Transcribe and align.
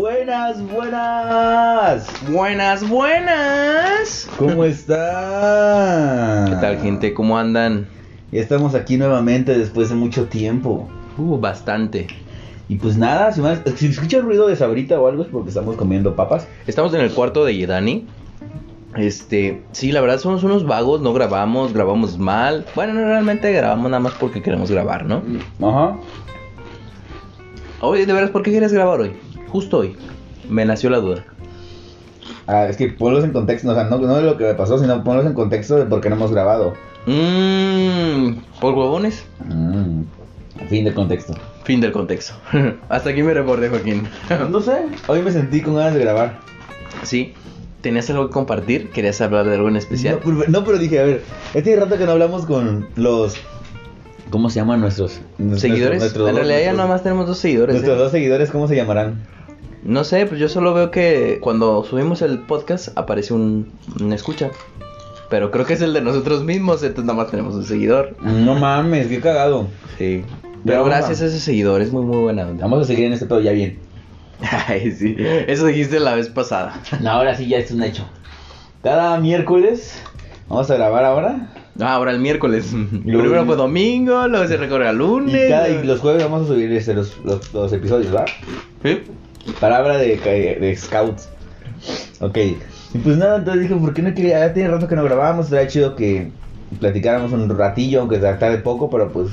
Buenas, 0.00 0.66
buenas. 0.66 2.08
Buenas, 2.30 2.88
buenas. 2.88 4.30
¿Cómo 4.38 4.64
están? 4.64 6.48
¿Qué 6.48 6.56
tal, 6.56 6.78
gente? 6.80 7.12
¿Cómo 7.12 7.36
andan? 7.36 7.86
Ya 8.32 8.40
estamos 8.40 8.74
aquí 8.74 8.96
nuevamente 8.96 9.58
después 9.58 9.90
de 9.90 9.96
mucho 9.96 10.24
tiempo. 10.24 10.88
Uh, 11.18 11.38
bastante. 11.38 12.06
Y 12.70 12.76
pues 12.76 12.96
nada, 12.96 13.30
si, 13.32 13.42
más, 13.42 13.60
si 13.76 13.88
escuchan 13.88 14.22
ruido 14.22 14.48
de 14.48 14.56
sabrita 14.56 14.98
o 14.98 15.06
algo 15.06 15.22
es 15.22 15.28
porque 15.28 15.50
estamos 15.50 15.76
comiendo 15.76 16.16
papas. 16.16 16.48
Estamos 16.66 16.94
en 16.94 17.02
el 17.02 17.12
cuarto 17.12 17.44
de 17.44 17.58
Yedani. 17.58 18.06
Este, 18.96 19.60
sí, 19.72 19.92
la 19.92 20.00
verdad 20.00 20.18
somos 20.18 20.42
unos 20.44 20.66
vagos, 20.66 21.02
no 21.02 21.12
grabamos, 21.12 21.74
grabamos 21.74 22.16
mal. 22.16 22.64
Bueno, 22.74 22.94
no 22.94 23.04
realmente 23.04 23.52
grabamos 23.52 23.90
nada 23.90 24.00
más 24.00 24.14
porque 24.14 24.40
queremos 24.40 24.70
grabar, 24.70 25.04
¿no? 25.04 25.22
Ajá. 25.60 25.98
Oye, 27.82 28.06
de 28.06 28.12
veras, 28.14 28.30
¿por 28.30 28.42
qué 28.42 28.50
quieres 28.50 28.72
grabar 28.72 29.00
hoy? 29.00 29.12
Justo 29.50 29.78
hoy. 29.78 29.96
Me 30.48 30.64
nació 30.64 30.90
la 30.90 30.98
duda. 30.98 31.24
Ah, 32.46 32.66
es 32.66 32.76
que 32.76 32.88
ponlos 32.88 33.22
en 33.24 33.32
contexto, 33.32 33.70
o 33.70 33.74
sea, 33.74 33.84
no, 33.84 33.98
no 33.98 34.16
de 34.16 34.22
lo 34.22 34.36
que 34.36 34.44
me 34.44 34.54
pasó, 34.54 34.78
sino 34.78 35.04
ponlos 35.04 35.26
en 35.26 35.34
contexto 35.34 35.76
de 35.76 35.84
por 35.86 36.00
qué 36.00 36.08
no 36.10 36.16
hemos 36.16 36.32
grabado. 36.32 36.74
Mmm, 37.06 38.32
¿por 38.60 38.74
huevones? 38.74 39.24
Mm, 39.48 40.02
fin 40.68 40.84
de 40.84 40.92
contexto. 40.92 41.34
Fin 41.64 41.80
del 41.80 41.92
contexto. 41.92 42.34
Hasta 42.88 43.10
aquí 43.10 43.22
me 43.22 43.34
reporté, 43.34 43.68
Joaquín. 43.68 44.08
no 44.50 44.60
sé, 44.60 44.82
hoy 45.06 45.22
me 45.22 45.30
sentí 45.30 45.60
con 45.60 45.76
ganas 45.76 45.94
de 45.94 46.00
grabar. 46.00 46.38
sí, 47.02 47.34
¿tenías 47.82 48.10
algo 48.10 48.26
que 48.26 48.32
compartir? 48.32 48.90
¿Querías 48.90 49.20
hablar 49.20 49.46
de 49.46 49.54
algo 49.54 49.68
en 49.68 49.76
especial? 49.76 50.16
No, 50.16 50.20
pero, 50.38 50.50
no, 50.50 50.64
pero 50.64 50.78
dije, 50.78 50.98
a 51.00 51.04
ver, 51.04 51.22
este 51.54 51.76
rato 51.76 51.96
que 51.98 52.04
no 52.04 52.12
hablamos 52.12 52.46
con 52.46 52.88
los... 52.96 53.36
¿Cómo 54.30 54.48
se 54.50 54.60
llaman 54.60 54.80
nuestros? 54.80 55.20
¿Seguidores? 55.56 56.02
en 56.14 56.14
realidad 56.14 56.46
ya 56.46 56.46
nuestros- 56.66 56.76
nomás 56.76 57.02
tenemos 57.02 57.26
dos 57.26 57.38
seguidores. 57.38 57.74
Nuestros 57.74 57.96
¿eh? 57.96 58.00
dos 58.02 58.12
seguidores, 58.12 58.50
¿cómo 58.50 58.68
se 58.68 58.76
llamarán? 58.76 59.24
No 59.82 60.04
sé, 60.04 60.26
pues 60.26 60.38
yo 60.40 60.48
solo 60.48 60.74
veo 60.74 60.90
que 60.90 61.38
cuando 61.40 61.84
subimos 61.84 62.20
el 62.22 62.40
podcast 62.40 62.88
aparece 62.98 63.32
un, 63.34 63.70
un 64.00 64.12
escucha. 64.12 64.50
Pero 65.30 65.50
creo 65.50 65.64
que 65.64 65.74
es 65.74 65.80
el 65.80 65.92
de 65.92 66.00
nosotros 66.02 66.42
mismos, 66.44 66.82
entonces 66.82 67.04
nada 67.04 67.16
más 67.22 67.30
tenemos 67.30 67.54
un 67.54 67.64
seguidor. 67.64 68.16
No 68.20 68.54
mames, 68.56 69.06
qué 69.06 69.20
cagado. 69.20 69.68
Sí. 69.96 70.24
Pero 70.64 70.84
gracias 70.84 71.22
a- 71.22 71.26
ese 71.26 71.38
seguidor, 71.40 71.80
es 71.80 71.92
muy 71.92 72.02
muy 72.04 72.18
buena 72.18 72.46
onda. 72.46 72.64
Vamos 72.64 72.80
a 72.82 72.84
seguir 72.84 73.06
en 73.06 73.12
este 73.14 73.26
pedo 73.26 73.40
ya 73.40 73.52
bien. 73.52 73.78
Ay, 74.68 74.90
sí. 74.92 75.14
Eso 75.18 75.66
dijiste 75.66 76.00
la 76.00 76.14
vez 76.14 76.28
pasada. 76.28 76.80
No, 77.00 77.10
ahora 77.10 77.34
sí 77.36 77.46
ya 77.46 77.58
es 77.58 77.70
un 77.70 77.82
hecho. 77.82 78.04
Cada 78.82 79.18
miércoles 79.20 80.02
vamos 80.48 80.70
a 80.70 80.74
grabar 80.74 81.04
ahora. 81.04 81.52
Ah, 81.78 81.94
ahora 81.94 82.10
el 82.10 82.18
miércoles. 82.20 82.74
Primero 83.04 83.46
fue 83.46 83.56
domingo, 83.56 84.26
luego 84.28 84.46
se 84.48 84.56
recorre 84.56 84.88
a 84.88 84.92
Y, 84.92 84.96
lunes. 84.96 85.48
cada, 85.48 85.68
y 85.68 85.82
los 85.84 86.00
jueves 86.00 86.22
vamos 86.24 86.42
a 86.44 86.46
subir 86.48 86.70
este, 86.72 86.92
los, 86.94 87.16
los, 87.24 87.54
los 87.54 87.72
episodios, 87.72 88.14
¿va? 88.14 88.24
¿Sí? 88.82 89.00
Palabra 89.60 89.98
de, 89.98 90.16
de 90.16 90.76
scouts. 90.76 91.28
Ok. 92.20 92.38
Y 92.92 92.98
pues 92.98 93.16
nada, 93.16 93.38
entonces 93.38 93.62
dije, 93.62 93.74
¿por 93.76 93.94
qué 93.94 94.02
no 94.02 94.14
quería? 94.14 94.40
Ya 94.40 94.52
tiene 94.52 94.68
rato 94.68 94.88
que 94.88 94.96
no 94.96 95.04
grabábamos, 95.04 95.46
estaría 95.46 95.68
chido 95.68 95.96
que 95.96 96.30
platicáramos 96.78 97.32
un 97.32 97.48
ratillo, 97.56 98.00
aunque 98.00 98.16
se 98.16 98.32
tarde 98.34 98.58
poco, 98.58 98.90
pero 98.90 99.10
pues 99.10 99.30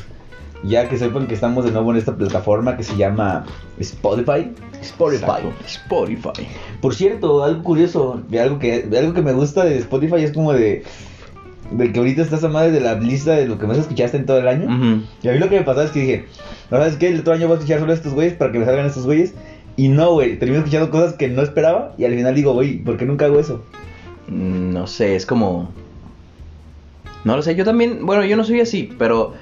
ya 0.63 0.89
que 0.89 0.97
sepan 0.97 1.27
que 1.27 1.33
estamos 1.33 1.65
de 1.65 1.71
nuevo 1.71 1.91
en 1.91 1.97
esta 1.97 2.15
plataforma 2.15 2.77
que 2.77 2.83
se 2.83 2.95
llama 2.97 3.45
Spotify. 3.79 4.51
Spotify. 4.81 5.23
Exacto. 5.23 5.53
Spotify. 5.65 6.47
Por 6.81 6.95
cierto, 6.95 7.43
algo 7.43 7.63
curioso, 7.63 8.21
de 8.27 8.39
algo 8.39 8.59
que, 8.59 8.83
de 8.83 8.97
algo 8.97 9.13
que 9.13 9.21
me 9.21 9.33
gusta 9.33 9.65
de 9.65 9.77
Spotify 9.77 10.23
es 10.23 10.31
como 10.31 10.53
de, 10.53 10.83
de 11.71 11.91
que 11.91 11.99
ahorita 11.99 12.21
estás 12.21 12.43
a 12.43 12.49
madre 12.49 12.71
de 12.71 12.79
la 12.79 12.95
lista 12.95 13.33
de 13.33 13.47
lo 13.47 13.57
que 13.57 13.67
más 13.67 13.77
escuchaste 13.77 14.17
en 14.17 14.25
todo 14.25 14.39
el 14.39 14.47
año. 14.47 15.03
Y 15.21 15.27
a 15.27 15.31
mí 15.31 15.39
lo 15.39 15.49
que 15.49 15.59
me 15.59 15.65
pasaba 15.65 15.85
es 15.85 15.91
que 15.91 15.99
dije, 15.99 16.25
¿no 16.71 16.77
sabes 16.77 16.95
qué? 16.95 17.09
El 17.09 17.19
otro 17.19 17.33
año 17.33 17.47
voy 17.47 17.55
a 17.55 17.59
escuchar 17.59 17.79
solo 17.79 17.93
estos 17.93 18.13
güeyes 18.13 18.33
para 18.33 18.51
que 18.51 18.59
me 18.59 18.65
salgan 18.65 18.85
estos 18.85 19.05
güeyes. 19.05 19.33
Y 19.77 19.87
no, 19.89 20.11
güey, 20.13 20.37
termino 20.39 20.59
escuchando 20.59 20.89
cosas 20.89 21.13
que 21.13 21.27
no 21.29 21.41
esperaba 21.43 21.93
y 21.97 22.03
al 22.05 22.13
final 22.13 22.35
digo, 22.35 22.51
güey, 22.53 22.77
¿por 22.79 22.97
qué 22.97 23.05
nunca 23.05 23.25
hago 23.25 23.39
eso? 23.39 23.63
Mm, 24.27 24.73
No 24.73 24.87
sé, 24.87 25.15
es 25.15 25.25
como... 25.25 25.69
No 27.23 27.35
lo 27.35 27.41
sé, 27.41 27.55
yo 27.55 27.63
también, 27.63 28.05
bueno, 28.05 28.25
yo 28.25 28.35
no 28.37 28.43
soy 28.43 28.59
así, 28.61 28.89
pero 28.97 29.33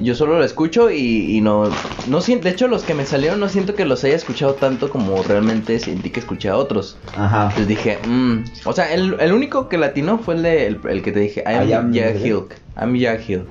yo 0.00 0.14
solo 0.14 0.38
lo 0.38 0.44
escucho 0.44 0.90
y, 0.90 1.36
y 1.36 1.40
no, 1.40 1.68
no 2.08 2.20
siento, 2.20 2.44
de 2.44 2.50
hecho 2.50 2.68
los 2.68 2.82
que 2.84 2.94
me 2.94 3.04
salieron 3.06 3.40
no 3.40 3.48
siento 3.48 3.74
que 3.74 3.84
los 3.84 4.04
haya 4.04 4.16
escuchado 4.16 4.54
tanto 4.54 4.88
como 4.90 5.22
realmente 5.22 5.78
sentí 5.78 6.10
que 6.10 6.20
escuché 6.20 6.48
a 6.48 6.56
otros. 6.56 6.96
Ajá. 7.16 7.44
Entonces 7.44 7.68
dije, 7.68 7.98
mm, 8.06 8.38
o 8.64 8.72
sea, 8.72 8.92
el, 8.92 9.16
el 9.18 9.32
único 9.32 9.68
que 9.68 9.78
latino 9.78 10.18
fue 10.18 10.34
el, 10.36 10.42
de, 10.42 10.66
el, 10.66 10.80
el 10.88 11.02
que 11.02 11.12
te 11.12 11.20
dije, 11.20 11.42
I 11.46 11.72
am, 11.72 11.92
Jack 11.92 12.16
Hill. 12.24 12.42
I'm 12.76 12.94
Jack 12.96 13.28
Hill. 13.28 13.42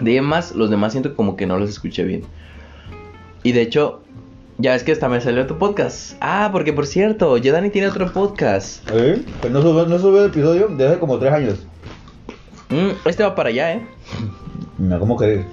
De 0.00 0.12
ahí 0.12 0.20
más, 0.20 0.52
los 0.54 0.68
demás 0.70 0.92
siento 0.92 1.14
como 1.14 1.36
que 1.36 1.46
no 1.46 1.58
los 1.58 1.70
escuché 1.70 2.04
bien. 2.04 2.22
Y 3.42 3.52
de 3.52 3.62
hecho, 3.62 4.02
ya 4.58 4.74
es 4.74 4.82
que 4.84 4.92
hasta 4.92 5.08
me 5.08 5.20
salió 5.20 5.46
tu 5.46 5.58
podcast. 5.58 6.16
Ah, 6.20 6.48
porque 6.52 6.72
por 6.72 6.86
cierto, 6.86 7.36
ya 7.36 7.52
Dani 7.52 7.70
tiene 7.70 7.88
otro 7.88 8.12
podcast. 8.12 8.88
¿Eh? 8.92 9.22
Pues 9.40 9.52
no 9.52 9.62
subió, 9.62 9.86
no 9.86 9.98
subió 9.98 10.24
el 10.24 10.30
episodio 10.30 10.68
desde 10.68 10.88
hace 10.88 10.98
como 10.98 11.18
tres 11.18 11.32
años. 11.32 11.66
Mm, 12.70 13.08
este 13.08 13.22
va 13.22 13.34
para 13.34 13.50
allá, 13.50 13.74
¿eh? 13.74 13.86
No, 14.78 14.98
¿cómo 14.98 15.16
crees? 15.16 15.46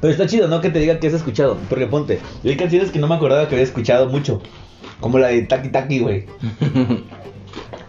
Pero 0.00 0.12
está 0.12 0.26
chido, 0.26 0.48
¿no? 0.48 0.60
Que 0.60 0.70
te 0.70 0.78
digan 0.78 0.98
que 1.00 1.06
has 1.06 1.14
escuchado. 1.14 1.56
Porque 1.68 1.86
ponte, 1.86 2.20
yo 2.42 2.50
hay 2.50 2.56
canciones 2.56 2.90
que 2.90 2.98
no 2.98 3.08
me 3.08 3.14
acordaba 3.14 3.48
que 3.48 3.54
había 3.54 3.64
escuchado 3.64 4.08
mucho. 4.08 4.40
Como 5.00 5.18
la 5.18 5.28
de 5.28 5.42
Taki 5.42 5.70
Taki, 5.70 6.00
güey. 6.00 6.26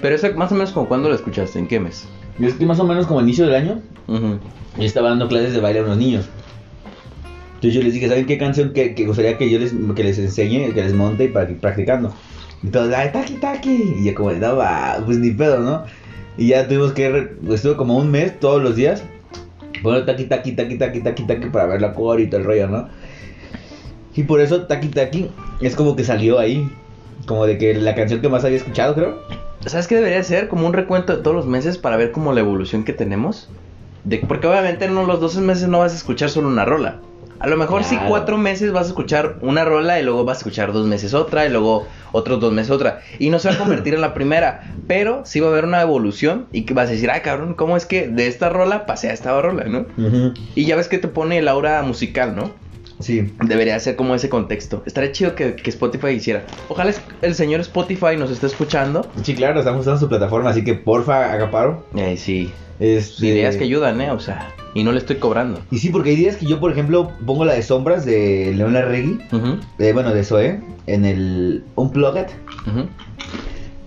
Pero 0.02 0.16
eso 0.16 0.28
más 0.36 0.52
o 0.52 0.56
menos 0.56 0.72
como 0.72 0.88
cuando 0.88 1.10
lo 1.10 1.16
escuchaste, 1.16 1.60
¿en 1.60 1.68
qué 1.68 1.80
mes? 1.80 2.08
Yo 2.40 2.48
es 2.48 2.54
que 2.56 2.66
más 2.66 2.80
o 2.80 2.84
menos 2.84 3.08
como 3.08 3.20
a 3.20 3.24
inicio 3.24 3.46
del 3.46 3.56
año, 3.56 3.82
Ujú. 4.08 4.40
yo 4.78 4.84
estaba 4.84 5.10
dando 5.10 5.28
clases 5.28 5.54
de 5.54 5.60
baile 5.62 5.80
a 5.80 5.84
unos 5.84 5.98
niños. 5.98 6.26
Yo 7.72 7.82
les 7.82 7.94
dije, 7.94 8.08
¿saben 8.08 8.26
qué 8.26 8.38
canción 8.38 8.74
que, 8.74 8.94
que 8.96 9.06
gustaría 9.06 9.38
que 9.38 9.50
yo 9.50 9.60
les, 9.60 9.74
que 9.96 10.04
les 10.04 10.20
enseñe, 10.20 10.74
que 10.74 10.84
les 10.84 10.94
monte 10.94 11.28
para 11.30 11.48
que 11.48 11.54
practicando? 11.54 12.14
Y 12.64 12.68
todos, 12.68 12.94
ay, 12.94 13.10
taki 13.12 13.34
taki. 13.36 13.96
Y 14.00 14.06
yo 14.06 14.16
como, 14.16 14.32
no 14.32 14.56
va, 14.56 15.02
pues 15.06 15.18
ni 15.18 15.32
pedo, 15.32 15.60
¿no? 15.60 15.84
Y 16.38 16.48
ya 16.48 16.68
tuvimos 16.68 16.94
que, 16.94 17.30
estuve 17.50 17.76
como 17.76 17.98
un 17.98 18.12
mes 18.12 18.40
todos 18.40 18.62
los 18.62 18.76
días, 18.76 19.04
poniendo 19.82 20.06
taki 20.06 20.26
taki 20.26 20.52
taki 20.54 20.78
taki 20.78 21.00
taki 21.02 21.24
taki 21.24 21.50
para 21.50 21.66
ver 21.68 21.82
la 21.82 21.94
core 21.94 22.24
y 22.24 22.28
todo 22.28 22.42
el 22.42 22.46
rollo, 22.46 22.68
¿no? 22.68 22.90
Y 24.16 24.24
por 24.24 24.40
eso 24.40 24.64
taki 24.64 24.88
taki 24.88 25.30
es 25.62 25.76
como 25.76 25.96
que 25.96 26.04
salió 26.04 26.40
ahí. 26.40 26.70
Como 27.26 27.46
de 27.46 27.58
que 27.58 27.74
la 27.74 27.96
canción 27.96 28.22
que 28.22 28.30
más 28.30 28.44
había 28.44 28.58
escuchado, 28.58 28.94
creo. 28.94 29.18
¿Sabes 29.66 29.88
qué 29.88 29.96
debería 29.96 30.22
ser? 30.24 30.48
Como 30.48 30.68
un 30.68 30.74
recuento 30.74 31.16
de 31.16 31.24
todos 31.24 31.36
los 31.36 31.48
meses 31.48 31.78
para 31.78 31.98
ver 31.98 32.12
como 32.12 32.34
la 32.34 32.42
evolución 32.42 32.84
que 32.84 32.94
tenemos. 32.94 33.50
Porque 34.28 34.46
obviamente 34.46 34.86
en 34.86 34.94
los 34.94 35.20
12 35.20 35.42
meses 35.42 35.68
no 35.68 35.80
vas 35.80 35.94
a 35.94 35.96
escuchar 35.96 36.30
solo 36.30 36.48
una 36.48 36.66
rola. 36.66 37.00
A 37.46 37.48
lo 37.48 37.58
mejor 37.58 37.84
sí 37.84 37.94
Claro. 37.96 38.10
cuatro 38.10 38.38
meses 38.40 38.72
vas 38.72 38.86
a 38.86 38.90
escuchar 38.90 39.38
una 39.42 39.64
rola 39.64 40.00
y 40.00 40.04
luego 40.04 40.26
vas 40.26 40.38
a 40.38 40.40
escuchar 40.40 40.74
dos 40.74 40.88
meses 40.88 41.14
otra 41.14 41.46
y 41.46 41.50
luego 41.50 41.88
otros 42.12 42.40
dos 42.40 42.52
meses 42.52 42.72
otra. 42.72 43.02
Y 43.20 43.30
no 43.30 43.38
se 43.38 43.50
va 43.50 43.54
a 43.54 43.58
convertir 43.60 43.94
en 43.94 44.02
la 44.02 44.16
primera, 44.16 44.62
pero 44.88 45.22
sí 45.26 45.42
va 45.42 45.50
a 45.50 45.52
haber 45.52 45.66
una 45.66 45.80
evolución 45.80 46.48
y 46.52 46.64
que 46.64 46.74
vas 46.74 46.88
a 46.90 46.94
decir, 46.94 47.12
ah, 47.12 47.22
cabrón, 47.22 47.54
¿cómo 47.54 47.78
es 47.78 47.86
que 47.86 48.08
de 48.08 48.26
esta 48.26 48.50
rola 48.50 48.88
pasé 48.88 49.12
a 49.12 49.14
esta 49.14 49.40
rola, 49.40 49.66
no? 49.66 49.86
Y 50.56 50.66
ya 50.66 50.76
ves 50.76 50.88
que 50.88 50.98
te 50.98 51.08
pone 51.08 51.38
el 51.38 51.48
aura 51.48 51.84
musical, 51.84 52.36
¿no? 52.36 52.50
Sí. 53.00 53.34
Debería 53.46 53.80
ser 53.80 53.96
como 53.96 54.16
ese 54.16 54.30
contexto. 54.30 54.84
Estaría 54.86 55.12
chido 55.12 55.36
que, 55.36 55.56
que 55.56 55.70
Spotify 55.70 56.10
hiciera. 56.10 56.46
Ojalá 56.70 56.92
es- 56.92 57.02
el 57.22 57.36
señor 57.36 57.60
Spotify 57.62 58.16
nos 58.18 58.32
esté 58.32 58.48
escuchando. 58.48 59.12
Sí, 59.24 59.36
claro, 59.36 59.60
estamos 59.60 59.82
usando 59.82 60.00
su 60.00 60.08
plataforma, 60.10 60.50
así 60.50 60.64
que 60.64 60.74
porfa, 60.76 61.32
haga 61.34 61.52
paro. 61.52 61.86
Eh, 61.96 62.16
sí, 62.18 62.52
Este... 62.80 63.28
ideas 63.28 63.56
que 63.58 63.66
ayudan, 63.66 64.00
¿eh? 64.02 64.12
O 64.12 64.20
sea, 64.20 64.54
y 64.74 64.84
no 64.84 64.92
le 64.92 65.00
estoy 65.00 65.18
cobrando. 65.18 65.62
Y 65.72 65.78
sí, 65.80 65.90
porque 65.90 66.12
hay 66.12 66.16
días 66.16 66.36
que 66.38 66.46
yo, 66.46 66.60
por 66.60 66.72
ejemplo, 66.72 67.12
pongo 67.26 67.46
la 67.46 67.54
de 67.54 67.62
sombras 67.64 68.06
de 68.06 68.54
Leona 68.56 68.82
Reggie, 68.82 69.18
Ujú, 69.32 69.58
de, 69.78 69.94
bueno, 69.94 70.14
de 70.14 70.24
Zoe, 70.24 70.62
en 70.88 71.06
el 71.06 71.64
Unplugged. 71.76 72.28
ujú. 72.68 72.88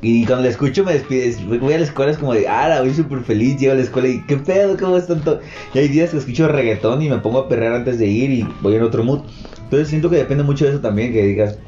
Y 0.01 0.25
cuando 0.27 0.45
la 0.45 0.51
escucho 0.51 0.85
me 0.85 0.93
despides, 0.93 1.45
voy 1.45 1.73
a 1.73 1.79
la 1.79 1.85
escuela, 1.85 2.13
es 2.13 2.19
como 2.19 2.33
de, 2.33 2.47
ah, 2.47 2.69
la 2.69 2.81
voy 2.81 2.95
súper 2.95 3.21
feliz, 3.25 3.59
llego 3.59 3.73
a 3.73 3.77
la 3.77 3.83
escuela 3.83 4.09
y, 4.09 4.21
¿qué 4.27 4.37
pedo? 4.37 4.77
¿Cómo 4.77 4.97
es 4.97 5.09
tanto? 5.09 5.41
Y 5.75 5.79
hay 5.79 5.89
días 5.89 6.11
que 6.11 6.19
escucho 6.19 6.47
reggaetón 6.47 7.03
y 7.03 7.09
me 7.09 7.19
pongo 7.19 7.41
a 7.41 7.49
perrear 7.49 7.75
antes 7.75 7.99
de 7.99 8.07
ir 8.07 8.31
y 8.31 8.49
voy 8.63 8.77
en 8.77 8.83
otro 8.83 9.03
mood. 9.03 9.23
Entonces 9.65 9.89
siento 9.89 10.09
que 10.09 10.17
depende 10.17 10.45
mucho 10.45 10.65
de 10.65 10.71
eso 10.71 10.81
también, 10.81 11.13
que 11.13 11.25
digas, 11.25 11.59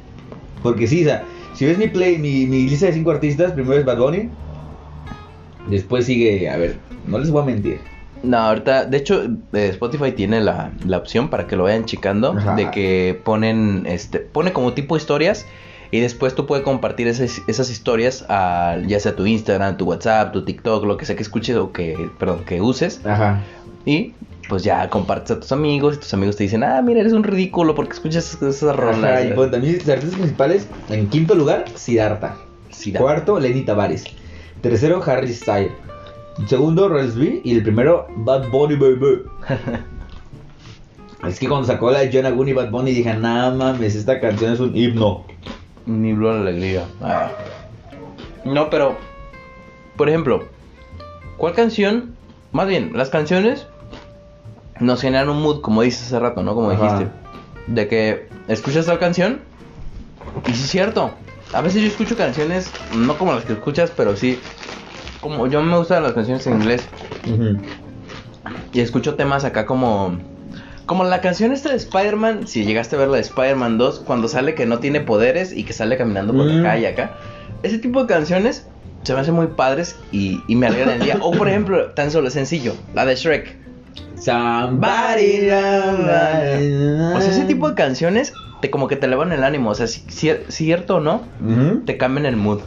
porque 0.62 0.86
sí, 0.86 1.02
o 1.02 1.06
sea, 1.06 1.24
si 1.54 1.66
ves 1.66 1.76
mi 1.76 1.88
play, 1.88 2.18
mi, 2.18 2.46
mi 2.46 2.68
lista 2.68 2.86
de 2.86 2.92
cinco 2.92 3.10
artistas, 3.10 3.52
primero 3.52 3.78
es 3.78 3.84
Bad 3.84 3.98
Bunny, 3.98 4.30
después 5.68 6.06
sigue, 6.06 6.48
a 6.48 6.56
ver, 6.56 6.76
no 7.06 7.18
les 7.18 7.30
voy 7.30 7.42
a 7.42 7.46
mentir. 7.46 7.80
No, 8.22 8.36
ahorita, 8.36 8.84
de 8.84 8.96
hecho, 8.96 9.24
eh, 9.54 9.68
Spotify 9.70 10.12
tiene 10.12 10.40
la, 10.40 10.72
la 10.86 10.98
opción 10.98 11.30
para 11.30 11.46
que 11.46 11.56
lo 11.56 11.64
vayan 11.64 11.84
checando, 11.84 12.32
Ajá. 12.32 12.54
de 12.54 12.70
que 12.70 13.20
ponen, 13.24 13.86
este, 13.86 14.20
pone 14.20 14.52
como 14.52 14.72
tipo 14.72 14.96
historias 14.96 15.46
y 15.90 16.00
después 16.00 16.34
tú 16.34 16.46
puedes 16.46 16.64
compartir 16.64 17.08
esas, 17.08 17.42
esas 17.46 17.70
historias 17.70 18.24
a 18.28 18.78
ya 18.86 19.00
sea 19.00 19.16
tu 19.16 19.26
Instagram, 19.26 19.76
tu 19.76 19.86
WhatsApp, 19.86 20.32
tu 20.32 20.44
TikTok, 20.44 20.84
lo 20.84 20.96
que 20.96 21.04
sea 21.04 21.16
que 21.16 21.22
escuches 21.22 21.56
o 21.56 21.72
que, 21.72 22.10
perdón, 22.18 22.44
que 22.44 22.60
uses 22.60 23.00
Ajá. 23.04 23.42
y 23.84 24.14
pues 24.48 24.64
ya 24.64 24.88
compartes 24.90 25.30
a 25.30 25.40
tus 25.40 25.52
amigos 25.52 25.96
y 25.96 25.98
tus 25.98 26.12
amigos 26.14 26.36
te 26.36 26.44
dicen, 26.44 26.64
ah, 26.64 26.82
mira, 26.82 27.00
eres 27.00 27.12
un 27.12 27.22
ridículo 27.22 27.74
porque 27.74 27.92
escuchas 27.92 28.40
esas 28.42 28.76
rolas. 28.76 28.98
Ajá, 28.98 29.24
y 29.24 29.32
pues 29.32 29.50
también 29.50 29.74
mis 29.74 29.88
artistas 29.88 30.18
principales, 30.18 30.68
en 30.88 31.08
quinto 31.08 31.34
lugar, 31.34 31.66
Siddhartha. 31.74 32.36
Da. 32.86 32.98
Cuarto, 32.98 33.38
Lenny 33.38 33.62
Tavares. 33.62 34.04
Tercero, 34.62 35.02
Harry 35.04 35.32
Styles. 35.32 35.72
Segundo, 36.46 36.88
Rels 36.88 37.16
B. 37.16 37.42
Y 37.44 37.54
el 37.54 37.62
primero, 37.62 38.06
Bad 38.16 38.48
Bunny 38.50 38.76
Baby. 38.76 39.22
Es 41.28 41.38
que 41.38 41.48
cuando 41.48 41.66
sacó 41.66 41.90
la 41.90 41.98
de 41.98 42.10
John 42.10 42.24
Agun 42.24 42.48
y 42.48 42.54
Bad 42.54 42.70
Bunny 42.70 42.92
dije, 42.92 43.12
nada 43.12 43.54
mames, 43.54 43.94
esta 43.94 44.18
canción 44.20 44.54
es 44.54 44.60
un 44.60 44.74
himno. 44.74 45.26
Ni 45.86 46.12
blue 46.12 46.30
alegría. 46.30 46.84
Ah. 47.00 47.30
No, 48.44 48.70
pero. 48.70 48.96
Por 49.96 50.08
ejemplo, 50.08 50.46
¿cuál 51.36 51.54
canción? 51.54 52.14
Más 52.52 52.66
bien, 52.66 52.92
las 52.94 53.10
canciones 53.10 53.66
nos 54.80 55.02
generan 55.02 55.28
un 55.28 55.42
mood, 55.42 55.60
como 55.60 55.82
dices 55.82 56.06
hace 56.06 56.18
rato, 56.18 56.42
¿no? 56.42 56.54
Como 56.54 56.70
Ajá. 56.70 56.82
dijiste. 56.82 57.12
De 57.66 57.86
que 57.86 58.28
escuchas 58.48 58.86
tal 58.86 58.98
canción. 58.98 59.40
Y 60.46 60.52
sí 60.52 60.64
es 60.64 60.70
cierto. 60.70 61.10
A 61.52 61.60
veces 61.60 61.82
yo 61.82 61.88
escucho 61.88 62.16
canciones, 62.16 62.70
no 62.94 63.18
como 63.18 63.32
las 63.32 63.44
que 63.44 63.52
escuchas, 63.52 63.92
pero 63.94 64.16
sí. 64.16 64.40
Como 65.20 65.46
yo 65.48 65.62
me 65.62 65.76
gustan 65.76 66.02
las 66.02 66.12
canciones 66.12 66.46
en 66.46 66.54
inglés. 66.54 66.88
Y 68.72 68.80
escucho 68.80 69.16
temas 69.16 69.44
acá 69.44 69.66
como. 69.66 70.18
Como 70.90 71.04
la 71.04 71.20
canción 71.20 71.52
esta 71.52 71.68
de 71.70 71.76
Spider-Man, 71.76 72.48
si 72.48 72.64
llegaste 72.64 72.96
a 72.96 72.98
ver 72.98 73.06
la 73.06 73.14
de 73.14 73.20
Spider-Man 73.22 73.78
2, 73.78 74.00
cuando 74.00 74.26
sale 74.26 74.56
que 74.56 74.66
no 74.66 74.80
tiene 74.80 75.00
poderes 75.00 75.52
y 75.56 75.62
que 75.62 75.72
sale 75.72 75.96
caminando 75.96 76.32
por 76.32 76.46
Mm. 76.46 76.48
la 76.56 76.62
calle 76.64 76.88
acá. 76.88 77.12
Ese 77.62 77.78
tipo 77.78 78.00
de 78.02 78.08
canciones 78.12 78.66
se 79.04 79.14
me 79.14 79.20
hacen 79.20 79.34
muy 79.34 79.46
padres 79.46 79.94
y, 80.10 80.40
y 80.48 80.56
me 80.56 80.66
alegran 80.66 80.96
el 80.96 81.02
día. 81.04 81.18
O 81.20 81.30
por 81.30 81.48
ejemplo, 81.48 81.92
tan 81.92 82.10
solo 82.10 82.28
sencillo, 82.28 82.74
la 82.92 83.06
de 83.06 83.14
Shrek. 83.14 83.56
Somebody 84.16 85.46
O 85.46 87.20
sea, 87.20 87.28
ese 87.30 87.44
tipo 87.46 87.68
de 87.68 87.76
canciones 87.76 88.32
te 88.60 88.68
como 88.68 88.88
que 88.88 88.96
te 88.96 89.06
elevan 89.06 89.30
el 89.30 89.44
ánimo. 89.44 89.70
O 89.70 89.74
sea, 89.76 89.86
si- 89.86 90.02
cier- 90.08 90.40
cierto 90.48 90.96
o 90.96 91.00
no, 91.00 91.22
te 91.86 91.96
cambian 91.98 92.26
el 92.26 92.34
mood. 92.34 92.62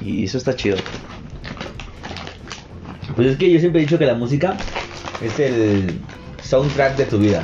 Y 0.00 0.24
eso 0.24 0.36
está 0.36 0.56
chido. 0.56 0.78
Pues 3.14 3.28
es 3.28 3.36
que 3.36 3.48
yo 3.52 3.60
siempre 3.60 3.80
he 3.80 3.84
dicho 3.84 3.98
que 4.00 4.06
la 4.06 4.14
música 4.14 4.54
es 5.22 5.38
el 5.38 6.00
soundtrack 6.42 6.96
de 6.96 7.04
tu 7.04 7.18
vida. 7.18 7.42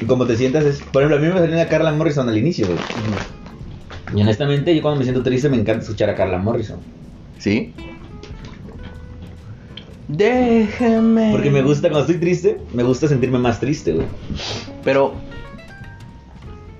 Y 0.00 0.04
como 0.04 0.26
te 0.26 0.36
sientas 0.36 0.64
es... 0.64 0.82
Por 0.82 1.02
ejemplo, 1.02 1.16
a 1.16 1.20
mí 1.20 1.32
me 1.32 1.40
salió 1.40 1.54
una 1.54 1.68
Carla 1.68 1.92
Morrison 1.92 2.28
al 2.28 2.36
inicio, 2.36 2.66
güey. 2.66 2.78
Y 4.14 4.22
honestamente, 4.22 4.74
yo 4.74 4.82
cuando 4.82 4.98
me 4.98 5.04
siento 5.04 5.22
triste 5.22 5.48
me 5.48 5.56
encanta 5.56 5.82
escuchar 5.82 6.10
a 6.10 6.14
Carla 6.14 6.38
Morrison. 6.38 6.78
¿Sí? 7.38 7.72
Déjame. 10.08 11.30
Porque 11.32 11.50
me 11.50 11.62
gusta, 11.62 11.88
cuando 11.88 12.00
estoy 12.00 12.20
triste, 12.20 12.60
me 12.72 12.82
gusta 12.82 13.08
sentirme 13.08 13.38
más 13.38 13.58
triste, 13.58 13.92
güey. 13.92 14.06
Pero. 14.84 15.14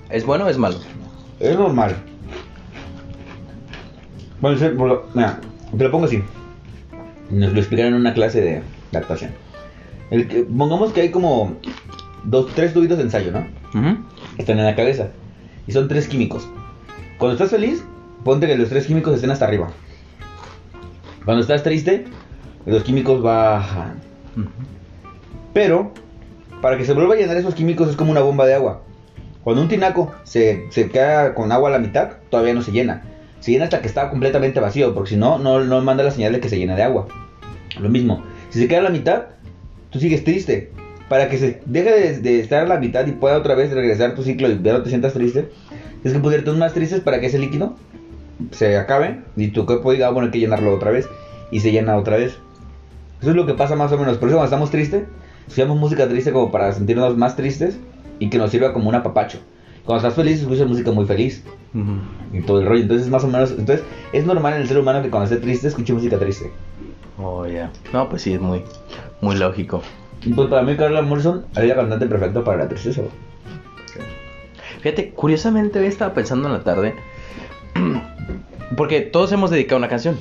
¿Es 0.09 0.25
bueno 0.25 0.45
o 0.45 0.47
es 0.47 0.57
malo? 0.57 0.79
Es 1.39 1.57
normal. 1.57 1.97
Bueno, 4.39 5.01
mira, 5.13 5.41
te 5.77 5.83
lo 5.83 5.91
pongo 5.91 6.05
así. 6.05 6.23
Nos 7.29 7.51
lo 7.51 7.59
explicaron 7.59 7.95
en 7.95 7.99
una 7.99 8.13
clase 8.13 8.39
de, 8.39 8.61
de 8.91 8.97
actuación. 8.97 9.31
El 10.09 10.27
que, 10.27 10.43
pongamos 10.43 10.93
que 10.93 11.01
hay 11.01 11.11
como 11.11 11.55
dos, 12.23 12.53
tres 12.55 12.73
tubitos 12.73 12.97
de 12.97 13.03
ensayo, 13.03 13.31
¿no? 13.31 13.45
Están 14.37 14.59
en 14.59 14.65
la 14.65 14.75
cabeza. 14.75 15.09
Y 15.67 15.71
son 15.71 15.87
tres 15.87 16.07
químicos. 16.07 16.47
Cuando 17.17 17.33
estás 17.33 17.51
feliz, 17.51 17.83
ponte 18.23 18.47
que 18.47 18.57
los 18.57 18.69
tres 18.69 18.85
químicos 18.85 19.15
estén 19.15 19.31
hasta 19.31 19.45
arriba. 19.45 19.69
Cuando 21.25 21.41
estás 21.41 21.63
triste, 21.63 22.05
los 22.65 22.83
químicos 22.83 23.21
bajan. 23.21 23.99
Pero, 25.53 25.91
para 26.61 26.77
que 26.77 26.85
se 26.85 26.93
vuelva 26.93 27.15
a 27.15 27.17
llenar 27.17 27.37
esos 27.37 27.55
químicos 27.55 27.89
es 27.89 27.95
como 27.95 28.11
una 28.11 28.21
bomba 28.21 28.45
de 28.45 28.53
agua. 28.53 28.83
Cuando 29.43 29.61
un 29.61 29.69
tinaco 29.69 30.13
se, 30.23 30.67
se 30.71 30.89
queda 30.89 31.33
con 31.33 31.51
agua 31.51 31.69
a 31.69 31.71
la 31.73 31.79
mitad, 31.79 32.17
todavía 32.29 32.53
no 32.53 32.61
se 32.61 32.71
llena. 32.71 33.03
Se 33.39 33.51
llena 33.51 33.65
hasta 33.65 33.81
que 33.81 33.87
está 33.87 34.09
completamente 34.09 34.59
vacío, 34.59 34.93
porque 34.93 35.11
si 35.11 35.15
no, 35.17 35.37
no, 35.39 35.63
no 35.63 35.81
manda 35.81 36.03
la 36.03 36.11
señal 36.11 36.33
de 36.33 36.39
que 36.39 36.49
se 36.49 36.57
llena 36.57 36.75
de 36.75 36.83
agua. 36.83 37.07
Lo 37.79 37.89
mismo, 37.89 38.23
si 38.49 38.59
se 38.59 38.67
queda 38.67 38.79
a 38.79 38.83
la 38.83 38.89
mitad, 38.89 39.23
tú 39.89 39.99
sigues 39.99 40.23
triste. 40.23 40.71
Para 41.09 41.29
que 41.29 41.37
se 41.37 41.61
deje 41.65 41.89
de, 41.89 42.19
de 42.19 42.39
estar 42.41 42.65
a 42.65 42.67
la 42.67 42.79
mitad 42.79 43.07
y 43.07 43.13
pueda 43.13 43.37
otra 43.37 43.55
vez 43.55 43.71
regresar 43.71 44.13
tu 44.13 44.23
ciclo 44.23 44.49
y 44.49 44.61
ya 44.61 44.73
no 44.73 44.83
te 44.83 44.89
sientas 44.89 45.13
triste, 45.13 45.49
tienes 46.01 46.13
que 46.13 46.19
ponerte 46.19 46.51
más 46.51 46.73
tristes 46.73 46.99
para 46.99 47.21
que 47.21 47.27
ese 47.27 47.39
líquido 47.39 47.77
se 48.51 48.77
acabe 48.77 49.21
y 49.35 49.47
tu 49.49 49.65
cuerpo 49.65 49.93
diga, 49.93 50.07
ah, 50.07 50.09
bueno, 50.09 50.25
hay 50.25 50.31
que 50.31 50.39
llenarlo 50.39 50.73
otra 50.73 50.91
vez. 50.91 51.07
Y 51.49 51.61
se 51.61 51.71
llena 51.71 51.95
otra 51.95 52.17
vez. 52.17 52.37
Eso 53.21 53.29
es 53.29 53.35
lo 53.35 53.45
que 53.45 53.53
pasa 53.53 53.75
más 53.75 53.91
o 53.91 53.97
menos. 53.97 54.17
Por 54.17 54.27
eso 54.27 54.37
cuando 54.37 54.45
estamos 54.45 54.69
tristes, 54.69 55.03
escuchamos 55.47 55.77
música 55.77 56.07
triste 56.07 56.31
como 56.31 56.51
para 56.51 56.71
sentirnos 56.73 57.15
más 57.15 57.35
tristes 57.35 57.79
y 58.19 58.29
que 58.29 58.37
nos 58.37 58.51
sirva 58.51 58.73
como 58.73 58.89
un 58.89 58.95
apapacho. 58.95 59.39
Cuando 59.85 60.05
estás 60.05 60.15
feliz, 60.15 60.41
escuchas 60.41 60.67
música 60.67 60.91
muy 60.91 61.05
feliz 61.05 61.43
y 62.33 62.41
todo 62.41 62.59
el 62.59 62.67
rollo. 62.67 62.81
Entonces, 62.81 63.09
más 63.09 63.23
o 63.23 63.27
menos, 63.27 63.51
entonces 63.51 63.85
es 64.11 64.25
normal 64.25 64.55
en 64.55 64.61
el 64.61 64.67
ser 64.67 64.77
humano 64.77 65.01
que 65.01 65.09
cuando 65.09 65.23
esté 65.23 65.37
triste 65.37 65.69
escuche 65.69 65.93
música 65.93 66.19
triste. 66.19 66.51
Oh, 67.17 67.45
ya. 67.47 67.71
No, 67.93 68.09
pues 68.09 68.21
sí, 68.21 68.33
es 68.33 68.41
muy, 68.41 68.63
muy 69.21 69.35
lógico. 69.37 69.81
Y 70.23 70.33
pues 70.33 70.49
para 70.49 70.61
mí, 70.63 70.75
Carla 70.75 71.01
Morrison 71.01 71.45
es 71.55 71.63
la 71.67 71.75
cantante 71.75 72.05
perfecta 72.07 72.43
para 72.43 72.59
la 72.63 72.67
tristeza. 72.69 73.01
Fíjate, 74.81 75.11
curiosamente 75.11 75.79
hoy 75.79 75.87
estaba 75.87 76.13
pensando 76.13 76.47
en 76.47 76.53
la 76.53 76.63
tarde. 76.63 76.95
Porque 78.75 79.01
todos 79.01 79.31
hemos 79.31 79.49
dedicado 79.49 79.77
una 79.77 79.87
canción. 79.87 80.17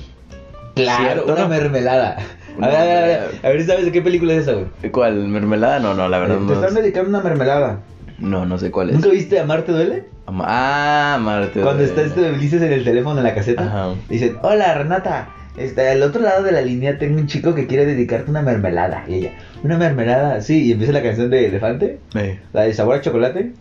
Claro, 0.74 1.04
¿Cierto, 1.04 1.32
una 1.32 1.42
no? 1.42 1.48
mermelada. 1.48 2.16
A 2.60 2.66
ver, 2.68 2.76
a 2.76 2.84
ver, 2.84 2.96
a 2.96 3.06
ver, 3.06 3.40
a 3.42 3.48
ver, 3.50 3.66
¿sabes 3.66 3.84
de 3.84 3.92
qué 3.92 4.00
película 4.00 4.32
es 4.32 4.42
esa, 4.42 4.52
güey? 4.52 4.66
¿Cuál? 4.90 5.28
¿Mermelada? 5.28 5.78
No, 5.78 5.92
no, 5.94 6.08
la 6.08 6.18
verdad 6.18 6.36
Te 6.38 6.42
no. 6.44 6.52
están 6.54 6.74
dedicando 6.74 7.10
una 7.10 7.20
mermelada. 7.20 7.80
No, 8.18 8.46
no 8.46 8.56
sé 8.56 8.70
cuál 8.70 8.88
es. 8.88 8.94
¿Nunca 8.96 9.10
viste 9.10 9.38
Amarte 9.38 9.72
Duele? 9.72 10.06
Ah, 10.26 11.18
Marte. 11.20 11.60
Cuando 11.60 11.82
está 11.84 12.00
este 12.02 12.30
Ulises 12.32 12.62
en 12.62 12.72
el 12.72 12.82
teléfono 12.84 13.18
en 13.18 13.24
la 13.24 13.34
caseta, 13.34 13.62
Ajá. 13.64 13.94
dicen, 14.08 14.38
hola 14.42 14.72
Renata, 14.74 15.28
este, 15.56 15.88
al 15.90 16.02
otro 16.02 16.20
lado 16.22 16.42
de 16.42 16.52
la 16.52 16.60
línea 16.62 16.98
tengo 16.98 17.18
un 17.18 17.26
chico 17.26 17.54
que 17.54 17.66
quiere 17.66 17.86
dedicarte 17.86 18.30
una 18.30 18.42
mermelada. 18.42 19.04
Y 19.08 19.14
ella, 19.14 19.32
una 19.62 19.76
mermelada, 19.78 20.40
sí, 20.40 20.64
y 20.66 20.72
empieza 20.72 20.92
la 20.92 21.02
canción 21.02 21.30
de 21.30 21.46
Elefante, 21.46 22.00
Eh. 22.14 22.38
la 22.52 22.62
de 22.62 22.74
sabor 22.74 22.96
a 22.96 23.00
chocolate. 23.00 23.52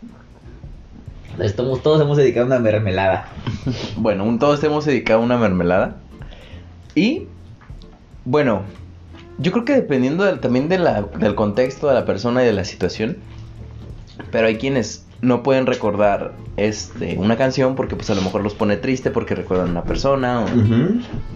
Estamos, 1.40 1.84
todos 1.84 2.02
hemos 2.02 2.18
dedicado 2.18 2.46
una 2.46 2.60
mermelada. 2.60 3.28
Bueno, 3.98 4.24
un- 4.24 4.40
todos 4.40 4.64
hemos 4.64 4.86
dedicado 4.86 5.20
una 5.22 5.38
mermelada. 5.38 5.98
Y, 6.96 7.28
bueno, 8.24 8.62
yo 9.38 9.52
creo 9.52 9.66
que 9.66 9.74
dependiendo 9.74 10.24
del- 10.24 10.40
también 10.40 10.70
de 10.70 10.78
la- 10.80 11.02
del 11.02 11.36
contexto 11.36 11.88
de 11.90 11.94
la 11.94 12.06
persona 12.06 12.42
y 12.44 12.46
de 12.46 12.54
la 12.54 12.64
situación, 12.64 13.18
pero 14.32 14.48
hay 14.48 14.56
quienes 14.58 15.05
no 15.26 15.44
pueden 15.44 15.66
recordar 15.66 16.34
este, 16.58 17.18
una 17.18 17.38
canción 17.38 17.76
porque 17.76 17.96
pues 17.96 18.10
a 18.10 18.16
lo 18.16 18.22
mejor 18.22 18.42
los 18.42 18.54
pone 18.54 18.78
triste 18.78 19.12
porque 19.12 19.36
recuerdan 19.36 19.70
a 19.70 19.72
una 19.72 19.84
persona 19.84 20.46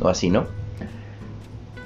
o, 0.01 0.07
así, 0.07 0.29
¿no? 0.29 0.45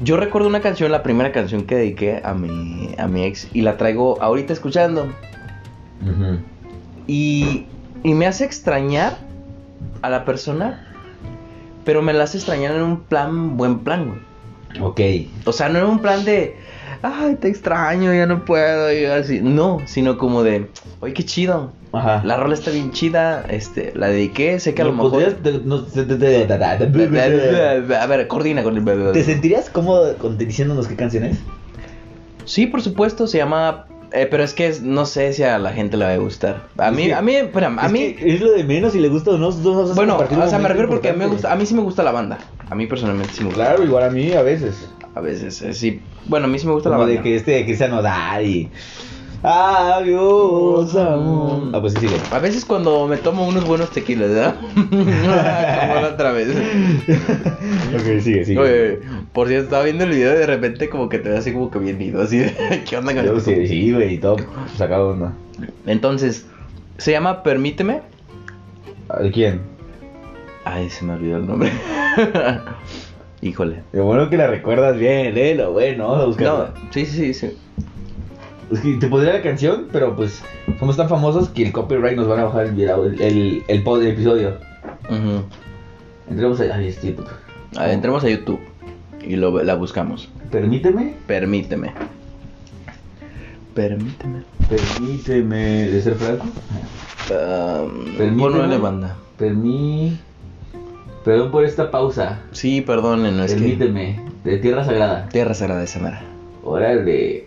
Yo 0.02 0.18
recuerdo 0.18 0.48
una 0.48 0.62
canción, 0.62 0.92
la 0.92 1.02
primera 1.02 1.32
canción 1.32 1.64
que 1.64 1.76
dediqué 1.76 2.22
a 2.24 2.34
mi, 2.34 2.94
a 2.98 3.08
mi 3.08 3.24
ex 3.24 3.48
y 3.54 3.62
la 3.62 3.78
traigo 3.78 4.22
ahorita 4.22 4.52
escuchando. 4.54 5.08
Y, 7.08 7.66
y 8.04 8.14
me 8.14 8.28
hace 8.28 8.44
extrañar 8.44 9.18
a 10.02 10.10
la 10.10 10.26
persona, 10.26 10.86
pero 11.86 12.02
me 12.02 12.12
la 12.14 12.26
hace 12.26 12.38
extrañar 12.38 12.76
en 12.76 12.82
un 12.82 13.00
plan, 13.02 13.56
buen 13.56 13.80
plan, 13.80 14.08
güey. 14.08 14.34
Ok. 14.82 15.00
O 15.46 15.54
sea, 15.54 15.70
no 15.70 15.80
en 15.80 15.86
un 15.86 16.00
plan 16.00 16.26
de, 16.26 16.58
ay, 17.02 17.36
te 17.36 17.48
extraño, 17.48 18.14
ya 18.14 18.26
no 18.26 18.44
puedo, 18.46 18.92
y 18.92 19.06
así. 19.06 19.40
No, 19.42 19.80
sino 19.86 20.18
como 20.18 20.44
de, 20.44 20.70
oye, 21.00 21.14
qué 21.14 21.24
chido. 21.24 21.72
Ajá. 21.94 22.22
La 22.26 22.38
rola 22.38 22.56
está 22.56 22.72
bien 22.72 22.92
chida, 22.92 23.46
este, 23.50 23.94
la 23.96 24.08
dediqué, 24.08 24.60
sé 24.60 24.74
que 24.74 24.82
a 24.82 24.86
lo 24.86 24.94
¿Me 24.94 25.04
mejor... 25.04 25.24
A 28.00 28.06
ver, 28.08 28.28
coordina 28.28 28.64
con 28.64 28.76
el 28.76 29.12
¿Te 29.14 29.24
sentirías 29.24 29.70
cómodo 29.70 30.18
con- 30.18 30.38
diciéndonos 30.38 30.88
qué 30.88 30.96
canción 30.96 31.24
es? 31.24 31.38
Sí, 32.46 32.66
por 32.66 32.82
supuesto, 32.82 33.28
se 33.28 33.38
llama... 33.38 33.86
eh, 34.12 34.28
pero 34.30 34.44
es 34.44 34.54
que 34.54 34.68
es- 34.68 34.82
no 34.82 35.06
sé 35.06 35.34
si 35.34 35.44
a 35.44 35.60
la 35.60 35.72
gente 35.72 35.96
le 35.98 36.06
va 36.06 36.12
a 36.14 36.18
gustar. 36.18 36.64
A 36.78 36.90
mí, 36.90 37.12
a 37.12 37.22
mí, 37.22 37.36
espera, 37.36 37.68
a 37.78 37.88
mí... 37.90 38.16
es 38.20 38.42
lo 38.42 38.52
de 38.52 38.64
menos 38.64 38.94
si 38.94 39.00
le 39.00 39.10
gusta 39.10 39.30
o 39.32 39.38
no. 39.38 39.52
Bueno, 39.52 40.18
o 40.18 40.48
sea, 40.50 40.58
me 40.60 40.68
refiero 40.70 40.90
porque 40.90 41.10
a 41.10 41.14
mí, 41.14 41.20
me 41.20 41.26
importante. 41.26 41.28
gusta, 41.28 41.54
a 41.54 41.56
mí 41.56 41.66
sí 41.68 41.76
me 41.76 41.82
gusta 41.84 42.02
la 42.02 42.12
banda. 42.12 42.40
A 42.70 42.76
mí 42.76 42.88
personalmente 42.88 43.34
sí 43.34 43.42
me 43.44 43.50
gusta. 43.50 43.66
Claro, 43.66 43.84
igual 43.84 44.04
a 44.04 44.10
mí 44.10 44.32
a 44.34 44.42
veces. 44.42 44.90
A 45.16 45.22
veces, 45.22 45.62
eh, 45.62 45.74
sí. 45.74 46.02
Bueno, 46.26 46.48
a 46.48 46.50
mí 46.50 46.58
sí 46.58 46.66
me 46.66 46.74
gusta 46.74 46.90
la 46.90 46.98
de 46.98 47.04
banda. 47.06 47.22
que 47.22 47.36
este 47.36 47.52
de 47.52 47.66
Cristian 47.66 47.92
Nodal 47.92 48.44
y. 48.46 48.70
Adiós, 49.44 50.96
amor. 50.96 51.70
Ah, 51.74 51.82
pues 51.82 51.94
sí, 51.94 52.00
sigue. 52.00 52.16
A 52.32 52.40
veces 52.40 52.64
cuando 52.64 53.08
me 53.08 53.18
tomo 53.18 53.46
unos 53.46 53.66
buenos 53.66 53.92
tequilas, 53.92 54.30
¿verdad? 54.30 54.56
Como 54.90 55.06
la 56.02 56.12
otra 56.14 56.32
vez. 56.32 56.48
ok, 56.50 58.22
sigue, 58.22 58.46
sigue. 58.46 58.58
Oye, 58.60 59.00
por 59.34 59.50
cierto, 59.50 59.66
estaba 59.66 59.84
viendo 59.84 60.06
el 60.06 60.12
video 60.12 60.34
y 60.34 60.38
de 60.38 60.46
repente 60.48 60.90
como 60.90 61.10
que 61.10 61.20
te 61.20 61.30
ve 61.30 61.38
así 61.38 61.52
como 61.52 61.70
que 61.70 61.80
bien 61.80 62.02
ido, 62.02 62.22
así 62.22 62.38
de, 62.40 62.84
¿qué 62.90 62.96
onda 62.98 63.14
con 63.14 63.26
Yo 63.26 63.38
esto? 63.38 63.52
sí, 63.52 63.68
sí, 63.68 63.92
güey, 63.92 64.14
y 64.14 64.18
todo 64.18 64.38
sacado 64.78 65.08
de 65.08 65.14
onda. 65.16 65.34
Entonces, 65.88 66.46
se 66.98 67.12
llama 67.12 67.44
Permíteme. 67.44 68.02
¿De 69.22 69.30
quién? 69.32 69.62
Ay, 70.64 70.90
se 70.90 71.04
me 71.04 71.14
olvidó 71.16 71.38
el 71.38 71.48
nombre. 71.48 71.70
Híjole. 73.42 73.84
Lo 73.92 74.06
bueno 74.06 74.30
que 74.30 74.38
la 74.38 74.48
recuerdas 74.48 74.98
bien, 74.98 75.38
eh, 75.38 75.54
lo 75.54 75.74
bueno, 75.74 76.04
vamos 76.08 76.18
a 76.18 76.22
No, 76.22 76.28
buscarla. 76.28 76.74
sí, 76.92 77.06
sí, 77.06 77.34
sí, 77.34 77.34
sí. 77.34 77.58
Es 78.74 78.80
que 78.82 78.94
te 78.96 79.08
podría 79.08 79.34
la 79.34 79.42
canción, 79.42 79.88
pero 79.92 80.16
pues 80.16 80.42
somos 80.80 80.98
tan 80.98 81.08
famosos 81.10 81.50
que 81.50 81.64
el 81.66 81.72
copyright 81.72 82.16
nos 82.18 82.28
van 82.28 82.40
a 82.40 82.44
bajar 82.46 82.66
el, 82.66 82.72
video- 82.74 83.06
el, 83.06 83.22
el, 83.22 83.64
el 83.68 83.84
pod- 83.84 84.02
el 84.02 84.08
episodio. 84.08 84.54
Entremos 86.30 86.60
a... 86.62 86.64
Ay, 86.76 86.88
este. 86.88 87.16
A 87.76 87.84
ver, 87.84 87.92
entremos 87.92 88.24
a 88.24 88.30
YouTube 88.30 88.60
y 89.26 89.36
lo, 89.36 89.62
la 89.64 89.76
buscamos. 89.76 90.30
Permíteme. 90.52 91.14
Permíteme. 91.28 91.94
Permíteme. 93.74 94.44
Permíteme. 94.70 95.90
¿De 95.90 96.02
ser 96.02 96.16
franco? 96.16 96.46
Um, 96.46 98.16
Permíteme. 98.18 98.38
ponle 98.38 98.78
banda. 98.78 99.16
Permí. 99.38 100.18
Perdón 101.26 101.52
por 101.52 101.64
esta 101.66 101.90
pausa. 101.90 102.42
Sí, 102.52 102.82
perdonen, 102.82 103.38
no 103.38 103.44
es 103.46 103.54
que. 103.54 103.60
Permíteme. 103.60 104.20
De 104.44 104.58
Tierra 104.58 104.84
Sagrada. 104.84 105.28
Tierra 105.30 105.54
Sagrada 105.54 105.82
de 105.82 105.88
Samara. 105.88 106.22
Órale. 106.64 107.46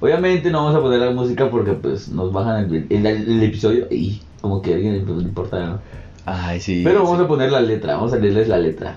Obviamente 0.00 0.50
no 0.50 0.64
vamos 0.64 0.76
a 0.76 0.80
poner 0.80 1.00
la 1.00 1.10
música 1.10 1.50
porque 1.50 1.72
pues 1.72 2.08
nos 2.08 2.32
bajan 2.32 2.64
el, 2.72 2.86
el- 2.90 3.06
el 3.06 3.42
episodio 3.42 3.86
y 3.90 4.22
como 4.40 4.62
que 4.62 4.72
a 4.72 4.76
alguien 4.76 5.04
le 5.04 5.22
importa, 5.22 5.58
¿no? 5.66 5.78
Ay, 6.24 6.60
sí. 6.60 6.82
Pero 6.84 7.02
vamos 7.02 7.18
sí. 7.18 7.24
a 7.24 7.28
poner 7.28 7.50
la 7.50 7.60
letra, 7.60 7.94
vamos 7.96 8.12
a 8.12 8.16
leerles 8.16 8.48
la 8.48 8.58
letra. 8.58 8.96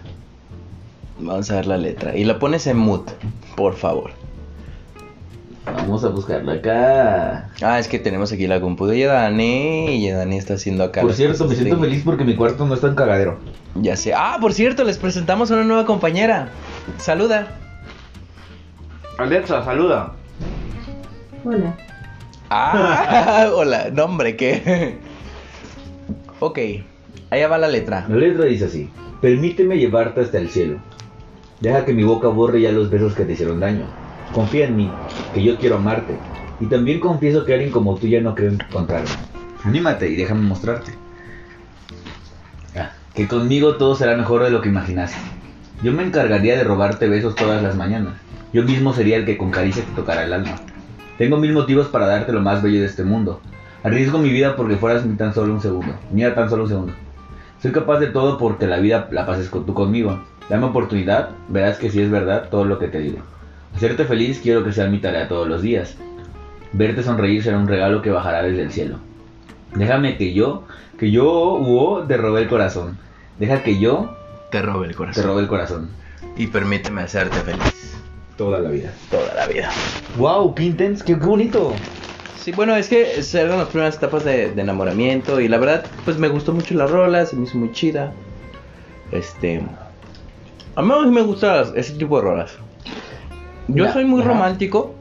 Vamos 1.20 1.50
a 1.50 1.56
ver 1.56 1.68
la 1.68 1.78
letra. 1.78 2.16
Y 2.16 2.24
la 2.26 2.38
pones 2.40 2.68
en 2.68 2.78
mood, 2.78 3.02
por 3.56 3.76
favor. 3.76 4.12
Vamos 5.66 6.04
a 6.04 6.10
buscarla 6.10 6.54
acá. 6.54 7.50
Ah, 7.62 7.80
es 7.80 7.88
que 7.88 8.00
tenemos 8.00 8.32
aquí 8.32 8.48
la 8.48 8.60
compu 8.60 8.88
de 8.88 8.98
Yedani. 8.98 9.88
Y 9.96 10.02
Yedani 10.02 10.38
está 10.38 10.56
haciendo 10.56 10.84
acá. 10.84 11.02
Por 11.02 11.14
cierto, 11.14 11.48
me 11.48 11.56
siento 11.56 11.76
de- 11.76 11.82
feliz 11.82 12.02
porque 12.04 12.24
mi 12.26 12.36
cuarto 12.36 12.66
no 12.66 12.74
está 12.74 12.88
en 12.88 12.96
cagadero. 12.96 13.38
Ya 13.76 13.96
sé. 13.96 14.14
Ah, 14.14 14.38
por 14.42 14.54
cierto, 14.54 14.84
les 14.84 14.98
presentamos 14.98 15.50
a 15.52 15.54
una 15.56 15.64
nueva 15.64 15.86
compañera. 15.86 16.50
Saluda. 16.98 17.48
Alexa, 19.18 19.64
saluda. 19.64 20.14
Hola. 21.44 21.76
Ah, 22.50 23.50
hola. 23.56 23.90
Nombre, 23.90 24.36
¿qué? 24.36 24.98
ok. 26.40 26.60
Allá 27.32 27.48
va 27.48 27.58
la 27.58 27.68
letra. 27.68 28.06
La 28.08 28.16
letra 28.16 28.46
dice 28.46 28.66
así: 28.66 28.90
Permíteme 29.22 29.78
llevarte 29.78 30.22
hasta 30.22 30.38
el 30.38 30.50
cielo. 30.50 30.80
Deja 31.60 31.86
que 31.86 31.94
mi 31.94 32.04
boca 32.04 32.28
borre 32.28 32.62
ya 32.62 32.72
los 32.72 32.90
besos 32.90 33.14
que 33.14 33.24
te 33.24 33.34
hicieron 33.34 33.60
daño. 33.60 33.86
Confía 34.34 34.66
en 34.66 34.76
mí, 34.76 34.92
que 35.34 35.44
yo 35.44 35.58
quiero 35.58 35.78
amarte. 35.78 36.16
Y 36.60 36.66
también 36.68 37.00
confieso 37.00 37.44
que 37.44 37.54
alguien 37.54 37.72
como 37.72 37.96
tú 37.96 38.08
ya 38.08 38.22
no 38.22 38.36
creo 38.36 38.52
encontrarme. 38.52 39.10
Anímate 39.64 40.10
y 40.10 40.16
déjame 40.16 40.42
mostrarte. 40.42 40.92
Ah, 42.76 42.92
que 43.16 43.28
conmigo 43.28 43.78
todo 43.78 43.96
será 43.96 44.16
mejor 44.16 44.44
de 44.44 44.52
lo 44.52 44.62
que 44.62 44.70
imaginaste. 44.70 45.18
Yo 45.82 45.92
me 45.92 46.04
encargaría 46.04 46.56
de 46.56 46.64
robarte 46.64 47.08
besos 47.10 47.36
todas 47.36 47.64
las 47.64 47.76
mañanas. 47.76 48.14
Yo 48.54 48.64
mismo 48.64 48.94
sería 48.94 49.18
el 49.18 49.26
que 49.26 49.38
con 49.38 49.50
caricia 49.50 49.84
te 49.84 49.92
tocara 49.94 50.24
el 50.24 50.34
alma. 50.34 50.62
Tengo 51.22 51.38
mil 51.38 51.54
motivos 51.54 51.88
para 51.88 52.08
darte 52.08 52.32
lo 52.34 52.42
más 52.42 52.64
bello 52.64 52.80
de 52.80 52.88
este 52.88 53.04
mundo. 53.04 53.42
Arriesgo 53.84 54.18
mi 54.18 54.30
vida 54.30 54.56
porque 54.56 54.78
fueras 54.78 55.06
ni 55.06 55.16
tan 55.16 55.36
solo 55.36 55.54
un 55.54 55.62
segundo. 55.62 55.94
Mira 56.12 56.34
tan 56.34 56.50
solo 56.50 56.64
un 56.64 56.70
segundo. 56.70 56.94
Soy 57.62 57.72
capaz 57.72 58.00
de 58.00 58.08
todo 58.08 58.40
porque 58.40 58.66
la 58.66 58.80
vida 58.80 59.08
la 59.12 59.28
pases 59.28 59.48
con, 59.48 59.68
tú 59.68 59.76
conmigo. 59.76 60.20
Dame 60.50 60.66
oportunidad, 60.66 61.30
verás 61.48 61.78
que 61.78 61.92
sí 61.92 62.02
es 62.02 62.10
verdad 62.10 62.50
todo 62.50 62.66
lo 62.66 62.80
que 62.80 62.88
te 62.88 62.98
digo. 62.98 63.20
Hacerte 63.76 64.06
feliz 64.06 64.40
quiero 64.42 64.64
que 64.64 64.74
sea 64.74 64.88
mi 64.88 64.98
tarea 64.98 65.28
todos 65.28 65.48
los 65.48 65.62
días. 65.62 65.96
Verte 66.74 67.04
sonreír 67.04 67.44
será 67.44 67.60
un 67.60 67.68
regalo 67.68 68.02
que 68.02 68.10
bajará 68.10 68.42
desde 68.42 68.64
el 68.64 68.72
cielo. 68.72 68.98
Déjame 69.76 70.18
que 70.18 70.34
yo, 70.34 70.64
que 70.98 71.12
yo, 71.12 71.54
Hugo, 71.54 72.02
te 72.08 72.18
robe 72.18 72.42
el 72.42 72.50
corazón. 72.50 72.98
Deja 73.38 73.62
que 73.62 73.78
yo 73.78 74.18
Te 74.50 74.64
robe 74.64 74.88
el 74.88 74.94
te 74.94 74.98
corazón. 74.98 75.24
robe 75.24 75.42
el 75.44 75.48
corazón. 75.48 75.90
Y 76.36 76.48
permíteme 76.48 77.04
hacerte 77.04 77.38
feliz. 77.42 78.01
Toda 78.42 78.60
la 78.60 78.72
vida. 78.72 78.92
Toda 79.12 79.36
la 79.36 79.46
vida. 79.46 79.70
Wow, 80.18 80.56
qué 80.56 80.64
intenso, 80.64 81.06
qué, 81.06 81.14
bonito. 81.14 81.74
Sí, 82.40 82.52
bueno, 82.52 82.76
es 82.76 82.90
que 82.90 83.22
eran 83.34 83.60
las 83.60 83.68
primeras 83.68 83.98
etapas 83.98 84.26
de, 84.26 84.50
de 84.50 84.62
enamoramiento 84.64 85.40
y 85.40 85.48
la 85.48 85.60
verdad, 85.60 85.86
pues 86.06 86.18
me 86.18 86.28
gustó 86.28 86.52
mucho 86.52 86.74
la 86.74 86.88
rola, 86.88 87.24
se 87.28 87.36
me 87.36 87.44
hizo 87.44 87.60
muy 87.60 87.72
chida. 87.72 88.12
Este... 89.12 89.62
A 90.74 90.82
mí 90.82 90.92
me 91.12 91.22
gustan 91.22 91.68
ese 91.76 91.94
tipo 91.94 92.16
de 92.18 92.24
rolas. 92.24 92.54
Yo 93.68 93.94
soy 93.94 94.06
muy 94.06 94.22
ajá. 94.22 94.30
romántico, 94.30 94.96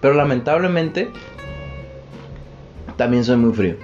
pero 0.00 0.14
lamentablemente 0.14 1.10
también 2.96 3.24
soy 3.24 3.36
muy 3.36 3.52
frío. 3.52 3.76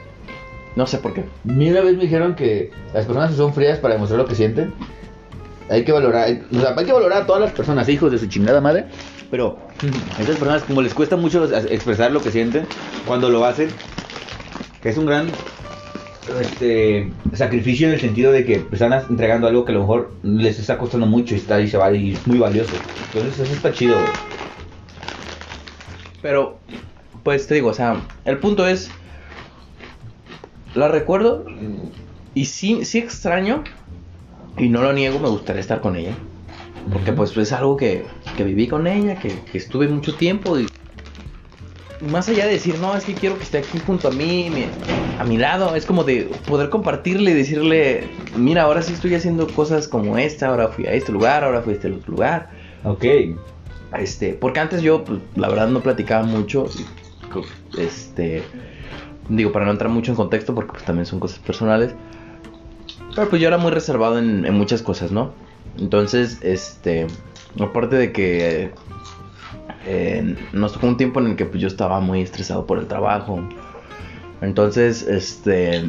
No 0.74 0.86
sé 0.86 0.96
por 0.96 1.12
qué. 1.12 1.26
Una 1.44 1.82
vez 1.82 1.96
me 1.96 2.04
dijeron 2.04 2.34
que 2.34 2.70
las 2.94 3.04
personas 3.04 3.32
que 3.32 3.36
son 3.36 3.52
frías 3.52 3.78
para 3.78 3.92
demostrar 3.92 4.20
lo 4.20 4.26
que 4.26 4.34
sienten, 4.34 4.72
hay 5.68 5.84
que 5.84 5.92
valorar, 5.92 6.28
o 6.52 6.60
sea, 6.60 6.74
hay 6.76 6.84
que 6.84 6.92
valorar 6.92 7.22
a 7.22 7.26
todas 7.26 7.42
las 7.42 7.52
personas, 7.52 7.88
hijos 7.88 8.12
de 8.12 8.18
su 8.18 8.26
chingada 8.26 8.60
madre, 8.60 8.86
pero 9.30 9.58
esas 10.18 10.36
personas 10.36 10.62
como 10.62 10.82
les 10.82 10.94
cuesta 10.94 11.16
mucho 11.16 11.44
expresar 11.44 12.12
lo 12.12 12.20
que 12.20 12.30
sienten, 12.30 12.66
cuando 13.06 13.28
lo 13.28 13.44
hacen, 13.44 13.68
que 14.82 14.88
es 14.90 14.96
un 14.96 15.06
gran 15.06 15.26
este 16.40 17.12
sacrificio 17.34 17.86
en 17.86 17.94
el 17.94 18.00
sentido 18.00 18.32
de 18.32 18.44
que 18.44 18.64
están 18.72 18.92
entregando 18.92 19.46
algo 19.46 19.64
que 19.64 19.72
a 19.72 19.74
lo 19.74 19.82
mejor 19.82 20.12
les 20.22 20.58
está 20.58 20.76
costando 20.78 21.06
mucho 21.06 21.34
y 21.34 21.38
está 21.38 21.60
y 21.60 21.68
se 21.68 21.76
va 21.76 21.92
y 21.92 22.14
es 22.14 22.26
muy 22.26 22.38
valioso. 22.38 22.74
Entonces 23.12 23.40
eso 23.40 23.52
está 23.54 23.72
chido. 23.72 23.96
Pero, 26.22 26.58
pues 27.22 27.46
te 27.46 27.54
digo, 27.54 27.68
o 27.68 27.74
sea, 27.74 28.02
el 28.24 28.38
punto 28.38 28.66
es, 28.66 28.90
la 30.74 30.88
recuerdo 30.88 31.44
y 32.34 32.46
sí, 32.46 32.84
sí 32.84 32.98
extraño, 32.98 33.62
y 34.58 34.68
no 34.68 34.82
lo 34.82 34.92
niego, 34.92 35.18
me 35.18 35.28
gustaría 35.28 35.60
estar 35.60 35.80
con 35.80 35.96
ella. 35.96 36.16
Porque 36.92 37.12
pues 37.12 37.36
es 37.36 37.52
algo 37.52 37.76
que, 37.76 38.06
que 38.36 38.44
viví 38.44 38.68
con 38.68 38.86
ella, 38.86 39.18
que, 39.18 39.40
que 39.50 39.58
estuve 39.58 39.88
mucho 39.88 40.14
tiempo 40.14 40.58
y 40.58 40.68
más 42.00 42.28
allá 42.28 42.46
de 42.46 42.52
decir, 42.52 42.78
no, 42.78 42.94
es 42.94 43.04
que 43.04 43.14
quiero 43.14 43.38
que 43.38 43.44
esté 43.44 43.58
aquí 43.58 43.78
junto 43.80 44.08
a 44.08 44.10
mí, 44.10 44.50
mi- 44.50 44.68
a 45.18 45.24
mi 45.24 45.38
lado, 45.38 45.74
es 45.74 45.86
como 45.86 46.04
de 46.04 46.28
poder 46.46 46.68
compartirle 46.68 47.30
y 47.30 47.34
decirle, 47.34 48.06
mira, 48.36 48.62
ahora 48.62 48.82
sí 48.82 48.92
estoy 48.92 49.14
haciendo 49.14 49.46
cosas 49.48 49.88
como 49.88 50.18
esta, 50.18 50.48
ahora 50.48 50.68
fui 50.68 50.86
a 50.86 50.92
este 50.92 51.10
lugar, 51.10 51.42
ahora 51.42 51.62
fui 51.62 51.72
a 51.72 51.76
este 51.76 51.90
otro 51.90 52.12
lugar. 52.12 52.50
Ok. 52.84 53.04
Este, 53.98 54.34
porque 54.34 54.60
antes 54.60 54.82
yo, 54.82 55.04
pues, 55.04 55.20
la 55.36 55.48
verdad, 55.48 55.68
no 55.68 55.80
platicaba 55.82 56.22
mucho. 56.22 56.70
Este, 57.76 58.44
digo, 59.28 59.52
para 59.52 59.64
no 59.64 59.72
entrar 59.72 59.90
mucho 59.90 60.12
en 60.12 60.16
contexto, 60.16 60.54
porque 60.54 60.72
pues 60.72 60.84
también 60.84 61.06
son 61.06 61.18
cosas 61.18 61.38
personales. 61.38 61.94
Pero 63.16 63.28
pues 63.28 63.42
yo 63.42 63.48
era 63.48 63.58
muy 63.58 63.72
reservado 63.72 64.18
en, 64.18 64.44
en 64.46 64.54
muchas 64.54 64.82
cosas, 64.82 65.10
¿no? 65.10 65.32
Entonces, 65.78 66.38
este, 66.42 67.06
aparte 67.58 67.96
de 67.96 68.12
que 68.12 68.70
eh, 69.86 70.36
nos 70.52 70.72
tocó 70.74 70.86
un 70.86 70.96
tiempo 70.96 71.18
en 71.20 71.26
el 71.28 71.36
que 71.36 71.46
pues, 71.46 71.60
yo 71.60 71.66
estaba 71.68 71.98
muy 72.00 72.20
estresado 72.20 72.66
por 72.66 72.78
el 72.78 72.86
trabajo. 72.86 73.40
Entonces, 74.42 75.02
este, 75.02 75.88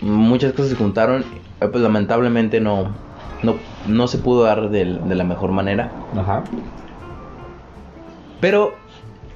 muchas 0.00 0.52
cosas 0.54 0.70
se 0.70 0.76
juntaron. 0.76 1.24
eh, 1.60 1.68
Pues 1.68 1.82
lamentablemente 1.82 2.60
no, 2.60 2.94
no, 3.42 3.56
no 3.86 4.08
se 4.08 4.18
pudo 4.18 4.44
dar 4.44 4.70
del- 4.70 5.06
de 5.08 5.14
la 5.14 5.24
mejor 5.24 5.52
manera. 5.52 5.92
Ajá. 6.16 6.44
Pero 8.40 8.74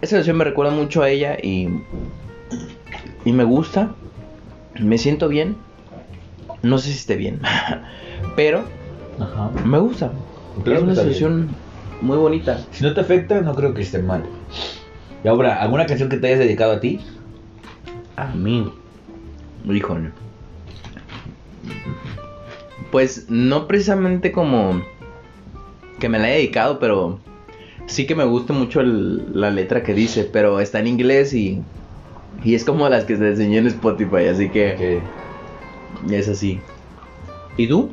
esa 0.00 0.16
canción 0.16 0.36
me 0.38 0.44
recuerda 0.44 0.72
mucho 0.72 1.02
a 1.02 1.10
ella 1.10 1.36
y, 1.42 1.68
y 3.24 3.32
me 3.32 3.44
gusta. 3.44 3.90
Me 4.78 4.96
siento 4.98 5.28
bien. 5.28 5.56
No 6.62 6.78
sé 6.78 6.90
si 6.90 6.98
esté 6.98 7.16
bien, 7.16 7.40
pero 8.36 8.64
Ajá. 9.18 9.50
me 9.64 9.78
gusta. 9.78 10.12
Claro 10.64 10.78
es 10.78 10.82
una 10.84 10.92
bien. 10.94 11.04
canción 11.04 11.56
muy 12.00 12.16
bonita. 12.16 12.58
Si 12.72 12.82
no 12.84 12.94
te 12.94 13.00
afecta, 13.00 13.40
no 13.40 13.54
creo 13.54 13.74
que 13.74 13.82
esté 13.82 14.00
mal. 14.02 14.24
Y 15.24 15.28
ahora, 15.28 15.60
¿alguna 15.62 15.86
canción 15.86 16.08
que 16.08 16.16
te 16.16 16.26
hayas 16.28 16.40
dedicado 16.40 16.72
a 16.72 16.80
ti? 16.80 17.00
A 18.16 18.26
mí. 18.28 18.72
Híjole. 19.64 20.10
Pues 22.90 23.26
no 23.28 23.66
precisamente 23.66 24.32
como 24.32 24.80
que 26.00 26.08
me 26.08 26.18
la 26.18 26.30
he 26.30 26.34
dedicado, 26.36 26.78
pero 26.78 27.20
sí 27.86 28.06
que 28.06 28.14
me 28.14 28.24
gusta 28.24 28.52
mucho 28.52 28.80
el- 28.80 29.38
la 29.40 29.50
letra 29.50 29.82
que 29.82 29.94
dice, 29.94 30.24
pero 30.24 30.60
está 30.60 30.78
en 30.80 30.86
inglés 30.86 31.34
y, 31.34 31.62
y 32.42 32.54
es 32.54 32.64
como 32.64 32.88
las 32.88 33.04
que 33.04 33.16
se 33.16 33.28
enseñó 33.28 33.58
en 33.58 33.66
Spotify, 33.66 34.26
así 34.30 34.48
que... 34.48 35.02
Es 36.10 36.28
así. 36.28 36.60
¿Y 37.56 37.66
tú? 37.68 37.90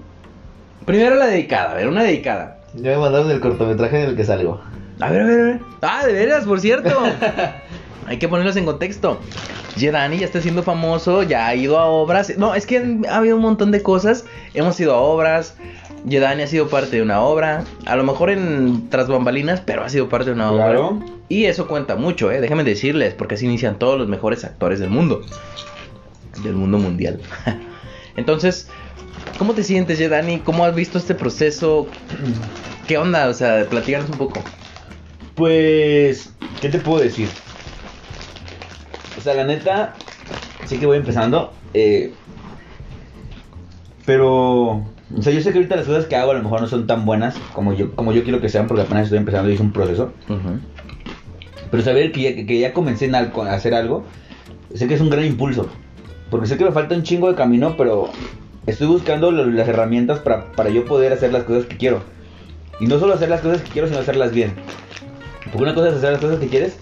Primero 0.86 1.16
la 1.16 1.26
dedicada, 1.28 1.72
a 1.72 1.76
ver, 1.76 1.88
una 1.88 2.04
dedicada. 2.04 2.60
Ya 2.76 2.92
me 2.92 2.98
mandaron 2.98 3.32
el 3.32 3.40
cortometraje 3.40 4.04
en 4.04 4.10
el 4.10 4.16
que 4.16 4.26
salgo. 4.26 4.62
A 5.00 5.10
ver, 5.10 5.22
a 5.22 5.26
ver, 5.26 5.40
a 5.40 5.44
ver. 5.44 5.60
Ah, 5.82 6.06
de 6.06 6.14
veras, 6.14 6.46
por 6.46 6.60
cierto. 6.60 6.90
Hay 8.08 8.18
que 8.20 8.28
ponerlos 8.28 8.56
en 8.58 8.66
contexto. 8.66 9.20
Jedani 9.78 10.20
ya 10.20 10.26
está 10.26 10.42
siendo 10.42 10.62
famoso, 10.64 11.24
ya 11.24 11.48
ha 11.48 11.56
ido 11.56 11.80
a 11.80 11.86
obras. 11.86 12.38
No, 12.38 12.54
es 12.54 12.66
que 12.68 13.00
ha 13.10 13.18
habido 13.18 13.36
un 13.36 13.42
montón 13.42 13.72
de 13.72 13.82
cosas. 13.82 14.26
Hemos 14.54 14.80
ido 14.80 14.94
a 14.94 14.98
obras. 15.00 15.56
Jedani 16.08 16.44
ha 16.44 16.48
sido 16.48 16.68
parte 16.70 16.98
de 16.98 17.02
una 17.02 17.22
obra. 17.22 17.64
A 17.86 17.96
lo 17.96 18.04
mejor 18.04 18.30
en 18.30 18.90
tras 18.90 19.08
bambalinas, 19.08 19.62
pero 19.62 19.84
ha 19.84 19.90
sido 19.90 20.08
parte 20.08 20.28
de 20.28 20.34
una 20.36 20.50
Claro. 20.52 20.88
obra. 20.90 21.06
Y 21.30 21.46
eso 21.46 21.68
cuenta 21.68 21.96
mucho, 21.96 22.32
¿eh? 22.32 22.40
Déjame 22.42 22.64
decirles, 22.64 23.16
porque 23.16 23.36
así 23.36 23.46
inician 23.46 23.80
todos 23.80 23.98
los 23.98 24.08
mejores 24.08 24.46
actores 24.46 24.80
del 24.80 24.92
mundo. 24.92 25.22
Del 26.44 26.54
mundo 26.54 26.78
mundial. 26.78 27.20
Entonces, 28.18 28.70
¿cómo 29.38 29.54
te 29.54 29.64
sientes, 29.64 29.98
Jedani? 30.00 30.40
¿Cómo 30.40 30.66
has 30.66 30.76
visto 30.76 30.98
este 30.98 31.16
proceso? 31.16 31.88
¿Qué 32.88 32.98
onda? 32.98 33.28
O 33.30 33.34
sea, 33.34 33.68
platícanos 33.70 34.10
un 34.10 34.18
poco. 34.18 34.44
Pues, 35.36 36.30
¿qué 36.62 36.70
te 36.70 36.80
puedo 36.80 37.00
decir? 37.04 37.30
O 39.18 39.22
sea, 39.22 39.34
la 39.34 39.46
neta, 39.46 39.96
sí 40.66 40.80
que 40.80 40.86
voy 40.86 40.98
empezando. 40.98 41.54
eh, 41.74 42.14
pero, 44.06 44.66
o 44.74 45.22
sea, 45.22 45.34
yo 45.34 45.42
sé 45.42 45.52
que 45.52 45.58
ahorita 45.58 45.76
las 45.78 45.88
cosas 45.88 46.06
que 46.06 46.16
hago 46.16 46.30
a 46.32 46.36
lo 46.36 46.44
mejor 46.44 46.62
no 46.62 46.68
son 46.68 46.86
tan 46.86 47.06
buenas 47.06 47.36
como 47.54 47.74
yo, 47.74 47.96
como 47.96 48.12
yo 48.14 48.24
quiero 48.24 48.40
que 48.40 48.50
sean, 48.50 48.68
porque 48.68 48.84
apenas 48.84 49.06
estoy 49.06 49.18
empezando 49.18 49.50
y 49.50 49.56
es 49.56 49.60
un 49.60 49.72
proceso. 49.74 50.14
Pero 51.72 51.84
saber 51.84 52.12
que 52.12 52.22
ya, 52.22 52.46
que 52.46 52.60
ya 52.60 52.72
comencé 52.74 53.06
en 53.06 53.16
al- 53.16 53.34
a 53.36 53.54
hacer 53.54 53.74
algo, 53.74 54.06
sé 54.76 54.88
que 54.88 54.94
es 54.94 55.02
un 55.02 55.10
gran 55.10 55.26
impulso. 55.26 55.72
Porque 56.30 56.48
sé 56.48 56.58
que 56.58 56.66
me 56.66 56.72
falta 56.72 56.96
un 56.96 57.04
chingo 57.04 57.30
de 57.30 57.36
camino, 57.36 57.76
pero 57.78 58.10
estoy 58.66 58.88
buscando 58.88 59.32
lo- 59.32 59.46
las 59.46 59.68
herramientas 59.68 60.20
para, 60.20 60.52
para 60.52 60.70
yo 60.70 60.86
poder 60.86 61.14
hacer 61.14 61.32
las 61.32 61.44
cosas 61.44 61.66
que 61.66 61.78
quiero. 61.78 62.02
Y 62.80 62.88
no 62.88 63.00
solo 63.00 63.14
hacer 63.14 63.30
las 63.30 63.42
cosas 63.42 63.62
que 63.62 63.72
quiero, 63.72 63.88
sino 63.88 64.00
hacerlas 64.00 64.34
bien. 64.34 64.54
Porque 65.46 65.64
una 65.64 65.76
cosa 65.76 65.90
es 65.90 65.96
hacer 65.96 66.12
las 66.14 66.22
cosas 66.22 66.40
que 66.40 66.48
quieres 66.48 66.78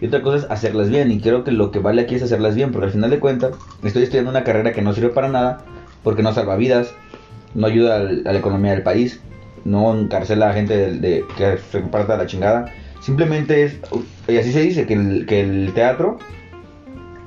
y 0.00 0.06
otra 0.06 0.22
cosa 0.22 0.38
es 0.38 0.50
hacerlas 0.50 0.88
bien. 0.90 1.10
Y 1.12 1.20
creo 1.20 1.44
que 1.44 1.52
lo 1.52 1.70
que 1.70 1.78
vale 1.78 2.02
aquí 2.02 2.14
es 2.14 2.22
hacerlas 2.22 2.54
bien, 2.54 2.72
porque 2.72 2.86
al 2.86 2.92
final 2.92 3.10
de 3.10 3.20
cuentas 3.20 3.52
estoy 3.84 4.02
estudiando 4.02 4.30
una 4.30 4.44
carrera 4.44 4.72
que 4.72 4.82
no 4.82 4.92
sirve 4.92 5.10
para 5.10 5.28
nada, 5.28 5.64
porque 6.02 6.22
no 6.22 6.32
salva 6.32 6.56
vidas, 6.56 6.94
no 7.54 7.66
ayuda 7.66 7.96
al- 7.96 8.22
a 8.26 8.32
la 8.32 8.38
economía 8.38 8.72
del 8.72 8.82
país, 8.82 9.20
no 9.64 9.94
encarcela 9.96 10.48
a 10.50 10.54
gente 10.54 10.76
de, 10.76 10.92
de- 10.98 11.24
que 11.36 11.58
se 11.70 11.80
parta 11.82 12.16
la 12.16 12.26
chingada. 12.26 12.72
Simplemente 13.00 13.62
es, 13.64 13.78
y 14.26 14.36
así 14.38 14.50
se 14.50 14.62
dice, 14.62 14.86
que 14.86 14.94
el, 14.94 15.26
que 15.26 15.40
el 15.40 15.72
teatro 15.74 16.18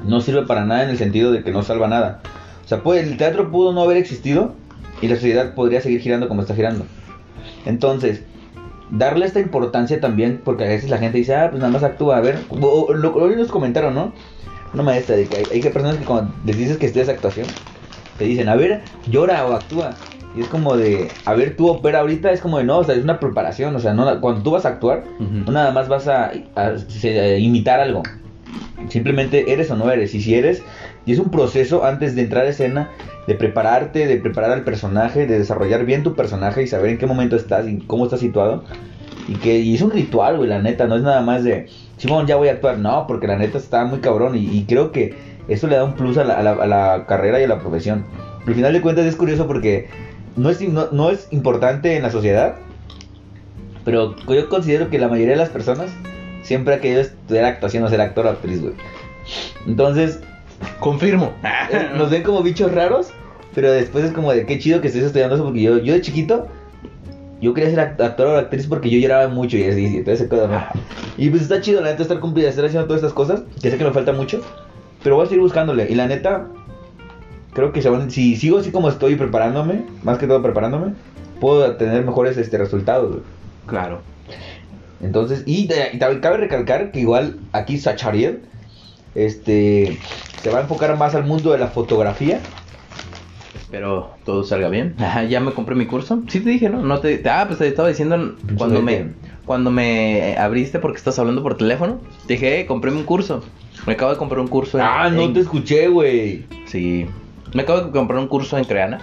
no 0.05 0.21
sirve 0.21 0.43
para 0.45 0.65
nada 0.65 0.83
en 0.83 0.89
el 0.89 0.97
sentido 0.97 1.31
de 1.31 1.43
que 1.43 1.51
no 1.51 1.63
salva 1.63 1.87
nada. 1.87 2.21
O 2.63 2.67
sea, 2.67 2.83
puede, 2.83 3.01
el 3.01 3.17
teatro 3.17 3.51
pudo 3.51 3.73
no 3.73 3.81
haber 3.81 3.97
existido 3.97 4.53
y 5.01 5.07
la 5.07 5.15
sociedad 5.15 5.53
podría 5.55 5.81
seguir 5.81 5.99
girando 6.01 6.27
como 6.27 6.41
está 6.41 6.55
girando. 6.55 6.85
Entonces, 7.65 8.23
darle 8.91 9.25
esta 9.25 9.39
importancia 9.39 9.99
también, 9.99 10.41
porque 10.43 10.63
a 10.65 10.67
veces 10.67 10.89
la 10.89 10.97
gente 10.97 11.17
dice, 11.17 11.35
ah, 11.35 11.47
pues 11.49 11.59
nada 11.59 11.71
más 11.71 11.83
actúa, 11.83 12.17
a 12.17 12.21
ver, 12.21 12.45
o- 12.49 12.55
o- 12.89 12.93
lo, 12.93 13.13
hoy 13.15 13.35
nos 13.35 13.49
comentaron, 13.49 13.93
¿no? 13.95 14.13
Una 14.73 14.83
maestra, 14.83 15.15
de 15.15 15.27
que 15.27 15.35
hay, 15.37 15.47
hay 15.51 15.61
que 15.61 15.69
personas 15.69 15.97
que 15.97 16.05
cuando 16.05 16.33
les 16.45 16.57
dices 16.57 16.77
que 16.77 16.85
estudias 16.85 17.09
actuación, 17.09 17.47
te 18.17 18.25
dicen, 18.25 18.49
a 18.49 18.55
ver, 18.55 18.81
llora 19.07 19.45
o 19.47 19.53
actúa. 19.53 19.95
Y 20.35 20.41
es 20.41 20.47
como 20.47 20.77
de, 20.77 21.11
a 21.25 21.33
ver, 21.33 21.57
tú 21.57 21.67
opera 21.67 21.99
ahorita, 21.99 22.31
es 22.31 22.39
como 22.39 22.57
de, 22.57 22.63
no, 22.63 22.77
o 22.79 22.83
sea, 22.85 22.95
es 22.95 23.03
una 23.03 23.19
preparación, 23.19 23.75
o 23.75 23.79
sea, 23.79 23.93
no, 23.93 24.21
cuando 24.21 24.41
tú 24.43 24.51
vas 24.51 24.65
a 24.65 24.69
actuar, 24.69 25.03
Ujú. 25.19 25.29
no 25.45 25.51
nada 25.51 25.71
más 25.71 25.89
vas 25.89 26.07
a, 26.07 26.31
a- 26.55 26.71
a 26.75 27.37
imitar 27.37 27.79
algo. 27.81 28.03
Simplemente 28.89 29.53
eres 29.53 29.71
o 29.71 29.75
no 29.75 29.91
eres. 29.91 30.13
Y 30.15 30.21
si 30.21 30.35
eres, 30.35 30.63
y 31.05 31.13
es 31.13 31.19
un 31.19 31.29
proceso 31.29 31.85
antes 31.85 32.15
de 32.15 32.23
entrar 32.23 32.45
a 32.45 32.49
escena, 32.49 32.89
de 33.27 33.35
prepararte, 33.35 34.07
de 34.07 34.17
preparar 34.17 34.51
al 34.51 34.63
personaje, 34.63 35.27
de 35.27 35.39
desarrollar 35.39 35.85
bien 35.85 36.03
tu 36.03 36.15
personaje 36.15 36.63
y 36.63 36.67
saber 36.67 36.91
en 36.91 36.97
qué 36.97 37.05
momento 37.05 37.35
estás 37.35 37.67
y 37.67 37.77
cómo 37.79 38.05
estás 38.05 38.19
situado. 38.19 38.63
Y 39.27 39.35
que 39.35 39.59
y 39.59 39.75
es 39.75 39.81
un 39.81 39.91
ritual, 39.91 40.37
güey, 40.37 40.49
la 40.49 40.61
neta, 40.61 40.87
no 40.87 40.95
es 40.95 41.03
nada 41.03 41.21
más 41.21 41.43
de, 41.43 41.67
Simón, 41.97 42.25
ya 42.25 42.35
voy 42.35 42.47
a 42.47 42.53
actuar. 42.53 42.79
No, 42.79 43.05
porque 43.07 43.27
la 43.27 43.37
neta 43.37 43.57
está 43.57 43.85
muy 43.85 43.99
cabrón 43.99 44.35
y, 44.35 44.65
creo 44.65 44.91
que 44.91 45.15
eso 45.47 45.67
le 45.67 45.75
da 45.75 45.83
un 45.83 45.93
plus 45.93 46.17
a 46.17 46.23
la, 46.23 47.05
carrera 47.07 47.39
y 47.39 47.43
a 47.43 47.47
la 47.47 47.59
profesión. 47.59 48.05
Al 48.45 48.55
final 48.55 48.73
de 48.73 48.81
cuentas 48.81 49.05
es 49.05 49.15
curioso 49.15 49.47
porque 49.47 49.87
no 50.35 50.49
es, 50.49 50.59
no, 50.61 50.87
no 50.91 51.11
es 51.11 51.27
importante 51.31 51.95
en 51.95 52.03
la 52.03 52.09
sociedad, 52.09 52.55
pero 53.85 54.15
yo 54.27 54.49
considero 54.49 54.89
que 54.89 54.99
la 54.99 55.07
mayoría 55.07 55.33
de 55.33 55.39
las 55.39 55.49
personas 55.49 55.91
siempre 56.43 56.75
ha 56.75 56.79
querido 56.81 57.01
estudiar 57.01 57.45
actuación 57.45 57.83
o 57.83 57.89
ser 57.89 58.01
actor 58.01 58.25
o 58.25 58.29
actriz, 58.29 58.61
güey. 58.61 58.73
Entonces, 59.67 60.19
Confirmo. 60.79 61.33
eh, 61.71 61.89
nos 61.97 62.09
ven 62.09 62.23
como 62.23 62.41
bichos 62.43 62.71
raros, 62.73 63.11
pero 63.53 63.71
después 63.71 64.03
es 64.05 64.11
como 64.11 64.31
de 64.31 64.45
qué 64.45 64.59
chido 64.59 64.81
que 64.81 64.87
estés 64.87 65.03
estudiando 65.03 65.35
eso 65.35 65.43
porque 65.43 65.61
yo, 65.61 65.77
yo 65.79 65.93
de 65.93 66.01
chiquito, 66.01 66.47
yo 67.41 67.53
quería 67.53 67.69
ser 67.71 67.79
act- 67.79 68.01
actor 68.03 68.27
o 68.27 68.37
actriz 68.37 68.67
porque 68.67 68.89
yo 68.89 68.99
lloraba 68.99 69.27
mucho 69.27 69.57
y 69.57 69.63
así, 69.63 69.97
y 69.97 70.03
todo 70.03 70.13
ese 70.13 70.27
cosa, 70.27 70.47
¿no? 70.47 70.81
Y 71.17 71.29
pues 71.29 71.41
está 71.43 71.61
chido, 71.61 71.81
la 71.81 71.89
neta, 71.91 72.03
estar 72.03 72.19
cumplida, 72.19 72.49
estar 72.49 72.65
haciendo 72.65 72.87
todas 72.87 73.01
estas 73.01 73.13
cosas, 73.13 73.41
que 73.61 73.71
sé 73.71 73.77
que 73.77 73.83
me 73.83 73.91
falta 73.91 74.11
mucho, 74.13 74.41
pero 75.03 75.15
voy 75.15 75.25
a 75.25 75.29
seguir 75.29 75.41
buscándole. 75.41 75.87
Y 75.89 75.95
la 75.95 76.07
neta, 76.07 76.47
creo 77.53 77.71
que 77.71 77.81
si 78.09 78.35
sigo 78.35 78.59
así 78.59 78.71
como 78.71 78.89
estoy 78.89 79.15
preparándome, 79.15 79.85
más 80.03 80.17
que 80.17 80.27
todo 80.27 80.41
preparándome, 80.41 80.93
puedo 81.39 81.75
tener 81.75 82.05
mejores 82.05 82.37
este, 82.37 82.57
resultados, 82.57 83.09
güey. 83.09 83.21
Claro. 83.67 84.01
Entonces, 85.01 85.43
y, 85.45 85.67
de- 85.67 85.89
y 85.93 85.97
también 85.99 86.21
cabe 86.21 86.37
recalcar 86.37 86.91
que 86.91 86.99
igual 86.99 87.37
aquí 87.53 87.77
Sachariel 87.77 88.41
este, 89.15 89.97
se 90.41 90.49
va 90.49 90.59
a 90.59 90.61
enfocar 90.61 90.95
más 90.97 91.15
al 91.15 91.25
mundo 91.25 91.51
de 91.51 91.57
la 91.57 91.67
fotografía. 91.67 92.39
Espero 93.55 94.11
todo 94.25 94.43
salga 94.43 94.69
bien. 94.69 94.95
Ya 95.29 95.39
me 95.39 95.51
compré 95.53 95.75
mi 95.75 95.85
curso. 95.85 96.21
Sí 96.27 96.39
te 96.41 96.49
dije, 96.49 96.69
¿no? 96.69 96.81
no 96.81 96.99
te, 96.99 97.21
ah, 97.29 97.45
pues 97.47 97.59
te 97.59 97.67
estaba 97.67 97.87
diciendo 97.87 98.35
cuando 98.57 98.81
me, 98.81 99.07
cuando 99.45 99.71
me 99.71 100.35
abriste 100.37 100.79
porque 100.79 100.97
estás 100.97 101.17
hablando 101.19 101.41
por 101.41 101.57
teléfono. 101.57 101.99
Te 102.27 102.33
dije, 102.33 102.59
eh, 102.61 102.65
compré 102.65 102.91
un 102.91 103.03
curso. 103.03 103.43
Me 103.87 103.93
acabo 103.93 104.11
de 104.11 104.17
comprar 104.17 104.39
un 104.41 104.47
curso 104.47 104.77
en... 104.77 104.83
Ah, 104.85 105.09
no 105.09 105.21
en- 105.23 105.33
te 105.33 105.39
escuché, 105.39 105.87
güey. 105.87 106.45
Sí. 106.65 107.07
Me 107.53 107.63
acabo 107.63 107.81
de 107.81 107.91
comprar 107.91 108.19
un 108.19 108.27
curso 108.27 108.57
en 108.57 108.65
Creana. 108.65 108.99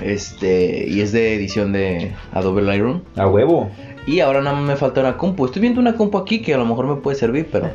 Este, 0.00 0.86
y 0.88 1.00
es 1.00 1.12
de 1.12 1.34
edición 1.34 1.72
de 1.72 2.12
Adobe 2.32 2.62
Lightroom. 2.62 3.00
A 3.16 3.26
huevo. 3.26 3.70
Y 4.06 4.20
ahora 4.20 4.42
nada 4.42 4.56
más 4.56 4.66
me 4.66 4.76
falta 4.76 5.00
una 5.00 5.16
compu. 5.16 5.46
Estoy 5.46 5.62
viendo 5.62 5.80
una 5.80 5.94
compu 5.94 6.18
aquí 6.18 6.42
que 6.42 6.54
a 6.54 6.58
lo 6.58 6.66
mejor 6.66 6.86
me 6.86 6.96
puede 6.96 7.16
servir, 7.16 7.48
pero... 7.50 7.70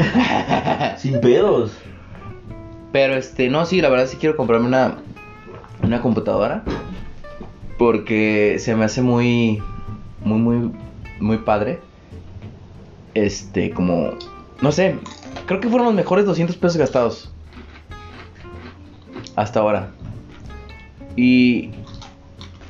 Sin 0.97 1.19
pedos. 1.21 1.71
Pero 2.91 3.15
este, 3.15 3.49
no, 3.49 3.65
sí, 3.65 3.81
la 3.81 3.89
verdad 3.89 4.07
sí 4.07 4.17
quiero 4.17 4.35
comprarme 4.35 4.67
una, 4.67 4.97
una 5.81 6.01
computadora. 6.01 6.63
Porque 7.77 8.57
se 8.59 8.75
me 8.75 8.85
hace 8.85 9.01
muy, 9.01 9.63
muy, 10.23 10.37
muy, 10.39 10.71
muy 11.19 11.37
padre. 11.37 11.79
Este, 13.15 13.71
como, 13.71 14.11
no 14.61 14.71
sé, 14.71 14.97
creo 15.47 15.59
que 15.59 15.67
fueron 15.67 15.87
los 15.87 15.95
mejores 15.95 16.25
200 16.25 16.55
pesos 16.57 16.77
gastados. 16.77 17.31
Hasta 19.35 19.61
ahora. 19.61 19.91
Y, 21.15 21.71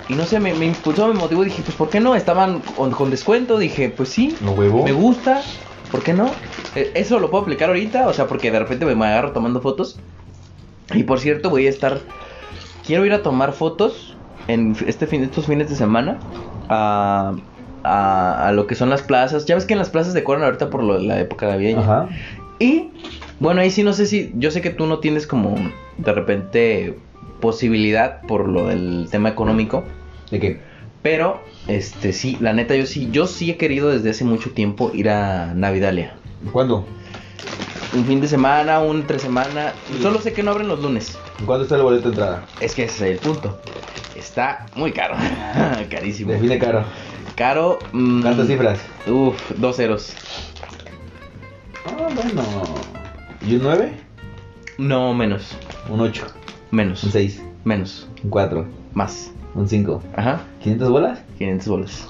y 0.10 0.16
no 0.16 0.26
sé, 0.26 0.40
me, 0.40 0.54
me 0.56 0.66
impulsó, 0.66 1.08
me 1.08 1.14
motivó. 1.14 1.44
Dije, 1.44 1.62
pues, 1.64 1.78
¿por 1.78 1.90
qué 1.90 2.00
no? 2.00 2.16
Estaban 2.16 2.62
con, 2.62 2.92
con 2.92 3.10
descuento. 3.12 3.58
Dije, 3.60 3.90
pues 3.90 4.10
sí, 4.10 4.38
huevo. 4.42 4.84
me 4.84 4.92
gusta, 4.92 5.42
¿por 5.92 6.02
qué 6.04 6.14
no? 6.14 6.34
Eh, 6.76 6.92
Eso 6.96 7.20
lo 7.20 7.30
puedo 7.30 7.44
aplicar 7.44 7.70
ahorita, 7.70 8.08
o 8.08 8.14
sea, 8.14 8.28
porque 8.28 8.52
de 8.52 8.60
repente 8.60 8.86
me 8.86 9.06
agarro 9.06 9.32
tomando 9.34 9.62
fotos. 9.62 10.02
Y 10.96 11.04
por 11.04 11.20
cierto, 11.20 11.50
voy 11.52 11.68
a 11.68 11.70
estar. 11.70 12.02
Quiero 12.84 13.06
ir 13.06 13.14
a 13.14 13.22
tomar 13.22 13.54
fotos 13.54 14.18
en 14.48 14.76
este 14.88 15.06
fin, 15.06 15.24
estos 15.24 15.46
fines 15.46 15.70
de 15.70 15.76
semana 15.76 16.20
a, 16.70 17.36
a, 17.84 18.48
a 18.48 18.52
lo 18.52 18.66
que 18.66 18.74
son 18.76 18.90
las 18.90 19.04
plazas. 19.04 19.46
Ya 19.46 19.54
ves 19.56 19.66
que 19.66 19.74
en 19.74 19.80
las 19.80 19.92
plazas 19.92 20.16
decoran 20.16 20.44
ahorita 20.44 20.72
por 20.72 20.84
lo- 20.84 20.98
la 20.98 21.20
época 21.20 21.48
navideña. 21.48 21.82
Ajá. 21.82 22.10
Y 22.58 22.90
bueno, 23.40 23.62
ahí 23.62 23.70
sí 23.70 23.84
no 23.84 23.94
sé 23.94 24.08
si. 24.08 24.32
Yo 24.38 24.50
sé 24.50 24.62
que 24.62 24.72
tú 24.72 24.88
no 24.88 25.00
tienes 25.00 25.28
como 25.28 25.56
de 25.98 26.14
repente 26.14 26.98
posibilidad 27.40 28.22
por 28.28 28.48
lo 28.50 28.68
del 28.68 29.08
tema 29.12 29.30
económico. 29.30 29.84
¿De 30.32 30.40
qué? 30.40 30.60
Pero, 31.02 31.42
este, 31.68 32.12
sí, 32.14 32.38
la 32.42 32.54
neta, 32.54 32.76
yo 32.76 32.86
sí, 32.86 33.10
yo 33.12 33.26
sí 33.26 33.50
he 33.52 33.58
querido 33.58 33.90
desde 33.90 34.10
hace 34.10 34.26
mucho 34.26 34.52
tiempo 34.52 34.92
ir 34.94 35.10
a 35.10 35.54
Navidalia. 35.54 36.16
¿Cuándo? 36.52 36.86
Un 37.94 38.06
fin 38.06 38.22
de 38.22 38.28
semana, 38.28 38.80
un 38.82 39.08
tres 39.08 39.22
semana. 39.22 39.74
Solo 40.02 40.20
sé 40.20 40.34
que 40.34 40.44
no 40.44 40.52
abren 40.52 40.68
los 40.68 40.82
lunes. 40.82 41.18
¿Cuánto 41.46 41.64
está 41.64 41.76
el 41.78 41.82
boleto 41.84 42.04
de 42.04 42.10
entrada? 42.10 42.46
Es 42.60 42.76
que 42.76 42.84
ese 42.84 43.12
es 43.12 43.12
el 43.14 43.18
punto. 43.20 43.60
Está 44.16 44.66
muy 44.76 44.92
caro. 44.92 45.16
Carísimo. 45.90 46.32
Define 46.32 46.60
caro. 46.60 46.84
Caro. 47.36 47.80
mm, 47.94 48.22
¿Cuántas 48.22 48.48
cifras? 48.48 48.80
Uf, 49.08 49.36
dos 49.58 49.78
ceros. 49.78 50.14
Ah, 51.86 52.10
bueno. 52.14 52.44
¿Y 53.48 53.56
un 53.56 53.64
9? 53.64 53.94
No, 54.78 55.14
menos. 55.14 55.56
Un 55.90 56.02
8. 56.02 56.28
Menos. 56.72 57.04
Un 57.06 57.12
6. 57.12 57.42
Menos. 57.64 58.08
Un 58.24 58.30
4. 58.30 58.66
Más. 58.94 59.32
Un 59.56 59.68
5. 59.68 60.04
Ajá. 60.16 60.42
¿500 60.64 60.90
bolas? 60.90 61.20
500 61.38 61.68
bolas. 61.68 62.08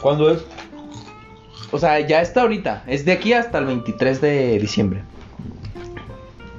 ¿Cuándo 0.00 0.30
es? 0.30 0.44
O 1.70 1.78
sea, 1.78 1.98
ya 2.00 2.20
está 2.20 2.42
ahorita. 2.42 2.84
Es 2.86 3.04
de 3.04 3.12
aquí 3.12 3.32
hasta 3.32 3.58
el 3.58 3.66
23 3.66 4.20
de 4.20 4.58
diciembre. 4.58 5.02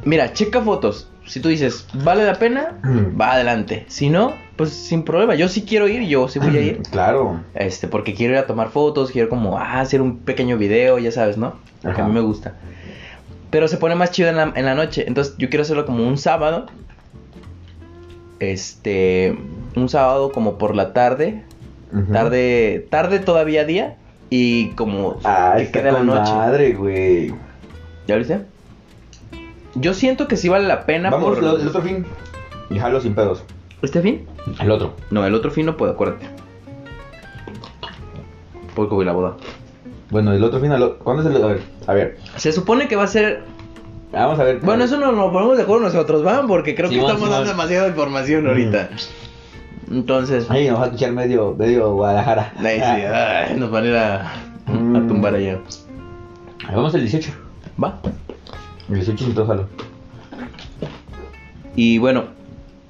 Mira, 0.03 0.33
checa 0.33 0.61
fotos. 0.61 1.09
Si 1.25 1.39
tú 1.39 1.49
dices, 1.49 1.87
¿vale 2.03 2.25
la 2.25 2.35
pena? 2.35 2.79
Va 3.19 3.33
adelante. 3.33 3.85
Si 3.87 4.09
no, 4.09 4.33
pues 4.55 4.71
sin 4.71 5.03
problema. 5.03 5.35
Yo 5.35 5.47
sí 5.47 5.63
quiero 5.63 5.87
ir, 5.87 6.03
yo 6.03 6.27
sí 6.27 6.39
voy 6.39 6.57
a 6.57 6.61
ir. 6.61 6.81
Claro. 6.91 7.41
Este, 7.53 7.87
porque 7.87 8.13
quiero 8.13 8.33
ir 8.33 8.39
a 8.39 8.47
tomar 8.47 8.69
fotos, 8.69 9.11
quiero 9.11 9.29
como 9.29 9.57
ah, 9.57 9.79
hacer 9.79 10.01
un 10.01 10.19
pequeño 10.19 10.57
video, 10.57 10.99
ya 10.99 11.11
sabes, 11.11 11.37
¿no? 11.37 11.55
Porque 11.81 12.01
a 12.01 12.05
mí 12.05 12.13
me 12.13 12.21
gusta. 12.21 12.55
Pero 13.49 13.67
se 13.67 13.77
pone 13.77 13.95
más 13.95 14.11
chido 14.11 14.29
en 14.29 14.35
la, 14.35 14.53
en 14.55 14.65
la 14.65 14.75
noche. 14.75 15.05
Entonces 15.07 15.35
yo 15.37 15.49
quiero 15.49 15.63
hacerlo 15.63 15.85
como 15.85 16.07
un 16.07 16.17
sábado. 16.17 16.67
Este, 18.51 19.37
un 19.75 19.89
sábado 19.89 20.31
como 20.31 20.57
por 20.57 20.75
la 20.75 20.93
tarde. 20.93 21.43
Tarde, 22.11 22.85
tarde 22.89 23.19
todavía 23.19 23.63
día. 23.65 23.95
Y 24.29 24.69
como 24.71 25.17
Ah, 25.23 25.53
que 25.57 25.71
quede 25.71 25.91
la 25.91 26.03
noche. 26.03 26.33
madre, 26.33 26.73
güey. 26.73 27.33
¿Ya 28.07 28.15
viste? 28.17 28.41
Yo 29.75 29.93
siento 29.93 30.27
que 30.27 30.35
sí 30.37 30.49
vale 30.49 30.67
la 30.67 30.85
pena 30.85 31.09
Vamos 31.09 31.35
por... 31.35 31.43
lo- 31.43 31.57
el 31.59 31.67
otro 31.67 31.81
fin. 31.81 32.05
Y 32.69 32.79
jalo 32.79 32.99
sin 32.99 33.13
pedos. 33.15 33.43
¿Este 33.81 34.01
fin? 34.01 34.25
El 34.59 34.71
otro. 34.71 34.95
No, 35.11 35.25
el 35.25 35.33
otro 35.35 35.51
fin 35.51 35.65
no 35.67 35.77
puedo, 35.77 35.91
acuérdate. 35.93 36.25
Porque 38.75 38.93
voy 38.95 39.03
a 39.03 39.07
la 39.07 39.13
boda. 39.13 39.37
Bueno, 40.09 40.33
el 40.33 40.43
otro 40.43 40.59
fin. 40.59 40.71
¿Cuándo 41.03 41.21
es 41.23 41.35
el 41.35 41.43
A 41.43 41.47
ver, 41.47 41.61
a 41.87 41.93
ver. 41.93 42.17
Se 42.37 42.51
supone 42.51 42.87
que 42.87 42.95
va 42.95 43.03
a 43.03 43.07
ser... 43.07 43.43
Vamos 44.11 44.39
a 44.39 44.43
ver. 44.43 44.59
Bueno, 44.59 44.83
eso 44.83 44.97
no 44.97 45.11
lo 45.11 45.31
ponemos 45.31 45.57
de 45.57 45.63
acuerdo 45.63 45.85
nosotros, 45.85 46.23
¿van? 46.23 46.47
Porque 46.47 46.75
creo 46.75 46.89
que 46.89 46.99
estamos 46.99 47.29
dando 47.29 47.49
demasiada 47.49 47.87
información 47.87 48.47
ahorita. 48.47 48.89
Entonces... 49.91 50.47
Ay, 50.49 50.67
nos 50.67 50.79
va 50.79 50.83
a 50.83 50.85
escuchar 50.87 51.11
medio, 51.11 51.55
medio 51.57 51.93
Guadalajara. 51.93 52.53
Ahí 52.57 52.77
sí, 52.77 52.83
ay, 52.83 53.55
nos 53.57 53.69
van 53.69 53.83
a 53.83 53.87
ir 53.87 53.95
a, 53.95 54.31
a 54.31 55.07
tumbar 55.07 55.35
allá. 55.35 55.59
Ahí 56.67 56.75
Vamos 56.75 56.93
el 56.95 57.01
18. 57.01 57.31
Va. 57.81 57.99
El 58.89 58.95
18 58.95 59.25
sin 59.25 59.33
todo 59.35 59.47
jalo. 59.47 59.67
Y 61.75 61.97
bueno, 61.97 62.25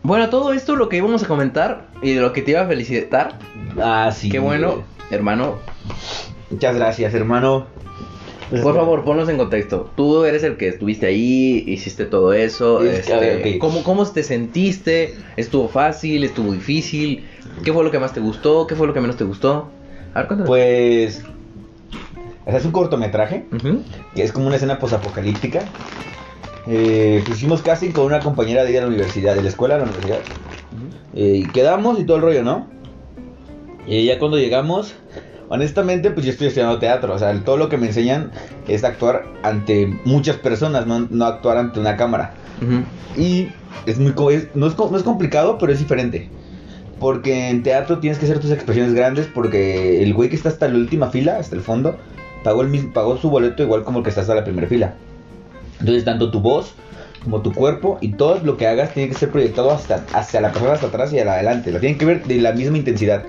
bueno, 0.03 0.29
todo 0.29 0.53
esto 0.53 0.75
lo 0.75 0.87
que 0.89 0.97
íbamos 0.97 1.23
a 1.23 1.27
comentar 1.27 1.87
y 2.01 2.13
de 2.13 2.21
lo 2.21 2.31
que 2.31 2.41
te 2.43 2.51
iba 2.51 2.61
a 2.61 2.67
felicitar. 2.67 3.39
Ah, 3.81 4.11
sí. 4.13 4.29
Qué 4.29 4.39
bueno, 4.39 4.83
hermano. 5.09 5.55
Muchas 6.51 6.75
gracias, 6.75 7.13
hermano. 7.13 7.65
Por 8.49 8.75
favor, 8.75 9.03
ponnos 9.03 9.27
en 9.29 9.37
contexto. 9.37 9.89
Tú 9.95 10.23
eres 10.23 10.43
el 10.43 10.57
que 10.57 10.67
estuviste 10.67 11.07
ahí, 11.07 11.63
hiciste 11.67 12.05
todo 12.05 12.33
eso. 12.33 12.83
Es 12.83 13.09
a 13.09 13.19
este, 13.19 13.43
ver. 13.43 13.57
¿cómo, 13.57 13.83
¿Cómo 13.83 14.05
te 14.05 14.23
sentiste? 14.23 15.15
¿Estuvo 15.35 15.67
fácil? 15.67 16.23
¿Estuvo 16.23 16.53
difícil? 16.53 17.25
¿Qué 17.63 17.73
fue 17.73 17.83
lo 17.83 17.91
que 17.91 17.99
más 17.99 18.13
te 18.13 18.19
gustó? 18.19 18.67
¿Qué 18.67 18.75
fue 18.75 18.85
lo 18.85 18.93
que 18.93 19.01
menos 19.01 19.17
te 19.17 19.23
gustó? 19.23 19.69
A 20.13 20.23
ver. 20.23 20.45
Pues. 20.45 21.23
o 22.45 22.49
sea, 22.49 22.57
es 22.57 22.65
un 22.65 22.71
cortometraje. 22.71 23.45
Ujú. 23.51 23.81
que 24.13 24.23
es 24.23 24.31
como 24.31 24.47
una 24.47 24.57
escena 24.57 24.77
posapocalíptica. 24.77 25.63
Eh, 26.67 27.21
pues 27.25 27.37
hicimos 27.37 27.61
casting 27.61 27.91
con 27.91 28.05
una 28.05 28.19
compañera 28.19 28.63
de 28.63 28.69
ella 28.71 28.79
de 28.79 28.85
la 28.85 28.89
universidad, 28.89 29.35
de 29.35 29.43
la 29.43 29.49
escuela 29.49 29.75
de 29.75 29.81
la 29.81 29.87
universidad. 29.87 30.19
Eh, 31.15 31.43
y 31.43 31.45
quedamos 31.47 31.99
y 31.99 32.03
todo 32.03 32.17
el 32.17 32.23
rollo, 32.23 32.43
¿no? 32.43 32.67
Y 33.87 34.05
ya 34.05 34.19
cuando 34.19 34.37
llegamos, 34.37 34.95
honestamente, 35.49 36.11
pues 36.11 36.25
yo 36.25 36.31
estoy 36.31 36.47
estudiando 36.47 36.79
teatro. 36.79 37.13
O 37.13 37.19
sea, 37.19 37.33
todo 37.43 37.57
lo 37.57 37.69
que 37.69 37.77
me 37.77 37.87
enseñan 37.87 38.31
es 38.67 38.83
actuar 38.83 39.25
ante 39.43 39.87
muchas 40.05 40.37
personas, 40.37 40.87
no, 40.87 41.07
no 41.09 41.25
actuar 41.25 41.57
ante 41.57 41.79
una 41.79 41.97
cámara. 41.97 42.33
Y 43.17 43.47
es 43.85 43.99
muy, 43.99 44.13
es- 44.33 44.55
no, 44.55 44.67
es, 44.67 44.75
no 44.77 44.97
es 44.97 45.03
complicado, 45.03 45.57
pero 45.57 45.71
es 45.71 45.79
diferente. 45.79 46.29
Porque 46.99 47.49
en 47.49 47.61
teatro 47.63 47.99
tienes 47.99 48.17
que 48.19 48.25
hacer 48.25 48.39
tus 48.39 48.51
expresiones 48.51 48.93
grandes 48.93 49.27
porque 49.33 50.01
el 50.01 50.13
güey 50.13 50.29
que 50.29 50.35
está 50.35 50.49
hasta 50.49 50.67
la 50.69 50.75
última 50.75 51.09
fila, 51.09 51.37
hasta 51.37 51.55
el 51.55 51.61
fondo, 51.61 51.97
pagó, 52.43 52.61
el 52.61 52.69
mismo, 52.69 52.93
pagó 52.93 53.17
su 53.17 53.29
boleto 53.29 53.63
igual 53.63 53.83
como 53.83 53.97
el 53.99 54.03
que 54.03 54.09
está 54.09 54.21
hasta 54.21 54.33
la 54.35 54.45
primera 54.45 54.67
fila. 54.67 54.95
Entonces 55.79 56.05
tanto 56.05 56.31
tu 56.31 56.39
voz 56.39 56.73
como 57.23 57.41
tu 57.41 57.53
cuerpo 57.53 57.97
y 58.01 58.13
todo 58.13 58.39
lo 58.43 58.55
que 58.55 58.65
hagas 58.67 58.93
tiene 58.93 59.09
que 59.09 59.15
ser 59.15 59.29
proyectado 59.29 59.71
hasta, 59.71 60.05
hacia 60.13 60.39
la 60.39 60.51
persona 60.51 60.73
hasta 60.73 60.87
atrás 60.87 61.11
y 61.11 61.17
la 61.21 61.33
adelante. 61.33 61.71
Lo 61.71 61.79
tienen 61.81 61.97
que 61.97 62.05
ver 62.05 62.23
de 62.23 62.37
la 62.37 62.53
misma 62.53 62.77
intensidad. 62.77 63.23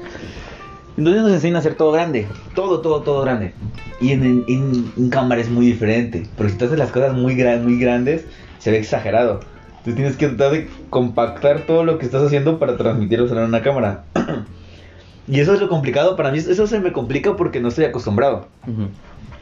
Entonces 0.97 1.23
nos 1.23 1.33
enseñan 1.33 1.57
a 1.57 1.59
hacer 1.61 1.75
todo 1.75 1.93
grande. 1.93 2.27
Todo, 2.55 2.81
todo, 2.81 3.03
todo 3.03 3.23
grande. 3.23 3.55
Y 4.01 4.13
en, 4.13 4.25
en, 4.49 4.93
en- 4.97 5.11
cámara 5.11 5.41
es 5.41 5.51
muy 5.51 5.67
diferente. 5.67 6.27
Porque 6.37 6.53
si 6.53 6.59
tú 6.59 6.65
haces 6.67 6.79
las 6.79 6.91
cosas 6.91 7.15
muy, 7.15 7.35
gran, 7.35 7.65
muy 7.65 7.79
grandes, 7.79 8.25
se 8.59 8.71
ve 8.71 8.79
exagerado. 8.79 9.41
Tú 9.85 9.93
tienes 9.95 10.17
que 10.17 10.29
tratar 10.29 10.53
de 10.53 10.69
compactar 10.91 11.61
todo 11.61 11.85
lo 11.85 11.99
que 11.99 12.07
estás 12.07 12.23
haciendo 12.23 12.59
para 12.59 12.77
transmitirlo 12.77 13.27
en 13.29 13.39
una 13.39 13.63
cámara. 13.63 14.05
y 15.29 15.41
eso 15.41 15.55
es 15.55 15.61
lo 15.61 15.69
complicado 15.69 16.17
para 16.17 16.31
mí. 16.31 16.39
Eso 16.39 16.67
se 16.67 16.81
me 16.81 16.93
complica 16.93 17.37
porque 17.37 17.61
no 17.61 17.69
estoy 17.69 17.85
acostumbrado. 17.85 18.49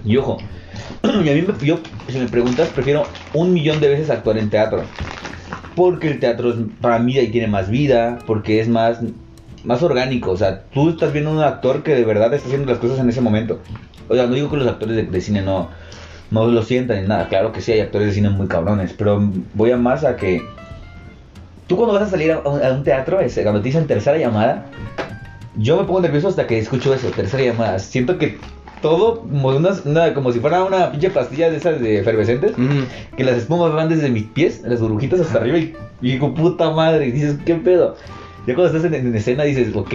Y 0.04 0.16
ojo, 0.16 0.38
y 1.24 1.28
a 1.28 1.34
mí 1.34 1.42
me, 1.42 1.54
yo, 1.66 1.80
si 2.08 2.18
me 2.18 2.26
preguntas, 2.26 2.70
prefiero 2.70 3.06
un 3.32 3.52
millón 3.52 3.80
de 3.80 3.88
veces 3.88 4.10
actuar 4.10 4.38
en 4.38 4.50
teatro. 4.50 4.84
Porque 5.74 6.08
el 6.10 6.20
teatro 6.20 6.50
es- 6.50 6.56
para 6.80 6.98
mí 6.98 7.16
ahí 7.18 7.28
tiene 7.30 7.48
más 7.48 7.70
vida, 7.70 8.18
porque 8.26 8.60
es 8.60 8.68
más, 8.68 9.00
más 9.64 9.82
orgánico. 9.82 10.30
O 10.30 10.36
sea, 10.36 10.62
tú 10.72 10.90
estás 10.90 11.12
viendo 11.12 11.30
un 11.30 11.40
actor 11.42 11.82
que 11.82 11.94
de 11.94 12.04
verdad 12.04 12.32
está 12.34 12.46
haciendo 12.46 12.70
las 12.70 12.78
cosas 12.78 12.98
en 12.98 13.08
ese 13.08 13.20
momento. 13.20 13.60
O 14.08 14.14
sea, 14.14 14.26
no 14.26 14.34
digo 14.34 14.50
que 14.50 14.56
los 14.58 14.66
actores 14.68 14.96
de, 14.96 15.02
de 15.04 15.20
cine 15.20 15.40
no, 15.42 15.68
no 16.30 16.46
lo 16.46 16.62
sientan 16.62 17.02
ni 17.02 17.08
nada. 17.08 17.28
Claro 17.28 17.52
que 17.52 17.60
sí, 17.60 17.72
hay 17.72 17.80
actores 17.80 18.08
de 18.08 18.14
cine 18.14 18.30
muy 18.30 18.46
cabrones. 18.46 18.92
Pero 18.96 19.20
voy 19.54 19.70
a 19.70 19.76
más 19.76 20.04
a 20.04 20.16
que... 20.16 20.42
Tú 21.66 21.76
cuando 21.76 21.94
vas 21.94 22.02
a 22.02 22.10
salir 22.10 22.32
a, 22.32 22.36
a 22.36 22.72
un 22.74 22.84
teatro, 22.84 23.20
ese, 23.20 23.42
cuando 23.42 23.60
te 23.62 23.68
dicen 23.68 23.86
tercera 23.86 24.18
llamada, 24.18 24.66
yo 25.56 25.78
me 25.78 25.84
pongo 25.84 26.00
nervioso 26.02 26.28
hasta 26.28 26.46
que 26.46 26.58
escucho 26.58 26.92
eso, 26.92 27.08
tercera 27.10 27.42
llamada. 27.42 27.78
Siento 27.78 28.18
que 28.18 28.38
todo 28.82 29.20
como, 29.20 29.48
unas- 29.48 29.86
una- 29.86 30.12
como 30.12 30.30
si 30.30 30.40
fuera 30.40 30.62
una 30.62 30.90
pinche 30.92 31.08
pastilla 31.08 31.50
de 31.50 31.56
esas 31.56 31.80
de 31.80 32.00
efervescentes, 32.00 32.50
Ujú. 32.52 32.84
que 33.16 33.24
las 33.24 33.36
espumas 33.38 33.72
van 33.72 33.88
desde 33.88 34.10
mis 34.10 34.24
pies, 34.24 34.60
las 34.62 34.78
burbujitas 34.78 35.20
hasta 35.20 35.38
arriba 35.38 35.56
y, 35.56 35.74
y 36.02 36.10
digo, 36.12 36.34
puta 36.34 36.70
madre, 36.70 37.06
y 37.06 37.12
dices, 37.12 37.38
¿qué 37.46 37.54
pedo? 37.54 37.96
Ya 38.46 38.54
cuando 38.54 38.76
estás 38.76 38.84
en, 38.84 38.94
en 38.94 39.14
escena 39.14 39.44
dices, 39.44 39.74
ok, 39.74 39.94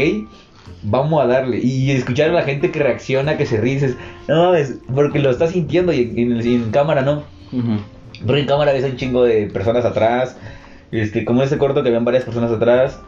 vamos 0.83 1.23
a 1.23 1.27
darle. 1.27 1.59
Y 1.59 1.91
escuchar 1.91 2.29
a 2.29 2.33
la 2.33 2.43
gente 2.43 2.71
que 2.71 2.79
reacciona, 2.79 3.37
que 3.37 3.45
se 3.45 3.57
ríe, 3.59 3.75
dices, 3.75 3.95
no 4.27 4.45
mames, 4.45 4.79
porque 4.93 5.19
lo 5.19 5.29
estás 5.29 5.51
sintiendo 5.51 5.93
y 5.93 6.01
en, 6.15 6.31
en- 6.33 6.41
en 6.47 6.71
cámara 6.71 7.01
no. 7.01 7.23
Ujú. 7.51 7.79
Porque 8.25 8.41
en 8.41 8.47
cámara 8.47 8.73
ves 8.73 8.83
un 8.83 8.95
chingo 8.97 9.23
de 9.23 9.47
personas 9.47 9.85
atrás. 9.85 10.37
Este, 10.91 11.23
como 11.25 11.43
ese 11.43 11.57
corto 11.57 11.81
que 11.83 11.89
habían 11.89 12.05
varias 12.05 12.23
personas 12.23 12.51
atrás. 12.51 12.99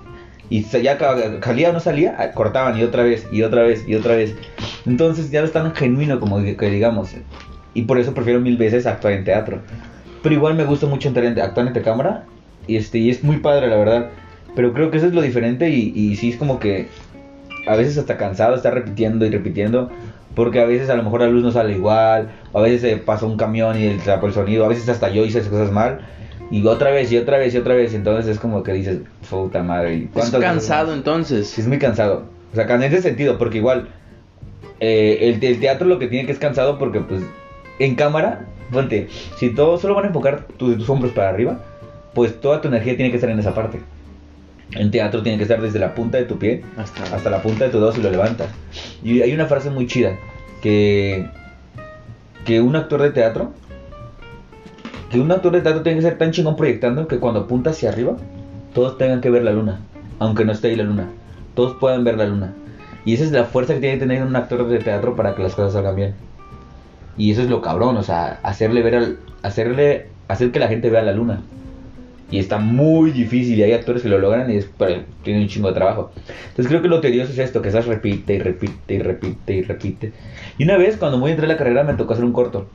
Y 0.50 0.64
ya 0.64 0.98
salía 1.42 1.70
o 1.70 1.74
no 1.74 1.80
salía, 1.80 2.16
ah, 2.20 2.32
cortaban 2.32 2.78
y 2.78 2.84
otra 2.84 3.04
vez, 3.04 3.26
y 3.32 3.42
otra 3.42 3.64
vez, 3.64 3.86
y 3.88 3.96
otra 3.96 4.16
vez. 4.18 4.36
Entonces 4.86 5.32
ya 5.32 5.40
no 5.40 5.46
es 5.46 5.54
tan 5.54 5.74
genuino 5.74 6.20
como 6.20 6.42
que, 6.44 6.58
que 6.58 6.70
digamos. 6.70 7.16
Y 7.74 7.84
por 7.84 7.98
eso 8.00 8.14
prefiero 8.14 8.42
mil 8.42 8.58
veces 8.58 8.86
actuar 8.86 9.14
en 9.14 9.24
teatro. 9.24 9.60
Pero 10.22 10.36
igual 10.36 10.56
me 10.56 10.66
gusta 10.66 10.88
mucho 10.88 11.08
entrar 11.08 11.26
en- 11.26 11.40
actuar 11.40 11.68
ante 11.68 11.82
cámara. 11.82 12.26
Y, 12.68 12.76
este, 12.76 12.98
y 13.00 13.10
es 13.10 13.24
muy 13.24 13.38
padre, 13.38 13.68
la 13.68 13.78
verdad. 13.78 14.10
Pero 14.56 14.74
creo 14.74 14.92
que 14.92 14.98
eso 14.98 15.08
es 15.08 15.14
lo 15.14 15.22
diferente 15.22 15.70
y, 15.70 15.94
y 15.96 16.16
sí 16.16 16.30
es 16.30 16.36
como 16.38 16.60
que 16.60 16.88
a 17.68 17.76
veces 17.76 17.98
hasta 17.98 18.18
cansado 18.18 18.56
estar 18.56 18.74
repitiendo 18.74 19.26
y 19.26 19.30
repitiendo. 19.30 19.90
Porque 20.36 20.62
a 20.62 20.66
veces 20.66 20.90
a 20.90 20.96
lo 20.96 21.04
mejor 21.04 21.22
la 21.22 21.28
luz 21.28 21.44
no 21.44 21.52
sale 21.52 21.74
igual. 21.74 22.30
O 22.52 22.60
a 22.60 22.62
veces 22.62 22.82
se 22.82 22.98
pasa 22.98 23.26
un 23.26 23.38
camión 23.38 23.78
y 23.80 23.84
el, 23.86 24.00
el 24.00 24.34
sonido. 24.34 24.66
A 24.66 24.70
veces 24.70 24.88
hasta 24.90 25.10
yo 25.10 25.26
hice 25.26 25.40
esas 25.40 25.52
cosas 25.52 25.72
mal. 25.72 26.00
Y 26.50 26.66
otra 26.66 26.92
vez 26.92 27.12
y 27.12 27.18
otra 27.18 27.38
vez 27.38 27.54
y 27.54 27.58
otra 27.58 27.76
vez. 27.76 27.94
Entonces 27.94 28.28
es 28.32 28.40
como 28.40 28.64
que 28.64 28.74
dices, 28.74 29.00
puta 29.30 29.62
madre. 29.64 29.96
¿y 29.96 30.10
Es 30.16 30.32
cansado 30.32 30.94
entonces. 30.94 31.48
Sí, 31.48 31.62
es 31.62 31.68
muy 31.68 31.80
cansado. 31.80 32.26
O 32.52 32.56
sea, 32.56 32.66
en 32.74 32.84
ese 32.84 33.02
sentido, 33.02 33.38
porque 33.38 33.58
igual 33.58 33.88
eh, 34.80 35.20
el, 35.22 35.44
el 35.44 35.60
teatro 35.60 35.88
lo 35.88 36.00
que 36.00 36.08
tiene 36.08 36.26
que 36.26 36.32
es 36.34 36.40
cansado 36.40 36.78
porque 36.78 37.00
pues 37.00 37.22
en 37.80 37.96
cámara, 37.96 38.46
ponte, 38.72 39.08
si 39.38 39.50
todos 39.50 39.82
solo 39.82 39.96
van 39.96 40.06
a 40.06 40.08
enfocar 40.08 40.46
tu- 40.58 40.76
tus 40.76 40.90
hombros 40.90 41.12
para 41.14 41.30
arriba, 41.30 41.60
pues 42.14 42.40
toda 42.42 42.62
tu 42.62 42.68
energía 42.68 42.96
tiene 42.96 43.10
que 43.12 43.18
estar 43.18 43.30
en 43.30 43.40
esa 43.40 43.54
parte. 43.54 43.80
En 44.74 44.92
teatro 44.92 45.22
tiene 45.22 45.38
que 45.38 45.44
estar 45.44 45.62
desde 45.62 45.80
la 45.80 45.94
punta 45.94 46.18
de 46.18 46.24
tu 46.24 46.40
pie 46.40 46.64
Hasta, 46.78 47.16
hasta 47.16 47.30
la 47.30 47.42
punta 47.42 47.66
de 47.66 47.72
tu 47.72 47.80
dedo 47.80 47.92
si 47.92 48.02
lo 48.02 48.10
levantas. 48.10 48.50
Y 49.04 49.22
hay 49.22 49.34
una 49.34 49.46
frase 49.46 49.70
muy 49.70 49.88
chida 49.88 50.18
que 50.62 51.28
que 52.46 52.60
un 52.62 52.76
actor 52.76 53.02
de 53.02 53.12
teatro 53.12 53.52
que 55.10 55.20
un 55.20 55.32
actor 55.32 55.52
de 55.52 55.62
teatro 55.62 55.84
tiene 55.84 55.98
que 56.00 56.04
ser 56.04 56.18
tan 56.18 56.32
chingón 56.32 56.56
proyectando 56.56 57.08
que 57.08 57.20
cuando 57.20 57.42
apunta 57.42 57.72
hacia 57.72 57.90
arriba 57.90 58.16
todos 58.74 58.98
tengan 58.98 59.20
que 59.20 59.30
ver 59.30 59.44
la 59.44 59.52
luna, 59.52 59.82
aunque 60.20 60.46
no 60.46 60.54
esté 60.54 60.70
ahí 60.70 60.76
la 60.78 60.84
luna. 60.84 61.10
Todos 61.56 61.76
puedan 61.80 62.06
ver 62.06 62.18
la 62.18 62.26
luna. 62.26 62.54
Y 63.04 63.14
esa 63.14 63.26
es 63.26 63.32
la 63.32 63.44
fuerza 63.44 63.74
que 63.74 63.82
tiene 63.82 63.96
que 63.96 64.02
tener 64.02 64.24
un 64.24 64.36
actor 64.36 64.68
de 64.68 64.80
teatro 64.80 65.16
para 65.16 65.36
que 65.36 65.44
las 65.44 65.56
cosas 65.56 65.74
salgan 65.74 65.96
bien. 65.96 66.16
Y 67.18 67.32
eso 67.32 67.42
es 67.42 67.50
lo 67.50 67.62
cabrón, 67.62 67.98
o 67.98 68.04
sea, 68.04 68.40
hacerle 68.44 68.82
ver 68.82 68.96
al 68.96 69.18
hacerle 69.44 70.08
hacer 70.28 70.52
que 70.52 70.60
la 70.60 70.70
gente 70.70 70.90
vea 70.90 71.02
la 71.02 71.12
luna. 71.12 71.42
Y 72.32 72.40
está 72.40 72.58
muy 72.58 73.12
difícil 73.12 73.60
y 73.60 73.64
hay 73.64 73.74
actores 73.74 74.02
que 74.02 74.10
lo 74.10 74.18
logran 74.18 74.50
y 74.50 74.56
es, 74.56 74.70
pero 74.78 75.04
tienen 75.24 75.44
un 75.44 75.50
chingo 75.50 75.68
de 75.68 75.74
trabajo. 75.74 76.12
Entonces 76.50 76.68
creo 76.68 76.82
que 76.82 76.88
lo 76.88 77.02
tedioso 77.02 77.34
es 77.34 77.40
esto, 77.40 77.62
que 77.62 77.68
estás 77.68 77.86
repite 77.86 78.36
y 78.36 78.40
repite 78.40 78.94
y 78.96 79.00
repite 79.00 79.54
y 79.54 79.62
repite. 79.62 80.14
Y 80.58 80.64
una 80.64 80.78
vez 80.78 80.98
cuando 80.98 81.18
muy 81.18 81.32
entré 81.32 81.46
a 81.46 81.50
la 81.50 81.58
carrera 81.58 81.84
me 81.84 81.94
tocó 81.94 82.14
hacer 82.14 82.26
un 82.26 82.32
corto. 82.32 82.68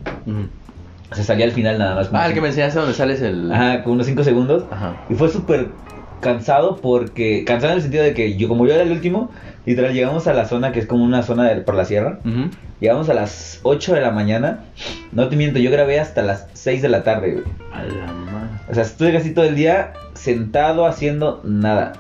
O 1.11 1.15
sea, 1.15 1.25
salía 1.25 1.47
al 1.47 1.53
final 1.53 1.79
nada 1.79 1.95
más. 1.95 2.11
Ah, 2.13 2.27
el 2.27 2.35
que 2.35 2.41
me 2.41 2.49
enseñaste 2.49 2.79
donde 2.79 2.95
sales 2.95 3.23
el. 3.23 3.51
Ajá, 3.51 3.83
con 3.83 3.95
unos 3.95 4.07
5 4.07 4.25
segundos. 4.25 4.65
Ajá. 4.71 5.05
Y 5.09 5.15
fue 5.15 5.29
súper 5.29 5.69
cansado 6.21 6.77
porque... 6.77 7.45
Cansado 7.45 7.73
en 7.73 7.77
el 7.77 7.83
sentido 7.83 8.05
de 8.05 8.15
que 8.15 8.37
yo, 8.37 8.49
como 8.49 8.67
yo 8.67 8.75
era 8.75 8.83
el 8.83 8.93
último, 8.93 9.31
literal 9.65 9.93
llegamos 9.93 10.27
a 10.27 10.35
la 10.35 10.47
zona 10.47 10.73
que 10.73 10.81
es 10.81 10.87
como 10.87 11.05
una 11.05 11.23
zona 11.23 11.45
de, 11.45 11.61
por 11.63 11.75
la 11.75 11.85
sierra. 11.85 12.21
Llegamos 12.81 13.09
a 13.09 13.15
las 13.15 13.61
8 13.63 13.95
de 13.95 14.01
la 14.01 14.11
mañana. 14.11 14.65
No 15.13 15.29
te 15.29 15.37
miento, 15.37 15.59
yo 15.59 15.71
grabé 15.71 16.01
hasta 16.01 16.23
las 16.23 16.49
6 16.53 16.83
de 16.83 16.89
la 16.89 17.03
tarde, 17.03 17.33
güey. 17.33 17.45
A 17.73 17.83
la 17.83 18.13
madre. 18.13 18.51
O 18.69 18.75
sea, 18.75 18.83
estuve 18.83 19.13
casi 19.13 19.33
todo 19.33 19.45
el 19.45 19.55
día 19.55 19.93
sentado 20.15 20.87
haciendo 20.87 21.41
nada. 21.45 21.93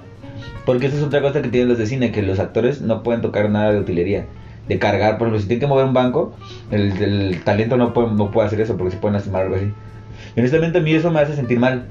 Porque 0.64 0.87
eso 0.87 0.96
es 0.96 1.02
otra 1.02 1.22
cosa 1.22 1.42
que 1.42 1.48
tienen 1.48 1.68
los 1.68 1.79
de 1.79 1.87
cine, 1.87 2.11
que 2.11 2.22
los 2.22 2.40
actores 2.40 2.81
no 2.81 3.02
pueden 3.02 3.22
tocar 3.22 3.48
nada 3.50 3.72
de 3.72 3.79
utilería. 3.79 4.26
De 4.68 4.81
cargar, 4.81 5.16
por 5.16 5.29
ejemplo, 5.29 5.40
si 5.40 5.46
tienen 5.46 5.61
que 5.61 5.66
mover 5.68 5.85
un 5.85 5.94
banco, 5.94 6.35
el, 6.72 7.00
el 7.00 7.42
talento 7.44 7.76
no 7.76 7.92
puede, 7.92 8.11
no 8.12 8.33
puede 8.33 8.48
hacer 8.48 8.61
eso 8.61 8.76
porque 8.76 8.90
se 8.90 8.98
pueden 8.98 9.14
lastimar 9.14 9.42
o 9.42 9.44
algo 9.44 9.57
así. 9.57 9.72
Y 10.35 10.40
honestamente 10.40 10.79
a 10.79 10.81
mí 10.81 10.92
eso 10.92 11.11
me 11.11 11.20
hace 11.20 11.37
sentir 11.37 11.61
mal. 11.61 11.87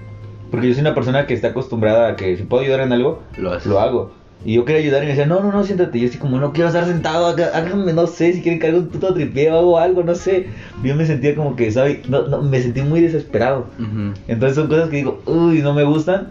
Porque 0.55 0.69
yo 0.69 0.73
soy 0.73 0.81
una 0.81 0.95
persona 0.95 1.27
que 1.27 1.33
está 1.33 1.49
acostumbrada 1.49 2.07
a 2.09 2.15
que 2.15 2.37
si 2.37 2.43
puedo 2.43 2.63
ayudar 2.63 2.79
en 2.81 2.93
algo, 2.93 3.23
Lo 3.37 3.57
lo 3.65 3.79
hago. 3.79 4.11
Y 4.45 4.53
yo 4.53 4.63
quería 4.65 4.81
ayudar 4.81 5.01
y 5.01 5.05
me 5.05 5.09
decían, 5.11 5.29
no, 5.29 5.41
no, 5.41 5.51
no, 5.51 5.63
siéntate. 5.63 5.97
Y 5.97 6.01
yo 6.01 6.07
así 6.07 6.17
como, 6.17 6.39
no 6.39 6.53
quiero 6.53 6.67
estar 6.67 6.85
sentado, 6.85 7.25
haga- 7.25 7.51
háganme, 7.53 7.93
no 7.93 8.05
sé, 8.07 8.31
si 8.33 8.41
quieren 8.41 8.59
cargar 8.59 8.79
un 8.81 8.87
puto 8.89 9.13
tripeo 9.13 9.55
o 9.55 9.57
hago 9.59 9.79
algo, 9.79 10.03
no 10.03 10.13
sé. 10.15 10.47
Yo 10.83 10.95
me 10.95 11.05
sentía 11.05 11.35
como 11.35 11.55
que, 11.55 11.71
¿sabes? 11.71 12.07
No, 12.07 12.27
no, 12.27 12.41
me 12.41 12.61
sentí 12.61 12.81
muy 12.81 13.01
desesperado. 13.01 13.67
Ujú. 13.79 14.13
Entonces 14.27 14.55
son 14.55 14.67
cosas 14.67 14.89
que 14.89 14.97
digo, 14.97 15.21
uy, 15.25 15.61
no 15.61 15.73
me 15.73 15.83
gustan. 15.83 16.29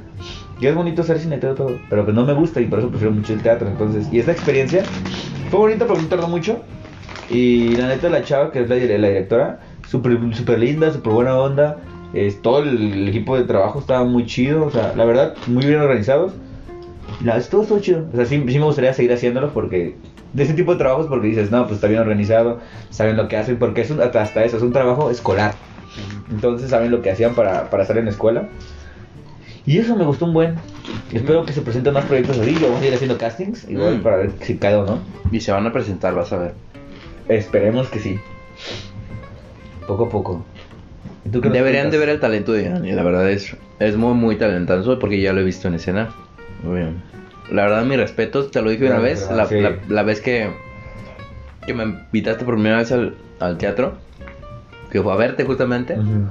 Y 0.61 0.67
es 0.67 0.75
bonito 0.75 1.03
ser 1.03 1.19
cine 1.19 1.39
todo, 1.39 1.55
todo, 1.55 1.79
pero 1.91 2.05
pues 2.05 2.15
no 2.15 2.25
me 2.25 2.33
gusta 2.33 2.61
y 2.61 2.67
por 2.67 2.79
eso 2.79 2.89
prefiero 2.89 3.13
mucho 3.13 3.33
el 3.33 3.43
teatro. 3.43 3.69
Entonces, 3.69 4.07
y 4.13 4.21
esta 4.21 4.33
experiencia 4.33 4.85
fue 5.51 5.59
bonita, 5.59 5.85
pero 5.87 6.01
no 6.01 6.07
tardó 6.07 6.29
mucho. 6.29 6.61
Y 7.31 7.75
la 7.77 7.89
neta, 7.89 8.09
la 8.09 8.23
chava, 8.23 8.53
que 8.53 8.61
es 8.63 8.69
la, 8.69 8.77
la 8.77 9.09
directora, 9.09 9.61
súper 9.89 10.17
super 10.35 10.59
linda, 10.59 10.93
súper 10.93 11.13
buena 11.13 11.37
onda. 11.37 11.79
Es, 12.15 12.41
todo 12.43 12.61
el, 12.63 13.09
equipo 13.09 13.37
de 13.37 13.45
trabajo 13.45 13.81
estaba 13.81 14.05
muy 14.05 14.27
chido, 14.27 14.67
o 14.67 14.71
sea, 14.71 14.95
la 14.97 15.05
verdad, 15.05 15.35
muy 15.47 15.67
bien 15.67 15.81
organizados. 15.81 16.33
Nada, 17.21 17.41
todo 17.43 17.63
estuvo 17.63 17.79
chido. 17.81 18.07
O 18.13 18.17
sea, 18.17 18.25
sí, 18.25 18.43
sí 18.49 18.59
me 18.59 18.65
gustaría 18.65 18.93
seguir 18.93 19.13
haciéndolo 19.13 19.53
porque 19.53 19.97
de 20.33 20.43
ese 20.43 20.55
tipo 20.55 20.73
de 20.73 20.79
trabajos 20.79 21.07
porque 21.07 21.29
dices, 21.29 21.51
no, 21.51 21.63
pues 21.63 21.75
está 21.77 21.87
bien 21.87 22.01
organizado, 22.01 22.61
saben 22.91 23.17
lo 23.17 23.29
que 23.29 23.37
hacen, 23.37 23.59
porque 23.59 23.83
es 23.83 23.91
un, 23.91 24.01
hasta 24.01 24.45
eso, 24.45 24.57
es 24.57 24.63
un 24.63 24.73
trabajo 24.73 25.11
escolar. 25.11 25.55
Entonces 26.31 26.71
saben 26.71 26.91
lo 26.91 27.03
que 27.03 27.11
hacían 27.11 27.35
para, 27.35 27.71
para 27.71 27.83
estar 27.83 27.97
en 27.99 28.07
la 28.07 28.11
escuela. 28.11 28.49
Y 29.67 29.79
eso 29.79 29.97
me 29.97 30.05
gustó 30.05 30.27
un 30.27 30.35
buen. 30.35 30.57
Espero 31.13 31.45
que 31.47 31.53
se 31.53 31.63
presenten 31.63 31.95
más 31.95 32.05
proyectos 32.05 32.39
así. 32.39 32.55
Yo 32.55 32.67
vamos 32.69 32.83
a 32.83 32.87
ir 32.87 32.95
haciendo 32.95 33.17
castings, 33.17 33.69
igual 33.71 33.99
Mm. 33.99 34.03
para 34.03 34.17
ver 34.17 34.33
si 34.41 34.57
cae 34.57 34.75
o 34.75 34.85
no. 34.85 34.99
Y 35.33 35.41
se 35.41 35.53
van 35.53 35.67
a 35.67 35.73
presentar, 35.73 36.15
vas 36.15 36.33
a 36.33 36.39
ver. 36.39 36.55
Esperemos 37.29 37.89
que 37.89 37.99
sí. 37.99 38.19
Poco 39.87 40.05
a 40.05 40.09
poco. 40.09 40.45
Deberían 41.25 41.91
de 41.91 41.99
ver 41.99 42.09
el 42.11 42.21
talento 42.21 42.53
de 42.53 42.69
Dani, 42.69 42.93
la 42.93 43.03
verdad 43.03 43.31
es, 43.31 43.57
es 43.79 43.97
muy, 43.97 44.15
muy 44.15 44.37
talentoso 44.37 44.99
porque 44.99 45.21
ya 45.21 45.33
lo 45.33 45.41
he 45.41 45.45
visto 45.45 45.69
en 45.69 45.75
escena. 45.75 46.11
Muy 46.63 46.81
bien. 46.81 47.03
La 47.51 47.63
verdad, 47.65 47.85
mi 47.85 47.97
respeto, 47.97 48.47
te 48.47 48.61
lo 48.63 48.71
dije 48.71 48.87
una 48.87 48.99
vez, 48.99 49.29
la, 49.31 49.47
sí. 49.47 49.61
la- 49.61 49.77
la 49.89 50.03
vez 50.03 50.21
que, 50.21 50.51
que 51.67 51.75
me 51.75 51.85
invitaste 51.85 52.45
por 52.45 52.55
primera 52.55 52.77
vez 52.79 52.93
al, 52.93 53.15
al 53.41 53.57
teatro, 53.59 53.95
que 54.91 55.03
fue 55.03 55.13
a 55.13 55.17
verte 55.17 55.45
justamente, 55.45 55.95
Ujú. 55.99 56.27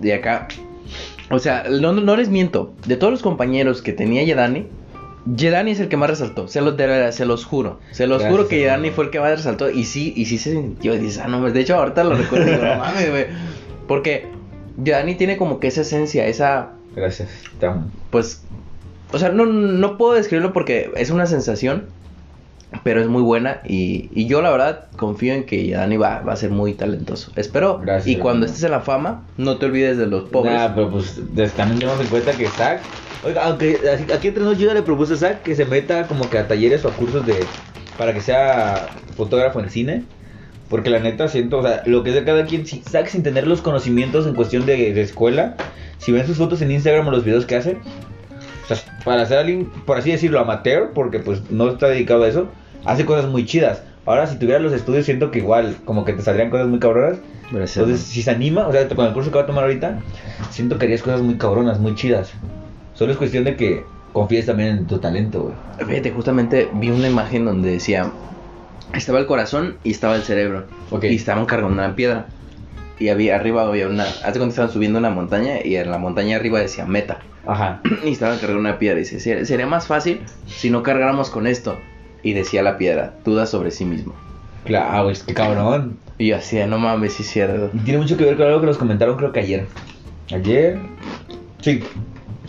de 0.00 0.14
acá. 0.14 0.48
O 1.30 1.38
sea, 1.40 1.64
no, 1.68 1.92
no, 1.92 2.16
les 2.16 2.28
miento, 2.28 2.74
de 2.86 2.96
todos 2.96 3.12
los 3.12 3.22
compañeros 3.22 3.82
que 3.82 3.92
tenía 3.92 4.22
Yedani, 4.22 4.66
Yedani 5.36 5.72
es 5.72 5.80
el 5.80 5.88
que 5.88 5.96
más 5.96 6.08
resaltó, 6.08 6.46
se 6.46 6.60
los, 6.60 6.76
de 6.76 7.10
se 7.10 7.24
los 7.26 7.44
juro, 7.44 7.80
se 7.90 8.06
los 8.06 8.18
Gracias, 8.22 8.30
juro 8.36 8.48
que. 8.48 8.60
Yedani 8.60 8.90
fue 8.90 9.06
el 9.06 9.10
que 9.10 9.18
más 9.18 9.30
resaltó 9.32 9.68
y 9.68 9.84
sí, 9.84 10.12
y 10.16 10.26
sí 10.26 10.38
se 10.38 10.52
sintió, 10.52 10.94
y 10.94 10.98
dices, 10.98 11.20
ah, 11.24 11.26
no, 11.28 11.42
de 11.50 11.60
hecho 11.60 11.74
ahorita 11.76 12.04
lo 12.04 12.14
recuerdo 12.16 12.46
y 12.46 12.50
digo, 12.52 12.64
no 12.64 12.76
mames, 12.76 13.10
güey, 13.10 13.26
porque 13.86 14.26
Yedani 14.82 15.14
tiene 15.14 15.36
como 15.36 15.60
que 15.60 15.68
esa 15.68 15.82
esencia, 15.82 16.26
esa, 16.26 16.70
Gracias. 16.94 17.28
Te 17.60 17.66
amo. 17.66 17.90
pues, 18.10 18.42
o 19.12 19.18
sea, 19.18 19.28
no, 19.30 19.46
no 19.46 19.96
puedo 19.98 20.14
describirlo 20.14 20.52
porque 20.52 20.90
es 20.96 21.10
una 21.10 21.26
sensación, 21.26 21.84
pero 22.82 23.00
es 23.00 23.06
muy 23.06 23.22
buena 23.22 23.60
y, 23.64 24.10
y 24.12 24.26
yo 24.26 24.42
la 24.42 24.50
verdad 24.50 24.86
confío 24.96 25.32
en 25.34 25.44
que 25.44 25.64
Yedani 25.64 25.96
va, 25.96 26.20
va 26.20 26.32
a 26.32 26.36
ser 26.36 26.50
muy 26.50 26.74
talentoso, 26.74 27.30
espero, 27.36 27.78
Gracias, 27.78 28.08
y 28.08 28.16
cuando 28.18 28.44
hermano. 28.44 28.46
estés 28.46 28.64
en 28.64 28.70
la 28.72 28.80
fama, 28.80 29.24
no 29.36 29.56
te 29.58 29.66
olvides 29.66 29.96
de 29.98 30.06
los 30.06 30.28
pobres. 30.28 30.52
Nah, 30.54 30.74
pero 30.74 30.90
pues 30.90 31.20
también 31.56 31.78
tenemos 31.78 32.00
en 32.00 32.06
cuenta 32.08 32.32
que 32.32 32.48
Zach. 32.48 32.80
Oiga, 33.24 33.44
aunque 33.46 33.80
aquí 34.14 34.28
entre 34.28 34.44
nos 34.44 34.58
yo 34.58 34.66
ya 34.66 34.74
le 34.74 34.82
propuse 34.82 35.14
a 35.14 35.16
Zach 35.16 35.42
que 35.42 35.54
se 35.54 35.64
meta 35.64 36.06
como 36.06 36.28
que 36.28 36.38
a 36.38 36.46
talleres 36.48 36.84
o 36.84 36.88
a 36.88 36.92
cursos 36.92 37.24
de. 37.26 37.34
para 37.96 38.12
que 38.12 38.20
sea 38.20 38.88
fotógrafo 39.16 39.60
en 39.60 39.70
cine. 39.70 40.04
Porque 40.68 40.90
la 40.90 40.98
neta 40.98 41.28
siento, 41.28 41.58
o 41.58 41.62
sea, 41.62 41.82
lo 41.86 42.02
que 42.02 42.10
es 42.10 42.16
de 42.16 42.24
cada 42.24 42.44
quien, 42.44 42.66
si 42.66 42.82
Zach 42.82 43.06
sin 43.06 43.22
tener 43.22 43.46
los 43.46 43.62
conocimientos 43.62 44.26
en 44.26 44.34
cuestión 44.34 44.66
de, 44.66 44.92
de 44.92 45.00
escuela, 45.00 45.56
si 45.98 46.12
ven 46.12 46.26
sus 46.26 46.36
fotos 46.36 46.60
en 46.62 46.70
Instagram 46.70 47.06
o 47.06 47.10
los 47.10 47.24
videos 47.24 47.46
que 47.46 47.56
hace, 47.56 47.78
o 48.64 48.74
sea, 48.74 48.78
para 49.04 49.24
ser 49.26 49.38
alguien, 49.38 49.70
por 49.86 49.98
así 49.98 50.10
decirlo, 50.10 50.40
amateur, 50.40 50.90
porque 50.92 51.20
pues 51.20 51.50
no 51.50 51.70
está 51.70 51.88
dedicado 51.88 52.24
a 52.24 52.28
eso, 52.28 52.48
hace 52.84 53.04
cosas 53.04 53.30
muy 53.30 53.46
chidas. 53.46 53.82
Ahora, 54.06 54.26
si 54.26 54.38
tuviera 54.38 54.60
los 54.60 54.72
estudios, 54.72 55.04
siento 55.04 55.30
que 55.30 55.40
igual, 55.40 55.76
como 55.84 56.04
que 56.04 56.12
te 56.12 56.22
saldrían 56.22 56.50
cosas 56.50 56.68
muy 56.68 56.78
cabronas. 56.78 57.18
Gracias. 57.50 57.76
Entonces, 57.76 58.06
si 58.06 58.22
se 58.22 58.30
anima, 58.30 58.66
o 58.66 58.72
sea, 58.72 58.88
con 58.88 59.06
el 59.06 59.12
curso 59.12 59.30
que 59.30 59.38
va 59.38 59.42
a 59.44 59.46
tomar 59.46 59.64
ahorita, 59.64 60.00
siento 60.50 60.78
que 60.78 60.86
harías 60.86 61.02
cosas 61.02 61.22
muy 61.22 61.36
cabronas, 61.36 61.80
muy 61.80 61.94
chidas. 61.94 62.32
Solo 62.94 63.12
es 63.12 63.18
cuestión 63.18 63.44
de 63.44 63.56
que 63.56 63.84
confíes 64.12 64.46
también 64.46 64.70
en 64.70 64.86
tu 64.86 64.98
talento, 64.98 65.42
güey. 65.42 65.88
Fíjate, 65.88 66.10
justamente 66.12 66.68
vi 66.74 66.90
una 66.90 67.08
imagen 67.08 67.44
donde 67.44 67.72
decía, 67.72 68.10
estaba 68.96 69.18
el 69.18 69.26
corazón 69.26 69.76
y 69.84 69.90
estaba 69.90 70.16
el 70.16 70.22
cerebro. 70.22 70.64
Y 71.02 71.14
estaban 71.14 71.46
cargando 71.46 71.74
una 71.74 71.94
piedra. 71.96 72.26
Y 72.98 73.08
había 73.08 73.36
arriba 73.36 73.62
había 73.66 73.88
una, 73.88 74.04
hace 74.04 74.32
cuando 74.38 74.48
estaban 74.48 74.70
subiendo 74.70 74.98
una 74.98 75.10
montaña 75.10 75.56
y 75.64 75.76
en 75.76 75.90
la 75.90 75.98
montaña 75.98 76.36
arriba 76.36 76.60
decía 76.60 76.86
meta. 76.86 77.18
Ajá. 77.46 77.80
Y 78.04 78.10
estaban 78.10 78.38
cargando 78.38 78.60
una 78.60 78.78
piedra 78.78 78.98
y 78.98 79.02
dice, 79.02 79.20
"Ser- 79.20 79.44
sería 79.46 79.66
más 79.66 79.86
fácil 79.86 80.20
si 80.46 80.70
no 80.70 80.82
cargáramos 80.82 81.30
con 81.30 81.46
esto. 81.46 81.76
Y 82.22 82.32
decía 82.32 82.62
la 82.62 82.78
piedra, 82.78 83.14
duda 83.24 83.46
sobre 83.46 83.70
sí 83.70 83.84
mismo. 83.84 84.14
Claro, 84.64 85.04
güey, 85.04 85.16
qué 85.26 85.34
cabrón. 85.34 85.98
Y 86.18 86.28
yo 86.28 86.36
así, 86.36 86.58
no 86.66 86.78
mames, 86.78 87.12
sí 87.12 87.22
es 87.22 87.28
cierto. 87.30 87.70
Y 87.74 87.78
tiene 87.80 88.00
mucho 88.00 88.16
que 88.16 88.24
ver 88.24 88.36
con 88.36 88.46
algo 88.46 88.60
que 88.60 88.66
nos 88.66 88.78
comentaron, 88.78 89.16
creo 89.16 89.30
que 89.30 89.40
ayer. 89.40 89.66
Ayer. 90.34 90.78
Sí, 91.60 91.84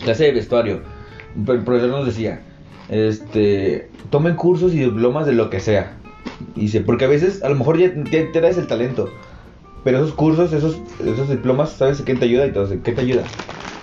clase 0.02 0.24
de 0.24 0.32
vestuario. 0.32 0.80
El 1.36 1.62
profesor 1.62 1.90
nos 1.90 2.06
decía: 2.06 2.40
Este. 2.88 3.88
Tomen 4.10 4.34
cursos 4.36 4.72
y 4.72 4.78
diplomas 4.78 5.26
de 5.26 5.32
lo 5.32 5.50
que 5.50 5.60
sea. 5.60 5.92
Y 6.54 6.62
dice, 6.62 6.80
porque 6.80 7.04
a 7.04 7.08
veces, 7.08 7.42
a 7.42 7.48
lo 7.48 7.56
mejor 7.56 7.78
ya 7.78 7.92
te, 8.10 8.24
te 8.24 8.40
das 8.40 8.58
el 8.58 8.66
talento. 8.66 9.12
Pero 9.84 9.98
esos 9.98 10.12
cursos, 10.12 10.52
esos, 10.52 10.76
esos 11.00 11.28
diplomas, 11.28 11.70
¿sabes 11.70 12.02
qué 12.02 12.14
te 12.14 12.24
ayuda? 12.24 12.46
Y 12.46 12.52
todo, 12.52 12.68
¿qué 12.82 12.92
te 12.92 13.00
ayuda? 13.00 13.24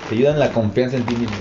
Te 0.08 0.15
ayudan 0.15 0.39
la 0.39 0.52
confianza 0.52 0.98
en 0.98 1.06
ti 1.06 1.15
mismo. 1.15 1.38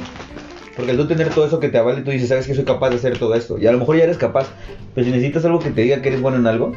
Porque 0.76 0.92
al 0.92 0.96
tú 0.96 1.06
tener 1.06 1.30
todo 1.30 1.46
eso 1.46 1.60
que 1.60 1.68
te 1.68 1.78
avale, 1.78 2.02
tú 2.02 2.10
dices, 2.10 2.28
¿sabes 2.28 2.46
que 2.46 2.54
soy 2.54 2.64
capaz 2.64 2.90
de 2.90 2.96
hacer 2.96 3.18
todo 3.18 3.34
esto? 3.34 3.58
Y 3.58 3.66
a 3.66 3.72
lo 3.72 3.78
mejor 3.78 3.96
ya 3.96 4.04
eres 4.04 4.18
capaz. 4.18 4.48
Pero 4.94 5.04
si 5.04 5.10
necesitas 5.12 5.44
algo 5.44 5.60
que 5.60 5.70
te 5.70 5.82
diga 5.82 6.02
que 6.02 6.08
eres 6.08 6.20
bueno 6.20 6.38
en 6.38 6.46
algo, 6.46 6.72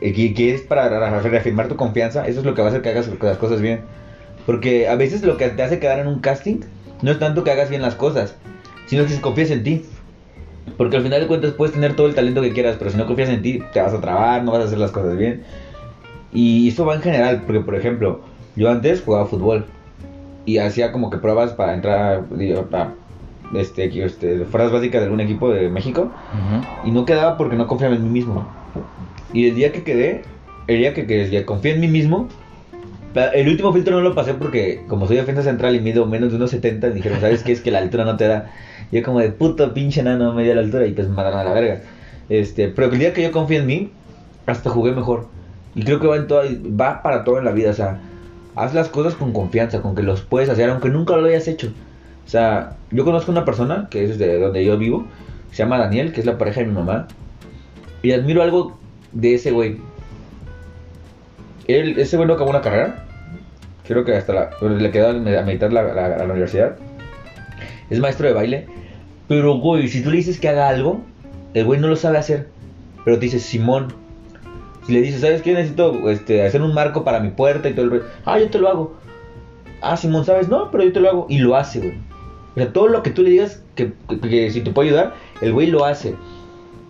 y 0.00 0.12
que, 0.12 0.34
que 0.34 0.54
es 0.54 0.62
para 0.62 0.88
ra- 0.88 1.20
reafirmar 1.20 1.68
tu 1.68 1.76
confianza, 1.76 2.26
eso 2.26 2.40
es 2.40 2.46
lo 2.46 2.54
que 2.54 2.62
va 2.62 2.68
a 2.68 2.70
hacer 2.70 2.82
que 2.82 2.90
hagas 2.90 3.08
las 3.20 3.38
cosas 3.38 3.60
bien. 3.60 3.80
Porque 4.46 4.88
a 4.88 4.96
veces 4.96 5.22
lo 5.22 5.36
que 5.36 5.48
te 5.48 5.62
hace 5.62 5.78
quedar 5.78 5.98
en 5.98 6.06
un 6.06 6.20
casting 6.20 6.60
no 7.02 7.10
es 7.10 7.18
tanto 7.18 7.44
que 7.44 7.50
hagas 7.50 7.68
bien 7.68 7.82
las 7.82 7.94
cosas, 7.94 8.34
sino 8.86 9.04
que 9.06 9.20
confíes 9.20 9.50
en 9.50 9.62
ti. 9.62 9.84
Porque 10.76 10.96
al 10.96 11.02
final 11.02 11.20
de 11.20 11.26
cuentas 11.26 11.52
puedes 11.52 11.74
tener 11.74 11.94
todo 11.94 12.06
el 12.06 12.14
talento 12.14 12.42
que 12.42 12.52
quieras, 12.52 12.76
pero 12.78 12.90
si 12.90 12.96
no 12.96 13.06
confías 13.06 13.28
en 13.28 13.42
ti, 13.42 13.62
te 13.72 13.80
vas 13.80 13.92
a 13.92 14.00
trabar, 14.00 14.42
no 14.42 14.52
vas 14.52 14.62
a 14.62 14.64
hacer 14.64 14.78
las 14.78 14.90
cosas 14.90 15.16
bien. 15.16 15.42
Y 16.32 16.68
eso 16.68 16.84
va 16.84 16.94
en 16.94 17.02
general, 17.02 17.42
porque 17.46 17.60
por 17.60 17.74
ejemplo, 17.74 18.20
yo 18.56 18.70
antes 18.70 19.02
jugaba 19.02 19.26
fútbol 19.26 19.66
y 20.44 20.58
hacía 20.58 20.92
como 20.92 21.10
que 21.10 21.18
pruebas 21.18 21.52
para 21.52 21.74
entrar 21.74 22.24
a 22.72 22.88
este, 23.54 24.04
este, 24.04 24.44
fuerzas 24.44 24.72
básicas 24.72 25.00
de 25.00 25.06
algún 25.06 25.20
equipo 25.20 25.50
de 25.50 25.68
México 25.68 26.10
y 26.84 26.90
no 26.90 27.04
quedaba 27.04 27.36
porque 27.36 27.56
no 27.56 27.66
confiaba 27.66 27.94
en 27.94 28.04
mí 28.04 28.10
mismo. 28.10 28.46
Y 29.32 29.48
el 29.48 29.54
día 29.54 29.72
que 29.72 29.82
quedé, 29.82 30.22
el 30.66 30.78
día 30.78 30.94
que, 30.94 31.06
que 31.06 31.44
confié 31.44 31.74
en 31.74 31.80
mí 31.80 31.88
mismo, 31.88 32.28
el 33.26 33.48
último 33.48 33.72
filtro 33.72 33.96
no 33.96 34.02
lo 34.02 34.14
pasé 34.14 34.34
porque 34.34 34.82
como 34.88 35.06
soy 35.06 35.16
defensa 35.16 35.42
central 35.42 35.74
y 35.74 35.80
mido 35.80 36.06
menos 36.06 36.30
de 36.30 36.36
unos 36.36 36.50
70, 36.50 36.90
dijeron, 36.90 37.20
¿sabes 37.20 37.42
qué? 37.42 37.52
Es 37.52 37.60
que 37.60 37.70
la 37.70 37.78
altura 37.78 38.04
no 38.04 38.16
te 38.16 38.26
da. 38.26 38.50
Yo 38.92 39.02
como 39.02 39.20
de 39.20 39.30
puto 39.30 39.74
pinche 39.74 40.02
nano 40.02 40.32
media 40.32 40.54
la 40.54 40.62
altura 40.62 40.86
y 40.86 40.92
pues 40.92 41.08
me 41.08 41.14
mandaron 41.14 41.40
a 41.40 41.44
la 41.44 41.52
verga. 41.52 41.80
Este, 42.28 42.68
pero 42.68 42.92
el 42.92 42.98
día 42.98 43.12
que 43.12 43.22
yo 43.22 43.32
confié 43.32 43.58
en 43.58 43.66
mí, 43.66 43.92
hasta 44.46 44.70
jugué 44.70 44.92
mejor. 44.92 45.26
Y 45.74 45.82
creo 45.82 46.00
que 46.00 46.06
va 46.06 46.16
en 46.16 46.26
toda, 46.26 46.44
va 46.48 47.02
para 47.02 47.24
todo 47.24 47.38
en 47.38 47.44
la 47.44 47.52
vida, 47.52 47.70
o 47.70 47.74
sea, 47.74 48.00
haz 48.56 48.74
las 48.74 48.88
cosas 48.88 49.14
con 49.14 49.32
confianza, 49.32 49.80
con 49.80 49.94
que 49.94 50.02
los 50.02 50.22
puedes 50.22 50.48
hacer, 50.48 50.68
aunque 50.70 50.88
nunca 50.88 51.16
lo 51.16 51.26
hayas 51.26 51.48
hecho. 51.48 51.68
O 52.26 52.28
sea, 52.28 52.76
yo 52.90 53.04
conozco 53.04 53.30
una 53.30 53.44
persona 53.44 53.88
que 53.90 54.04
es 54.04 54.18
de 54.18 54.38
donde 54.38 54.64
yo 54.64 54.76
vivo, 54.76 55.06
se 55.50 55.58
llama 55.58 55.78
Daniel, 55.78 56.12
que 56.12 56.20
es 56.20 56.26
la 56.26 56.36
pareja 56.36 56.60
de 56.60 56.66
mi 56.66 56.72
mamá, 56.72 57.08
y 58.02 58.12
admiro 58.12 58.42
algo 58.42 58.78
de 59.12 59.34
ese 59.34 59.50
güey. 59.50 59.78
Él, 61.66 61.98
ese 61.98 62.16
güey 62.16 62.26
no 62.26 62.34
acabó 62.34 62.50
una 62.50 62.60
carrera, 62.60 63.04
creo 63.88 64.04
que 64.04 64.14
hasta 64.14 64.32
la, 64.32 64.50
le 64.68 64.90
quedó 64.90 65.08
a 65.10 65.12
meditar 65.14 65.72
la, 65.72 65.82
la- 65.94 66.06
a 66.06 66.18
la 66.24 66.32
universidad. 66.32 66.76
Es 67.90 67.98
maestro 68.00 68.28
de 68.28 68.34
baile, 68.34 68.66
pero 69.26 69.54
güey, 69.58 69.88
si 69.88 70.02
tú 70.02 70.10
le 70.10 70.18
dices 70.18 70.38
que 70.38 70.48
haga 70.48 70.68
algo, 70.68 71.00
el 71.54 71.64
güey 71.64 71.80
no 71.80 71.88
lo 71.88 71.96
sabe 71.96 72.18
hacer, 72.18 72.48
pero 73.04 73.18
te 73.18 73.24
dice 73.26 73.38
Simón. 73.40 73.88
Si 74.86 74.92
le 74.92 75.00
dices, 75.02 75.20
¿sabes 75.20 75.42
qué? 75.42 75.52
Necesito 75.54 76.08
este, 76.10 76.44
hacer 76.46 76.62
un 76.62 76.72
marco 76.74 77.04
para 77.04 77.20
mi 77.20 77.30
puerta 77.30 77.68
y 77.68 77.74
todo 77.74 77.86
el. 77.86 78.02
Ah, 78.24 78.38
yo 78.38 78.48
te 78.50 78.58
lo 78.58 78.68
hago. 78.68 78.96
Ah, 79.82 79.96
Simón, 79.96 80.24
¿sabes? 80.24 80.48
No, 80.48 80.70
pero 80.70 80.84
yo 80.84 80.92
te 80.92 81.00
lo 81.00 81.08
hago. 81.10 81.26
Y 81.28 81.38
lo 81.38 81.56
hace, 81.56 81.78
güey. 81.80 81.94
O 82.52 82.54
sea, 82.60 82.72
todo 82.72 82.88
lo 82.88 83.02
que 83.02 83.10
tú 83.10 83.22
le 83.22 83.30
digas 83.30 83.62
que, 83.74 83.92
que- 84.08 84.20
que 84.20 84.50
si 84.50 84.60
te 84.62 84.70
puede 84.70 84.88
ayudar, 84.88 85.14
el 85.40 85.52
güey 85.52 85.66
lo 85.68 85.84
hace. 85.84 86.14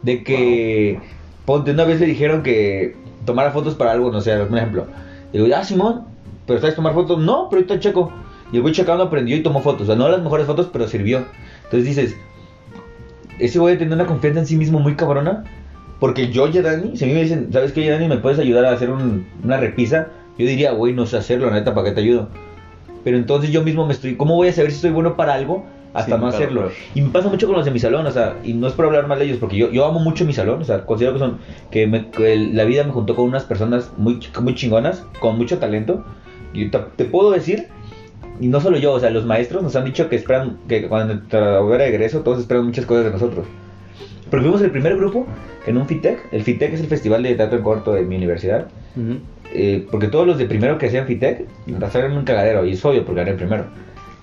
De 0.03 0.23
que, 0.23 1.01
ponte, 1.45 1.73
una 1.73 1.85
vez 1.85 1.99
le 2.01 2.07
dijeron 2.07 2.43
que 2.45 2.95
tomara 3.25 3.51
fotos 3.51 3.75
para 3.75 3.91
algo, 3.93 4.11
no 4.13 4.21
sé, 4.21 4.41
un 4.41 4.57
ejemplo. 4.57 4.87
Y 5.33 5.39
digo, 5.39 5.55
ah, 5.57 5.65
Simón, 5.65 6.05
¿pero 6.49 6.59
sabes 6.61 6.75
tomar 6.75 6.95
fotos? 6.95 7.19
No, 7.21 7.47
pero 7.49 7.61
ahorita 7.61 7.79
checo. 7.79 8.13
Y 8.51 8.57
el 8.57 8.63
güey 8.63 8.75
checando 8.75 9.05
aprendió 9.05 9.37
y 9.37 9.43
tomó 9.45 9.61
fotos. 9.61 9.83
O 9.83 9.87
sea, 9.87 9.95
no 9.95 10.09
las 10.09 10.23
mejores 10.23 10.47
fotos, 10.47 10.69
pero 10.73 10.89
sirvió. 10.89 11.27
Entonces 11.65 11.85
dices, 11.85 12.17
ese 13.39 13.59
güey 13.59 13.77
tiene 13.77 13.95
una 13.95 14.07
confianza 14.07 14.41
en 14.41 14.47
sí 14.47 14.57
mismo 14.57 14.81
muy 14.81 14.97
cabrona. 14.97 15.45
Porque 16.01 16.31
yo, 16.31 16.47
Yadani, 16.49 16.97
si 16.97 17.05
a 17.05 17.09
mí 17.09 17.15
me 17.15 17.23
dicen, 17.23 17.49
¿sabes 17.53 17.73
qué, 17.73 17.85
Yadani? 17.85 18.09
¿Me 18.09 18.19
puedes 18.19 18.39
ayudar 18.39 18.65
a 18.65 18.73
hacer 18.73 18.91
un- 18.91 19.27
una 19.45 19.57
repisa? 19.59 20.09
Yo 20.39 20.47
diría, 20.47 20.71
güey, 20.73 20.93
no 20.93 21.07
sé 21.07 21.17
hacerlo, 21.17 21.51
neta, 21.51 21.75
¿para 21.75 21.89
qué 21.89 21.93
te 21.93 22.01
ayudo? 22.01 22.29
Pero 23.05 23.17
entonces 23.17 23.51
yo 23.51 23.63
mismo 23.63 23.85
me 23.87 23.93
estoy, 23.93 24.17
¿cómo 24.17 24.37
voy 24.37 24.49
a 24.49 24.53
saber 24.53 24.71
si 24.71 24.77
estoy 24.77 24.91
bueno 24.93 25.17
para 25.17 25.35
algo 25.35 25.67
hasta 25.95 26.15
Sí, 26.17 26.21
no 26.23 26.29
claro, 26.29 26.35
hacerlo? 26.37 26.61
claro. 26.63 26.75
Y 26.95 27.01
me 27.03 27.11
pasa 27.11 27.29
mucho 27.29 27.47
con 27.49 27.57
los 27.57 27.65
de 27.65 27.73
mi 27.73 27.81
salón, 27.81 28.07
o 28.07 28.11
sea, 28.13 28.37
y 28.45 28.53
no 28.53 28.69
es 28.69 28.75
por 28.75 28.85
hablar 28.85 29.09
mal 29.09 29.19
de 29.19 29.25
ellos, 29.25 29.39
porque 29.39 29.57
yo, 29.57 29.71
yo 29.73 29.85
amo 29.87 29.99
mucho 29.99 30.25
mi 30.25 30.33
salón, 30.33 30.63
o 30.63 30.65
sea, 30.65 30.85
considero 30.87 31.15
que 31.15 31.19
son, 31.19 31.39
que, 31.73 31.87
me- 31.89 32.11
que 32.11 32.37
la 32.37 32.65
vida 32.65 32.85
me 32.85 32.93
juntó 32.93 33.17
con 33.17 33.25
unas 33.27 33.45
personas 33.45 33.91
muy, 33.97 34.21
muy 34.41 34.55
chingonas, 34.55 35.05
con 35.21 35.37
mucho 35.37 35.59
talento. 35.59 36.05
Y 36.53 36.69
te, 36.69 36.79
te 36.97 37.05
puedo 37.05 37.31
decir, 37.31 37.67
y 38.41 38.47
no 38.49 38.61
solo 38.61 38.79
yo, 38.79 38.93
o 38.93 39.01
sea, 39.01 39.11
los 39.11 39.27
maestros 39.27 39.63
nos 39.63 39.75
han 39.77 39.85
dicho 39.85 40.09
que 40.09 40.17
esperan, 40.17 40.59
que 40.69 40.89
cuando 40.89 41.15
nuestra 41.15 41.61
hora 41.61 41.85
de 41.85 41.91
egreso, 41.91 42.21
todos 42.21 42.39
esperan 42.41 42.65
muchas 42.67 42.87
cosas 42.87 43.05
de 43.05 43.11
nosotros. 43.11 43.47
Porque 44.31 44.45
fuimos 44.45 44.63
el 44.63 44.71
primer 44.71 44.97
grupo 44.97 45.27
en 45.67 45.77
un 45.77 45.87
FITEC, 45.87 46.33
el 46.33 46.43
FITEC 46.43 46.75
es 46.75 46.81
el 46.81 46.87
festival 46.87 47.23
de 47.23 47.35
teatro 47.35 47.59
en 47.59 47.65
corto 47.65 47.95
de 47.95 48.03
mi 48.03 48.17
universidad, 48.17 48.69
Ujú. 48.97 49.19
eh, 49.55 49.87
porque 49.91 50.09
todos 50.09 50.27
los 50.27 50.39
de 50.39 50.45
primero 50.47 50.79
que 50.79 50.87
hacían 50.87 51.07
FITEC 51.07 51.47
pasaron 51.81 52.13
un 52.17 52.25
cagadero, 52.25 52.65
y 52.67 52.73
es 52.73 52.85
obvio 52.85 53.05
porque 53.05 53.21
gané 53.21 53.31
el 53.33 53.37
primero. 53.37 53.65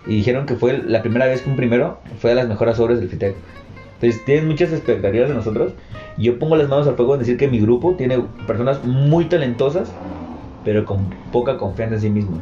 Y 0.07 0.17
dijeron 0.17 0.45
que 0.45 0.55
fue 0.55 0.77
la 0.85 1.01
primera 1.01 1.25
vez 1.25 1.41
que 1.41 1.49
un 1.49 1.55
primero 1.55 1.99
fue 2.19 2.29
de 2.31 2.35
las 2.35 2.47
mejores 2.47 2.79
obras 2.79 2.99
del 2.99 3.09
FITEC. 3.09 3.35
Entonces 3.95 3.95
Entonces 3.95 4.25
tienen 4.25 4.47
muchas 4.47 4.71
expectativas 4.71 5.29
de 5.29 5.35
nosotros. 5.35 5.73
Y 6.17 6.23
yo 6.25 6.37
pongo 6.37 6.55
las 6.55 6.69
manos 6.69 6.87
al 6.87 6.95
fuego 6.95 7.13
en 7.15 7.21
decir 7.21 7.37
que 7.37 7.47
mi 7.47 7.59
grupo 7.59 7.95
tiene 7.95 8.19
personas 8.45 8.83
muy 8.83 9.25
talentosas, 9.25 9.91
pero 10.65 10.83
con 10.83 11.05
poca 11.31 11.57
confianza 11.57 11.95
en 11.95 12.01
sí 12.01 12.09
mismo. 12.09 12.41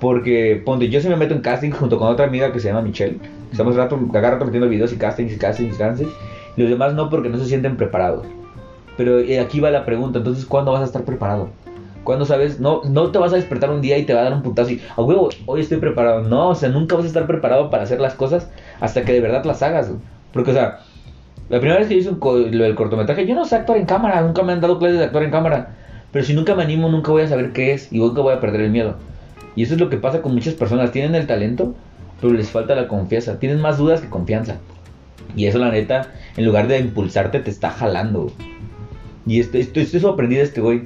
Porque, 0.00 0.62
ponte, 0.64 0.88
yo 0.88 1.00
se 1.00 1.08
me 1.08 1.16
meto 1.16 1.34
en 1.34 1.40
casting 1.40 1.70
junto 1.70 1.98
con 1.98 2.08
otra 2.08 2.26
amiga 2.26 2.52
que 2.52 2.60
se 2.60 2.68
llama 2.68 2.82
Michelle. 2.82 3.18
Estamos 3.50 3.74
rato, 3.74 3.98
cada 4.12 4.32
rato 4.32 4.44
metiendo 4.44 4.68
videos 4.68 4.92
y 4.92 4.96
castings 4.96 5.32
y 5.32 5.38
castings 5.38 5.74
y 5.74 5.78
castings. 5.78 6.12
Y 6.56 6.60
los 6.60 6.70
demás 6.70 6.94
no 6.94 7.08
porque 7.08 7.30
no 7.30 7.38
se 7.38 7.46
sienten 7.46 7.76
preparados. 7.76 8.26
Pero 8.96 9.18
eh, 9.18 9.40
aquí 9.40 9.60
va 9.60 9.70
la 9.70 9.84
pregunta, 9.84 10.18
entonces, 10.18 10.44
¿cuándo 10.46 10.72
vas 10.72 10.82
a 10.82 10.84
estar 10.84 11.04
preparado? 11.04 11.48
¿Cuándo 12.04 12.26
sabes? 12.26 12.60
No, 12.60 12.82
no 12.84 13.10
te 13.10 13.18
vas 13.18 13.32
a 13.32 13.36
despertar 13.36 13.70
un 13.70 13.80
día 13.80 13.96
y 13.96 14.04
te 14.04 14.12
va 14.12 14.20
a 14.20 14.24
dar 14.24 14.34
un 14.34 14.42
putazo 14.42 14.72
y, 14.72 14.82
a 14.94 15.00
huevo, 15.02 15.30
hoy 15.46 15.60
estoy 15.60 15.78
preparado. 15.78 16.22
No, 16.22 16.50
o 16.50 16.54
sea, 16.54 16.68
nunca 16.68 16.96
vas 16.96 17.04
a 17.06 17.08
estar 17.08 17.26
preparado 17.26 17.70
para 17.70 17.84
hacer 17.84 17.98
las 18.00 18.14
cosas 18.14 18.50
hasta 18.80 19.04
que 19.04 19.12
de 19.14 19.20
verdad 19.20 19.44
las 19.44 19.62
hagas. 19.62 19.88
güey. 19.88 20.00
Porque, 20.32 20.50
o 20.50 20.54
sea, 20.54 20.80
la 21.48 21.60
primera 21.60 21.78
vez 21.80 21.88
que 21.88 21.94
hice 21.94 22.10
un 22.10 22.18
co- 22.18 22.36
lo 22.36 22.64
del 22.64 22.74
cortometraje, 22.74 23.26
yo 23.26 23.34
no 23.34 23.44
sé 23.46 23.56
actuar 23.56 23.78
en 23.78 23.86
cámara, 23.86 24.20
nunca 24.20 24.42
me 24.42 24.52
han 24.52 24.60
dado 24.60 24.78
clases 24.78 24.98
de 24.98 25.04
actuar 25.04 25.24
en 25.24 25.30
cámara. 25.30 25.76
Pero 26.14 26.24
si 26.24 26.32
nunca 26.32 26.54
me 26.54 26.62
animo, 26.62 26.88
nunca 26.88 27.10
voy 27.10 27.22
a 27.22 27.28
saber 27.28 27.50
qué 27.50 27.72
es 27.72 27.92
y 27.92 27.98
nunca 27.98 28.20
voy 28.20 28.32
a 28.32 28.40
perder 28.40 28.60
el 28.60 28.70
miedo. 28.70 28.94
Y 29.56 29.64
eso 29.64 29.74
es 29.74 29.80
lo 29.80 29.90
que 29.90 29.96
pasa 29.96 30.22
con 30.22 30.32
muchas 30.32 30.54
personas. 30.54 30.92
Tienen 30.92 31.16
el 31.16 31.26
talento, 31.26 31.74
pero 32.20 32.32
les 32.32 32.50
falta 32.50 32.76
la 32.76 32.86
confianza. 32.86 33.40
Tienen 33.40 33.60
más 33.60 33.78
dudas 33.78 34.00
que 34.00 34.08
confianza. 34.08 34.58
Y 35.34 35.46
eso, 35.46 35.58
la 35.58 35.72
neta, 35.72 36.12
en 36.36 36.44
lugar 36.44 36.68
de 36.68 36.78
impulsarte, 36.78 37.40
te 37.40 37.50
está 37.50 37.70
jalando. 37.70 38.30
Y 39.26 39.40
esto, 39.40 39.58
esto, 39.58 39.80
esto 39.80 39.98
sorprendido 39.98 40.38
de 40.38 40.44
este 40.44 40.60
güey. 40.60 40.82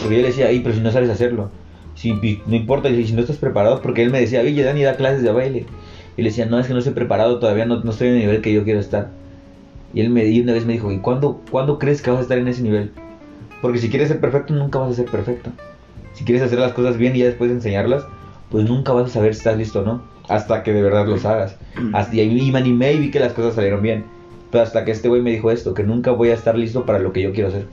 Porque 0.00 0.14
yo 0.14 0.22
le 0.22 0.28
decía, 0.28 0.46
ay, 0.46 0.60
pero 0.60 0.76
si 0.76 0.80
no 0.80 0.92
sabes 0.92 1.10
hacerlo. 1.10 1.50
Si, 1.96 2.12
no 2.12 2.54
importa, 2.54 2.88
si 2.88 3.12
no 3.14 3.20
estás 3.22 3.38
preparado. 3.38 3.82
Porque 3.82 4.04
él 4.04 4.12
me 4.12 4.20
decía, 4.20 4.42
oye, 4.42 4.62
Dani 4.62 4.84
da 4.84 4.94
clases 4.94 5.24
de 5.24 5.32
baile. 5.32 5.66
Y 6.16 6.22
le 6.22 6.28
decía, 6.28 6.46
no, 6.46 6.56
es 6.56 6.68
que 6.68 6.72
no 6.72 6.78
estoy 6.78 6.94
preparado 6.94 7.40
todavía, 7.40 7.66
no, 7.66 7.82
no 7.82 7.90
estoy 7.90 8.08
en 8.08 8.14
el 8.14 8.20
nivel 8.20 8.42
que 8.42 8.52
yo 8.52 8.62
quiero 8.62 8.78
estar. 8.78 9.10
Y 9.92 10.02
él 10.02 10.10
me 10.10 10.24
y 10.24 10.40
una 10.40 10.52
vez 10.52 10.66
me 10.66 10.74
dijo, 10.74 10.92
¿y 10.92 10.98
cuándo, 10.98 11.40
cuándo 11.50 11.80
crees 11.80 12.00
que 12.00 12.10
vas 12.10 12.20
a 12.20 12.22
estar 12.22 12.38
en 12.38 12.46
ese 12.46 12.62
nivel? 12.62 12.92
Porque 13.62 13.78
si 13.78 13.88
quieres 13.90 14.08
ser 14.08 14.20
perfecto, 14.20 14.54
nunca 14.54 14.78
vas 14.78 14.90
a 14.92 14.94
ser 14.94 15.06
perfecto. 15.06 15.50
Si 16.12 16.24
quieres 16.24 16.42
hacer 16.42 16.58
las 16.58 16.72
cosas 16.72 16.96
bien 16.96 17.14
y 17.16 17.20
ya 17.20 17.26
después 17.26 17.50
enseñarlas, 17.50 18.04
pues 18.50 18.68
nunca 18.68 18.92
vas 18.92 19.06
a 19.06 19.08
saber 19.14 19.34
si 19.34 19.38
estás 19.38 19.56
listo 19.58 19.80
o 19.80 19.84
no. 19.84 20.02
Hasta 20.28 20.62
que 20.62 20.72
de 20.72 20.82
verdad 20.82 21.06
los 21.06 21.24
hagas. 21.24 21.56
Hasta, 21.94 22.14
y 22.14 22.20
ahí 22.20 22.50
me 22.52 22.58
animé 22.58 22.92
y 22.92 22.98
vi 22.98 23.10
que 23.10 23.20
las 23.20 23.32
cosas 23.32 23.54
salieron 23.54 23.82
bien. 23.82 24.04
Pero 24.50 24.62
hasta 24.62 24.84
que 24.84 24.90
este 24.92 25.08
güey 25.08 25.22
me 25.22 25.30
dijo 25.30 25.50
esto, 25.50 25.74
que 25.74 25.82
nunca 25.82 26.10
voy 26.10 26.28
a 26.30 26.34
estar 26.34 26.56
listo 26.56 26.86
para 26.86 26.98
lo 26.98 27.12
que 27.12 27.22
yo 27.22 27.32
quiero 27.32 27.48
hacer. 27.48 27.66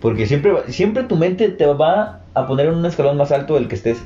Porque 0.00 0.26
siempre, 0.26 0.52
siempre 0.68 1.04
tu 1.04 1.16
mente 1.16 1.48
te 1.48 1.66
va 1.66 2.20
a 2.34 2.46
poner 2.46 2.66
en 2.66 2.74
un 2.74 2.86
escalón 2.86 3.16
más 3.16 3.32
alto 3.32 3.54
del 3.54 3.68
que 3.68 3.76
estés. 3.76 4.02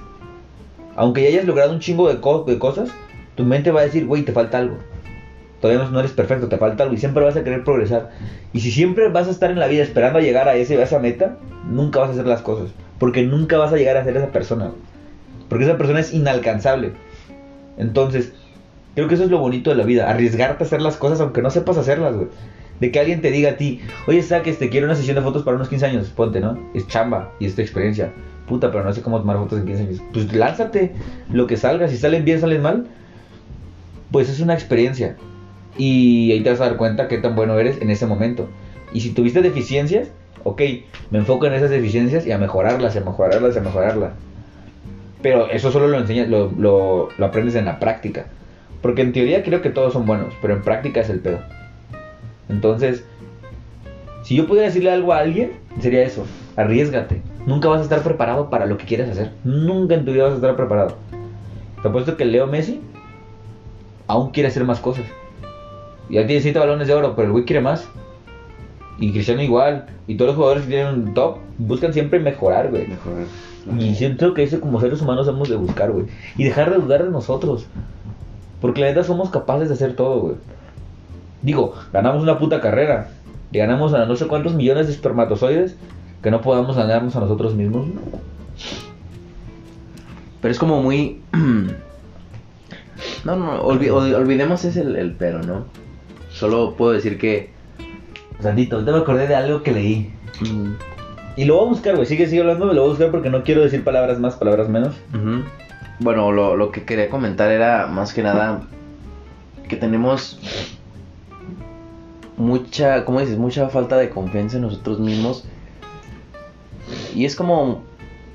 Aunque 0.94 1.22
ya 1.22 1.28
hayas 1.28 1.44
logrado 1.46 1.72
un 1.72 1.80
chingo 1.80 2.08
de, 2.08 2.20
co- 2.20 2.44
de 2.44 2.58
cosas, 2.58 2.90
tu 3.34 3.44
mente 3.44 3.70
va 3.70 3.80
a 3.80 3.84
decir, 3.84 4.06
güey, 4.06 4.22
te 4.24 4.32
falta 4.32 4.58
algo. 4.58 4.78
Todavía 5.60 5.88
no, 5.88 5.98
eres 5.98 6.12
perfecto, 6.12 6.48
te 6.48 6.58
falta 6.58 6.82
algo 6.82 6.94
y 6.94 6.98
siempre 6.98 7.24
vas 7.24 7.36
a 7.36 7.42
querer 7.42 7.64
progresar. 7.64 8.10
Y 8.52 8.60
si 8.60 8.70
siempre 8.70 9.08
vas 9.08 9.26
a 9.26 9.30
estar 9.30 9.50
en 9.50 9.58
la 9.58 9.68
vida 9.68 9.82
esperando 9.82 10.18
a 10.18 10.22
llegar 10.22 10.48
a, 10.48 10.56
ese, 10.56 10.78
a 10.78 10.84
esa 10.84 10.98
meta, 10.98 11.38
nunca 11.68 12.00
vas 12.00 12.10
a 12.10 12.12
hacer 12.12 12.26
las 12.26 12.42
cosas. 12.42 12.70
Porque 12.98 13.22
nunca 13.22 13.56
vas 13.56 13.72
a 13.72 13.76
llegar 13.76 13.96
a 13.96 14.04
ser 14.04 14.16
esa 14.16 14.28
persona. 14.28 14.72
Porque 15.48 15.64
esa 15.64 15.78
persona 15.78 16.00
es 16.00 16.12
inalcanzable. 16.12 16.92
Entonces, 17.78 18.32
creo 18.94 19.08
que 19.08 19.14
eso 19.14 19.24
es 19.24 19.30
lo 19.30 19.38
bonito 19.38 19.70
de 19.70 19.76
la 19.76 19.84
vida. 19.84 20.10
Arriesgarte 20.10 20.64
a 20.64 20.66
hacer 20.66 20.82
las 20.82 20.96
cosas 20.96 21.20
aunque 21.20 21.42
no 21.42 21.50
sepas 21.50 21.78
hacerlas. 21.78 22.14
De 22.80 22.92
que 22.92 23.00
alguien 23.00 23.22
te 23.22 23.30
diga 23.30 23.52
a 23.52 23.56
ti, 23.56 23.80
oye, 24.06 24.22
saques, 24.22 24.58
te 24.58 24.68
quiero 24.68 24.86
una 24.86 24.94
sesión 24.94 25.16
de 25.16 25.22
fotos 25.22 25.42
para 25.42 25.56
unos 25.56 25.70
15 25.70 25.86
años. 25.86 26.08
Ponte, 26.10 26.40
¿no? 26.40 26.58
Es 26.74 26.86
chamba 26.86 27.32
y 27.40 27.46
es 27.46 27.54
tu 27.54 27.62
experiencia. 27.62 28.12
Puta, 28.46 28.70
pero 28.70 28.84
no 28.84 28.92
sé 28.92 29.00
cómo 29.00 29.18
tomar 29.18 29.38
fotos 29.38 29.60
en 29.60 29.66
15 29.66 29.82
años. 29.82 30.02
Pues 30.12 30.32
lánzate 30.34 30.92
lo 31.32 31.46
que 31.46 31.56
salga. 31.56 31.88
Si 31.88 31.96
salen 31.96 32.24
bien, 32.26 32.40
salen 32.40 32.60
mal. 32.60 32.86
Pues 34.10 34.28
es 34.28 34.40
una 34.40 34.54
experiencia. 34.54 35.16
Y 35.78 36.32
ahí 36.32 36.42
te 36.42 36.50
vas 36.50 36.60
a 36.60 36.68
dar 36.68 36.76
cuenta 36.76 37.08
qué 37.08 37.18
tan 37.18 37.34
bueno 37.34 37.58
eres 37.58 37.80
en 37.80 37.90
ese 37.90 38.06
momento. 38.06 38.48
Y 38.92 39.00
si 39.00 39.10
tuviste 39.10 39.42
deficiencias, 39.42 40.08
ok, 40.44 40.62
me 41.10 41.18
enfoco 41.18 41.46
en 41.46 41.54
esas 41.54 41.70
deficiencias 41.70 42.26
y 42.26 42.32
a 42.32 42.38
mejorarlas, 42.38 42.96
a 42.96 43.00
mejorarlas, 43.00 43.56
a 43.56 43.60
mejorarlas. 43.60 44.12
Pero 45.22 45.50
eso 45.50 45.72
solo 45.72 45.88
lo 45.88 45.98
enseñas, 45.98 46.28
lo, 46.28 46.52
lo, 46.56 47.08
lo 47.16 47.26
aprendes 47.26 47.54
en 47.56 47.64
la 47.64 47.78
práctica. 47.78 48.26
Porque 48.80 49.02
en 49.02 49.12
teoría 49.12 49.42
creo 49.42 49.62
que 49.62 49.70
todos 49.70 49.92
son 49.92 50.06
buenos, 50.06 50.32
pero 50.40 50.54
en 50.54 50.62
práctica 50.62 51.00
es 51.00 51.10
el 51.10 51.20
pedo. 51.20 51.40
Entonces, 52.48 53.04
si 54.22 54.36
yo 54.36 54.46
pudiera 54.46 54.66
decirle 54.66 54.90
algo 54.90 55.12
a 55.12 55.18
alguien, 55.18 55.52
sería 55.80 56.02
eso. 56.02 56.24
Arriesgate. 56.56 57.22
Nunca 57.46 57.68
vas 57.68 57.80
a 57.80 57.84
estar 57.84 58.02
preparado 58.02 58.50
para 58.50 58.66
lo 58.66 58.76
que 58.76 58.86
quieres 58.86 59.08
hacer. 59.08 59.32
Nunca 59.44 59.94
en 59.94 60.04
tu 60.04 60.12
vida 60.12 60.24
vas 60.24 60.32
a 60.32 60.36
estar 60.36 60.56
preparado. 60.56 60.96
Te 61.82 61.88
apuesto 61.88 62.16
que 62.16 62.24
Leo 62.24 62.46
Messi 62.46 62.80
aún 64.06 64.30
quiere 64.30 64.48
hacer 64.48 64.64
más 64.64 64.80
cosas. 64.80 65.04
Ya 66.10 66.26
tiene 66.26 66.40
7 66.42 66.58
balones 66.58 66.86
de 66.88 66.94
oro, 66.94 67.14
pero 67.16 67.26
el 67.26 67.32
güey 67.32 67.44
quiere 67.44 67.60
más. 67.62 67.86
Y 68.98 69.12
Cristiano 69.12 69.42
igual. 69.42 69.86
Y 70.06 70.16
todos 70.16 70.28
los 70.28 70.36
jugadores 70.36 70.62
que 70.64 70.70
tienen 70.70 70.94
un 70.94 71.14
top 71.14 71.38
buscan 71.58 71.92
siempre 71.92 72.20
mejorar, 72.20 72.70
güey. 72.70 72.86
Mejorar. 72.86 73.24
Y 73.78 73.94
siento 73.96 74.32
que 74.32 74.44
eso 74.44 74.60
como 74.60 74.80
seres 74.80 75.02
humanos 75.02 75.26
hemos 75.26 75.48
de 75.48 75.56
buscar, 75.56 75.90
güey. 75.90 76.06
Y 76.36 76.44
dejar 76.44 76.70
de 76.70 76.76
dudar 76.78 77.02
de 77.04 77.10
nosotros. 77.10 77.66
Porque 78.60 78.80
la 78.80 78.86
neta 78.88 79.02
somos 79.04 79.30
capaces 79.30 79.68
de 79.68 79.74
hacer 79.74 79.94
todo, 79.96 80.20
güey. 80.20 80.34
Digo, 81.42 81.74
ganamos 81.92 82.22
una 82.22 82.38
puta 82.38 82.60
carrera. 82.60 83.10
Le 83.50 83.58
ganamos 83.58 83.92
a 83.92 84.06
no 84.06 84.14
sé 84.16 84.26
cuántos 84.28 84.54
millones 84.54 84.86
de 84.86 84.92
espermatozoides 84.92 85.76
que 86.22 86.30
no 86.30 86.40
podamos 86.40 86.76
ganarnos 86.76 87.16
a 87.16 87.20
nosotros 87.20 87.54
mismos. 87.54 87.88
¿no? 87.88 88.00
Pero 90.40 90.52
es 90.52 90.58
como 90.58 90.80
muy. 90.82 91.20
no, 93.24 93.36
no, 93.36 93.62
olvi- 93.64 93.90
ol- 93.90 94.14
olvidemos 94.14 94.64
ese 94.64 94.80
el, 94.82 94.96
el 94.96 95.12
pero, 95.12 95.42
¿no? 95.42 95.64
Solo 96.38 96.74
puedo 96.76 96.92
decir 96.92 97.18
que. 97.18 97.50
Sandito, 98.40 98.76
ahorita 98.76 98.92
me 98.92 98.98
acordé 98.98 99.26
de 99.26 99.34
algo 99.34 99.62
que 99.62 99.72
leí. 99.72 100.12
mm, 100.40 100.72
Y 101.36 101.44
lo 101.46 101.56
voy 101.56 101.66
a 101.66 101.68
buscar, 101.70 101.94
güey. 101.94 102.06
Sigue, 102.06 102.26
sigue 102.26 102.42
hablando, 102.42 102.66
lo 102.66 102.72
voy 102.74 102.84
a 102.84 102.88
buscar 102.90 103.10
porque 103.10 103.30
no 103.30 103.42
quiero 103.42 103.62
decir 103.62 103.82
palabras 103.84 104.18
más, 104.20 104.34
palabras 104.36 104.68
menos. 104.68 104.94
Bueno, 106.00 106.30
lo, 106.32 106.56
lo 106.56 106.70
que 106.70 106.84
quería 106.84 107.08
comentar 107.08 107.50
era 107.50 107.86
más 107.86 108.12
que 108.12 108.22
nada 108.22 108.62
que 109.68 109.76
tenemos 109.76 110.38
mucha, 112.36 113.04
¿cómo 113.04 113.20
dices? 113.20 113.38
Mucha 113.38 113.68
falta 113.70 113.96
de 113.96 114.10
confianza 114.10 114.56
en 114.56 114.62
nosotros 114.62 115.00
mismos. 115.00 115.44
Y 117.14 117.24
es 117.24 117.34
como, 117.34 117.82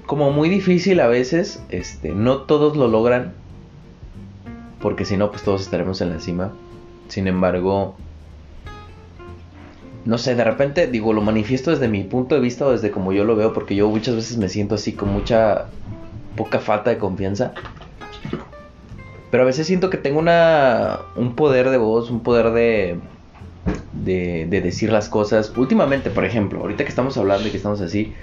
como 0.07 0.31
muy 0.31 0.49
difícil 0.49 0.99
a 0.99 1.07
veces, 1.07 1.63
este, 1.69 2.09
no 2.09 2.37
todos 2.39 2.75
lo 2.75 2.87
logran, 2.87 3.33
porque 4.81 5.05
si 5.05 5.17
no, 5.17 5.29
pues 5.29 5.43
todos 5.43 5.61
estaremos 5.61 6.01
en 6.01 6.09
la 6.09 6.19
cima. 6.19 6.51
Sin 7.11 7.27
embargo, 7.27 7.97
no 10.05 10.17
sé, 10.17 10.33
de 10.33 10.45
repente, 10.45 10.87
digo, 10.87 11.11
lo 11.11 11.21
manifiesto 11.21 11.71
desde 11.71 11.89
mi 11.89 12.05
punto 12.05 12.35
de 12.35 12.41
vista 12.41 12.65
o 12.65 12.71
desde 12.71 12.89
como 12.89 13.11
yo 13.11 13.25
lo 13.25 13.35
veo, 13.35 13.51
porque 13.51 13.75
yo 13.75 13.89
muchas 13.89 14.15
veces 14.15 14.37
me 14.37 14.47
siento 14.47 14.75
así 14.75 14.93
con 14.93 15.09
mucha 15.09 15.65
poca 16.37 16.59
falta 16.59 16.89
de 16.89 16.97
confianza. 16.97 17.51
Pero 19.29 19.43
a 19.43 19.45
veces 19.45 19.67
siento 19.67 19.89
que 19.89 19.97
tengo 19.97 20.19
una 20.19 20.99
un 21.17 21.35
poder 21.35 21.69
de 21.69 21.75
voz, 21.75 22.09
un 22.09 22.21
poder 22.21 22.51
de, 22.51 22.97
de 23.91 24.47
de 24.49 24.61
decir 24.61 24.89
las 24.89 25.09
cosas. 25.09 25.51
Últimamente, 25.57 26.11
por 26.11 26.23
ejemplo, 26.23 26.61
ahorita 26.61 26.85
que 26.85 26.89
estamos 26.89 27.17
hablando 27.17 27.45
y 27.45 27.51
que 27.51 27.57
estamos 27.57 27.81
así, 27.81 28.13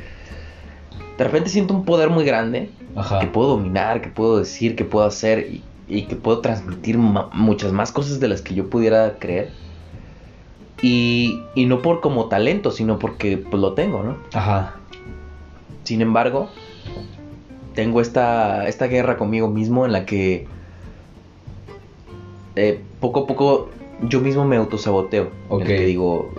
de 1.18 1.24
repente 1.24 1.50
siento 1.50 1.74
un 1.74 1.84
poder 1.84 2.08
muy 2.08 2.24
grande 2.24 2.70
Ajá. 2.96 3.18
que 3.18 3.26
puedo 3.26 3.48
dominar, 3.48 4.00
que 4.00 4.08
puedo 4.08 4.38
decir, 4.38 4.76
que 4.76 4.86
puedo 4.86 5.04
hacer 5.04 5.40
y, 5.40 5.62
y 5.88 6.02
que 6.02 6.16
puedo 6.16 6.40
transmitir 6.40 6.98
ma- 6.98 7.30
muchas 7.32 7.72
más 7.72 7.92
cosas 7.92 8.20
de 8.20 8.28
las 8.28 8.42
que 8.42 8.54
yo 8.54 8.68
pudiera 8.68 9.18
creer. 9.18 9.50
Y, 10.82 11.40
y 11.54 11.66
no 11.66 11.82
por 11.82 12.00
como 12.00 12.26
talento, 12.26 12.70
sino 12.70 12.98
porque 12.98 13.36
pues, 13.38 13.60
lo 13.60 13.72
tengo, 13.74 14.02
¿no? 14.02 14.16
Ajá. 14.32 14.76
Sin 15.84 16.02
embargo, 16.02 16.50
tengo 17.74 18.00
esta, 18.00 18.68
esta 18.68 18.86
guerra 18.86 19.16
conmigo 19.16 19.48
mismo 19.48 19.86
en 19.86 19.92
la 19.92 20.04
que 20.06 20.46
eh, 22.56 22.80
poco 23.00 23.20
a 23.20 23.26
poco 23.26 23.70
yo 24.02 24.20
mismo 24.20 24.44
me 24.44 24.56
autosaboteo. 24.56 25.24
En 25.24 25.30
Ok. 25.48 25.60
el 25.62 25.66
que 25.66 25.86
digo, 25.86 26.30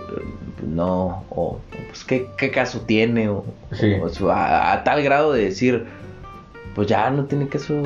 no, 0.66 1.24
o 1.30 1.58
pues, 1.88 2.04
¿qué, 2.04 2.28
qué 2.38 2.50
caso 2.50 2.80
tiene, 2.82 3.28
o, 3.28 3.44
Sí. 3.72 3.92
o 3.94 4.30
a, 4.30 4.72
a 4.72 4.84
tal 4.84 5.02
grado 5.02 5.32
de 5.32 5.44
decir, 5.44 5.86
pues 6.74 6.86
ya 6.88 7.10
no 7.10 7.24
tiene 7.26 7.48
caso. 7.48 7.82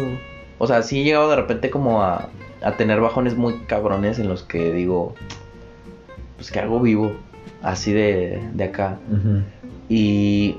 O 0.59 0.67
sea, 0.67 0.83
sí 0.83 1.01
he 1.01 1.05
llegado 1.05 1.29
de 1.31 1.37
repente 1.37 1.71
como 1.71 2.03
a, 2.03 2.29
a 2.63 2.73
tener 2.77 3.01
bajones 3.01 3.37
muy 3.37 3.59
cabrones 3.67 4.19
en 4.19 4.29
los 4.29 4.43
que 4.43 4.73
digo, 4.73 5.15
pues 6.37 6.51
que 6.51 6.61
hago 6.61 6.81
vivo, 6.81 7.13
así 7.63 7.93
de, 7.93 8.43
de 8.53 8.65
acá. 8.65 8.99
Y. 9.89 10.57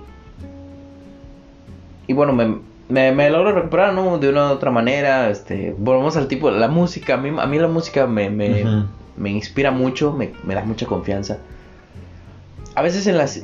Y 2.08 2.14
bueno, 2.14 2.34
me, 2.34 2.60
me, 2.90 3.12
me 3.12 3.30
logro 3.30 3.52
recuperar, 3.52 3.94
¿no? 3.94 4.20
De 4.20 4.30
una 4.30 4.50
u 4.50 4.54
otra 4.54 4.70
manera. 4.70 5.30
Este, 5.30 5.76
volvemos 5.78 6.16
al 6.18 6.28
tipo. 6.28 6.52
La 6.52 6.68
música, 6.68 7.16
a 7.16 7.18
mí, 7.18 7.30
a 7.36 7.48
mí 7.48 7.58
la 7.58 7.68
música 7.68 8.06
me, 8.06 8.30
me, 8.30 8.64
me 9.18 9.32
inspira 9.32 9.72
mucho, 9.72 10.12
me, 10.12 10.34
me 10.44 10.54
da 10.54 10.64
mucha 10.64 10.86
confianza. 10.86 11.40
A 12.76 12.82
veces 12.82 13.08
en 13.08 13.18
las. 13.18 13.44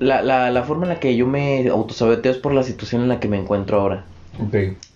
La, 0.00 0.22
la, 0.22 0.50
la 0.52 0.62
forma 0.62 0.84
en 0.84 0.90
la 0.90 1.00
que 1.00 1.16
yo 1.16 1.26
me 1.26 1.68
autosaboteo 1.68 2.30
es 2.30 2.38
por 2.38 2.54
la 2.54 2.62
situación 2.62 3.02
en 3.02 3.08
la 3.08 3.18
que 3.18 3.26
me 3.28 3.36
encuentro 3.36 3.80
ahora. 3.80 4.04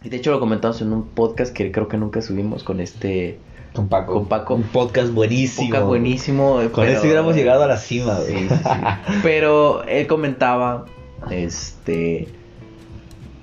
Y 0.05 0.09
de 0.09 0.16
hecho 0.16 0.30
lo 0.30 0.40
comentamos 0.40 0.80
en 0.80 0.93
un 0.93 1.09
podcast 1.09 1.53
que 1.53 1.72
creo 1.72 1.88
que 1.88 1.97
nunca 1.97 2.22
subimos 2.22 2.62
con 2.62 2.80
este 2.80 3.38
Con 3.74 3.88
Paco. 3.88 4.14
Con 4.14 4.26
Paco. 4.26 4.55
Un 4.55 4.62
podcast 4.62 5.12
buenísimo. 5.12 5.68
Podcast 5.68 5.86
buenísimo. 5.86 6.55
Con 6.72 6.84
pero- 6.84 6.93
eso 6.93 7.03
hubiéramos 7.03 7.34
llegado 7.34 7.64
a 7.64 7.66
la 7.66 7.76
cima, 7.76 8.18
Sí, 8.26 8.34
sí, 8.34 8.49
sí. 8.49 8.70
Pero 9.22 9.82
él 9.84 10.07
comentaba, 10.07 10.86
este, 11.30 12.28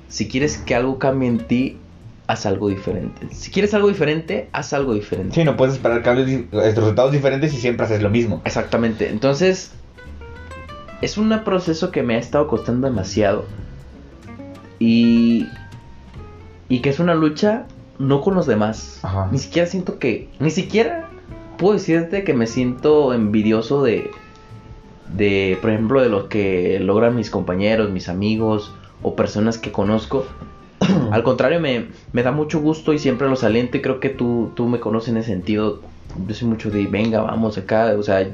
si 0.07 0.27
quieres 0.27 0.57
que 0.57 0.75
algo 0.75 0.99
cambie 0.99 1.27
en 1.27 1.39
ti, 1.39 1.77
haz 2.27 2.45
algo 2.45 2.69
diferente. 2.69 3.27
Si 3.31 3.49
quieres 3.51 3.73
algo 3.73 3.87
diferente, 3.87 4.49
haz 4.51 4.73
algo 4.73 4.93
diferente. 4.93 5.33
Sí, 5.35 5.43
no 5.43 5.57
puedes 5.57 5.75
esperar 5.75 6.03
cambios, 6.03 6.45
resultados 6.51 7.11
diferentes 7.11 7.53
y 7.53 7.57
siempre 7.57 7.85
haces 7.85 8.01
lo 8.03 8.09
mismo. 8.09 8.41
Exactamente. 8.45 9.09
Entonces, 9.09 9.71
es 11.01 11.17
un 11.17 11.29
proceso 11.43 11.91
que 11.91 12.03
me 12.03 12.15
ha 12.15 12.19
estado 12.19 12.47
costando 12.47 12.87
demasiado. 12.87 13.45
Y, 14.77 15.47
y 16.69 16.79
que 16.79 16.89
es 16.89 16.99
una 16.99 17.15
lucha 17.15 17.65
no 17.97 18.21
con 18.21 18.35
los 18.35 18.45
demás. 18.47 18.99
Ajá. 19.03 19.27
Ni 19.31 19.37
siquiera 19.39 19.67
siento 19.67 19.99
que, 19.99 20.29
ni 20.39 20.51
siquiera 20.51 21.09
puedo 21.57 21.73
decirte 21.73 22.23
que 22.23 22.33
me 22.33 22.47
siento 22.47 23.13
envidioso 23.13 23.83
de, 23.83 24.11
de, 25.15 25.57
por 25.61 25.71
ejemplo, 25.71 26.01
de 26.01 26.09
lo 26.09 26.29
que 26.29 26.79
logran 26.79 27.15
mis 27.15 27.29
compañeros, 27.29 27.91
mis 27.91 28.07
amigos 28.07 28.73
o 29.01 29.15
personas 29.15 29.57
que 29.57 29.71
conozco. 29.71 30.25
Al 31.11 31.23
contrario, 31.23 31.59
me, 31.59 31.87
me 32.13 32.23
da 32.23 32.31
mucho 32.31 32.61
gusto 32.61 32.93
y 32.93 32.99
siempre 32.99 33.27
los 33.27 33.43
aliento 33.43 33.77
y 33.77 33.81
creo 33.81 33.99
que 33.99 34.09
tú, 34.09 34.51
tú 34.55 34.67
me 34.67 34.79
conoces 34.79 35.09
en 35.09 35.17
ese 35.17 35.31
sentido. 35.31 35.81
Yo 36.27 36.33
soy 36.33 36.47
mucho 36.47 36.71
de, 36.71 36.87
venga, 36.87 37.21
vamos 37.21 37.57
acá, 37.57 37.93
o 37.97 38.03
sea, 38.03 38.27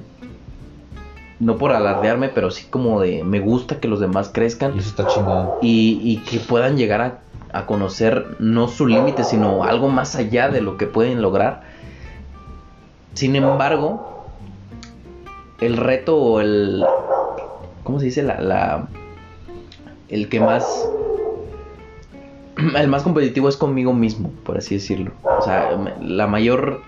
no 1.40 1.58
por 1.58 1.74
alardearme, 1.74 2.30
pero 2.30 2.52
sí 2.52 2.68
como 2.70 3.02
de, 3.02 3.24
me 3.24 3.40
gusta 3.40 3.80
que 3.80 3.88
los 3.88 4.00
demás 4.00 4.30
crezcan 4.34 4.74
Y 4.76 4.80
eso 4.80 4.90
está 4.90 5.08
chingón. 5.08 5.50
y, 5.62 6.00
y 6.04 6.18
que 6.18 6.40
puedan 6.40 6.78
llegar 6.78 7.02
a, 7.02 7.20
a 7.56 7.66
conocer 7.66 8.36
no 8.40 8.68
su 8.68 8.86
límite, 8.88 9.24
sino 9.24 9.64
algo 9.64 9.88
más 9.90 10.16
allá 10.16 10.50
de 10.50 10.62
lo 10.62 10.78
que 10.78 10.88
pueden 10.88 11.22
lograr. 11.22 11.62
Sin 13.14 13.36
embargo, 13.36 14.26
el 15.62 15.78
reto 15.78 16.18
o 16.18 16.42
el... 16.42 16.86
¿Cómo 17.84 18.00
se 18.00 18.06
dice? 18.06 18.24
La, 18.24 18.40
la- 18.42 18.88
el 20.10 20.28
que 20.30 20.40
más... 20.40 20.88
El 22.78 22.88
más 22.88 23.04
competitivo 23.04 23.50
es 23.50 23.58
conmigo 23.58 23.94
mismo, 23.94 24.32
por 24.46 24.58
así 24.58 24.76
decirlo. 24.76 25.12
O 25.24 25.42
sea, 25.42 25.72
la 26.02 26.26
mayor 26.26 26.82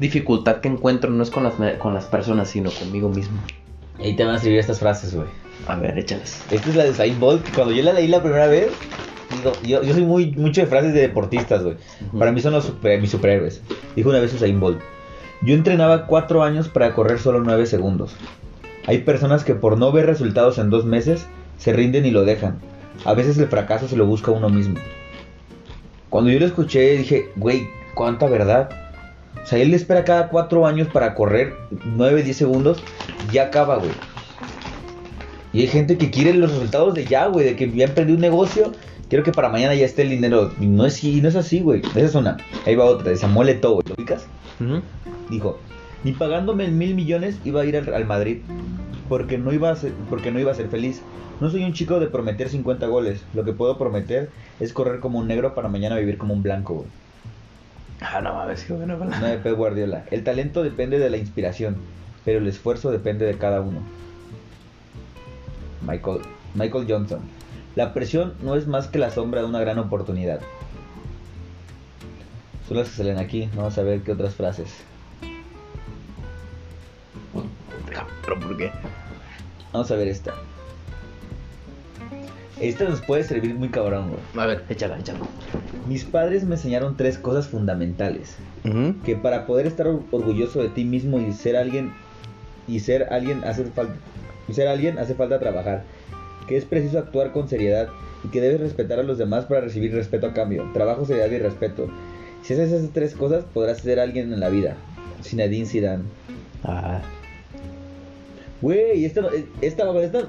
dificultad 0.00 0.56
que 0.56 0.66
encuentro 0.68 1.08
no 1.10 1.22
es 1.22 1.30
con 1.30 1.44
las, 1.44 1.54
con 1.78 1.94
las 1.94 2.06
personas, 2.06 2.48
sino 2.48 2.70
conmigo 2.70 3.08
mismo. 3.08 3.38
Ahí 4.00 4.16
te 4.16 4.24
van 4.24 4.34
a 4.34 4.38
servir 4.40 4.58
estas 4.58 4.80
frases, 4.80 5.14
güey. 5.14 5.28
A 5.68 5.76
ver, 5.76 5.96
échalas. 5.96 6.42
Esta 6.50 6.68
es 6.68 6.74
la 6.74 6.82
de 6.84 6.90
Usain 6.90 7.20
Bolt. 7.20 7.46
Cuando 7.54 7.72
yo 7.72 7.84
la 7.84 7.92
leí 7.92 8.08
la 8.08 8.20
primera 8.22 8.48
vez, 8.48 8.72
digo, 9.36 9.52
yo, 9.64 9.82
yo 9.82 9.92
soy 9.94 10.04
muy 10.04 10.32
mucho 10.32 10.60
de 10.60 10.66
frases 10.66 10.94
de 10.94 11.00
deportistas, 11.00 11.62
güey. 11.62 11.76
Para 12.18 12.32
mí 12.32 12.40
son 12.40 12.52
los 12.52 12.64
super- 12.64 13.00
mis 13.00 13.10
superhéroes. 13.10 13.60
Dijo 13.96 14.08
una 14.10 14.20
vez 14.20 14.32
Usain 14.34 14.58
Bolt. 14.60 14.80
Yo 15.42 15.54
entrenaba 15.54 16.06
cuatro 16.06 16.42
años 16.42 16.68
para 16.68 16.94
correr 16.94 17.18
solo 17.18 17.40
nueve 17.40 17.66
segundos. 17.66 18.14
Hay 18.86 18.98
personas 18.98 19.44
que 19.44 19.54
por 19.54 19.78
no 19.78 19.92
ver 19.92 20.06
resultados 20.06 20.58
en 20.58 20.70
dos 20.70 20.84
meses 20.84 21.26
se 21.58 21.72
rinden 21.72 22.06
y 22.06 22.10
lo 22.10 22.24
dejan. 22.24 22.58
A 23.04 23.14
veces 23.14 23.36
el 23.38 23.48
fracaso 23.48 23.88
se 23.88 23.96
lo 23.96 24.06
busca 24.06 24.30
uno 24.30 24.48
mismo. 24.48 24.76
Cuando 26.10 26.30
yo 26.30 26.38
lo 26.38 26.46
escuché 26.46 26.96
dije, 26.98 27.30
güey, 27.36 27.66
cuánta 27.94 28.26
verdad. 28.28 28.68
O 29.42 29.46
sea, 29.46 29.58
él 29.58 29.74
espera 29.74 30.04
cada 30.04 30.28
cuatro 30.28 30.66
años 30.66 30.88
para 30.88 31.14
correr 31.14 31.54
9, 31.84 32.22
10 32.22 32.36
segundos 32.36 32.82
y 33.32 33.38
acaba, 33.38 33.76
güey. 33.76 33.90
Y 35.52 35.60
hay 35.60 35.66
gente 35.68 35.98
que 35.98 36.10
quiere 36.10 36.32
los 36.34 36.50
resultados 36.52 36.94
de 36.94 37.04
ya, 37.04 37.26
güey, 37.26 37.44
de 37.46 37.56
que 37.56 37.70
ya 37.70 37.84
emprendí 37.84 38.12
un 38.14 38.20
negocio, 38.20 38.72
quiero 39.08 39.24
que 39.24 39.32
para 39.32 39.48
mañana 39.48 39.74
ya 39.74 39.84
esté 39.84 40.02
el 40.02 40.10
dinero. 40.10 40.52
Y 40.60 40.66
no 40.66 40.86
es, 40.86 41.02
y 41.02 41.20
no 41.20 41.28
es 41.28 41.36
así, 41.36 41.60
güey. 41.60 41.80
Esa 41.80 42.00
es 42.00 42.14
una. 42.14 42.36
Ahí 42.66 42.74
va 42.74 42.84
otra, 42.84 43.10
de 43.10 43.16
Samuel 43.16 43.48
Eto'o, 43.50 43.80
¿lo 43.86 43.94
ubicas? 43.94 44.26
Ujú. 44.60 44.82
Dijo, 45.30 45.58
ni 46.04 46.12
pagándome 46.12 46.68
mil 46.68 46.94
millones 46.94 47.38
iba 47.44 47.62
a 47.62 47.64
ir 47.64 47.76
al, 47.76 47.92
al 47.92 48.04
Madrid, 48.04 48.38
porque 49.08 49.38
no, 49.38 49.52
iba 49.52 49.70
a 49.70 49.76
ser, 49.76 49.92
porque 50.10 50.30
no 50.30 50.40
iba 50.40 50.52
a 50.52 50.54
ser 50.54 50.68
feliz. 50.68 51.02
No 51.40 51.50
soy 51.50 51.64
un 51.64 51.72
chico 51.72 51.98
de 51.98 52.06
prometer 52.06 52.48
50 52.48 52.86
goles. 52.86 53.22
Lo 53.34 53.44
que 53.44 53.52
puedo 53.52 53.76
prometer 53.76 54.30
es 54.60 54.72
correr 54.72 55.00
como 55.00 55.18
un 55.18 55.28
negro 55.28 55.54
para 55.54 55.68
mañana 55.68 55.96
vivir 55.96 56.16
como 56.16 56.34
un 56.34 56.42
blanco, 56.42 56.74
güey. 56.74 56.86
Ah, 58.00 58.20
no 58.20 58.34
mames, 58.34 58.64
qué 58.64 58.72
bueno. 58.72 58.96
No 58.96 59.26
de 59.26 59.38
Pep 59.38 59.56
Guardiola. 59.56 60.04
El 60.10 60.24
talento 60.24 60.62
depende 60.62 60.98
de 60.98 61.10
la 61.10 61.16
inspiración, 61.16 61.76
pero 62.24 62.38
el 62.38 62.46
esfuerzo 62.46 62.90
depende 62.90 63.24
de 63.24 63.36
cada 63.36 63.60
uno. 63.60 63.80
Michael, 65.86 66.20
Michael 66.54 66.86
Johnson. 66.88 67.20
La 67.76 67.92
presión 67.92 68.34
no 68.42 68.54
es 68.56 68.66
más 68.66 68.86
que 68.88 68.98
la 68.98 69.10
sombra 69.10 69.40
de 69.42 69.46
una 69.48 69.60
gran 69.60 69.78
oportunidad. 69.78 70.40
Son 72.68 72.76
las 72.76 72.88
que 72.88 72.96
salen 72.96 73.18
aquí. 73.18 73.48
Vamos 73.56 73.76
a 73.78 73.82
ver 73.82 74.00
qué 74.02 74.12
otras 74.12 74.34
frases. 74.34 74.68
¿Pero 78.24 78.40
por 78.40 78.56
qué? 78.56 78.70
Vamos 79.72 79.90
a 79.90 79.96
ver 79.96 80.08
esta. 80.08 80.34
Esta 82.60 82.84
nos 82.88 83.00
puede 83.02 83.24
servir 83.24 83.54
muy 83.54 83.68
cabrón, 83.68 84.10
güey. 84.10 84.44
A 84.44 84.46
ver, 84.46 84.64
échala, 84.68 84.98
échala. 84.98 85.18
Mis 85.88 86.04
padres 86.04 86.44
me 86.44 86.54
enseñaron 86.54 86.96
tres 86.96 87.18
cosas 87.18 87.48
fundamentales. 87.48 88.36
que 89.04 89.14
para 89.14 89.44
poder 89.46 89.66
estar 89.66 89.86
or- 89.86 90.00
orgulloso 90.10 90.62
de 90.62 90.70
ti 90.70 90.84
mismo 90.84 91.18
y 91.20 91.32
ser 91.34 91.54
alguien 91.56 91.92
y 92.66 92.80
ser 92.80 93.12
alguien 93.12 93.44
hace 93.44 93.64
falta 93.66 93.94
y 94.48 94.54
ser 94.54 94.68
alguien 94.68 94.98
hace 94.98 95.14
falta 95.14 95.38
trabajar 95.38 95.84
que 96.48 96.56
es 96.56 96.64
preciso 96.64 96.98
actuar 96.98 97.32
con 97.32 97.48
seriedad 97.48 97.88
y 98.24 98.28
que 98.28 98.40
debes 98.40 98.60
respetar 98.60 98.98
a 98.98 99.02
los 99.02 99.18
demás 99.18 99.44
para 99.46 99.60
recibir 99.62 99.92
respeto 99.94 100.26
a 100.26 100.32
cambio 100.34 100.68
trabajo 100.74 101.04
seriedad 101.04 101.30
y 101.30 101.38
respeto 101.38 101.88
si 102.42 102.54
haces 102.54 102.72
esas 102.72 102.90
tres 102.90 103.14
cosas 103.14 103.44
podrás 103.52 103.78
ser 103.78 104.00
alguien 104.00 104.32
en 104.32 104.40
la 104.40 104.48
vida 104.50 104.76
Zinedine 105.22 105.66
Zidane 105.66 106.04
Ah, 106.62 107.00
güey 108.60 109.04
esta, 109.04 109.20
no- 109.20 109.28
esta, 109.28 109.50
esta 109.62 109.84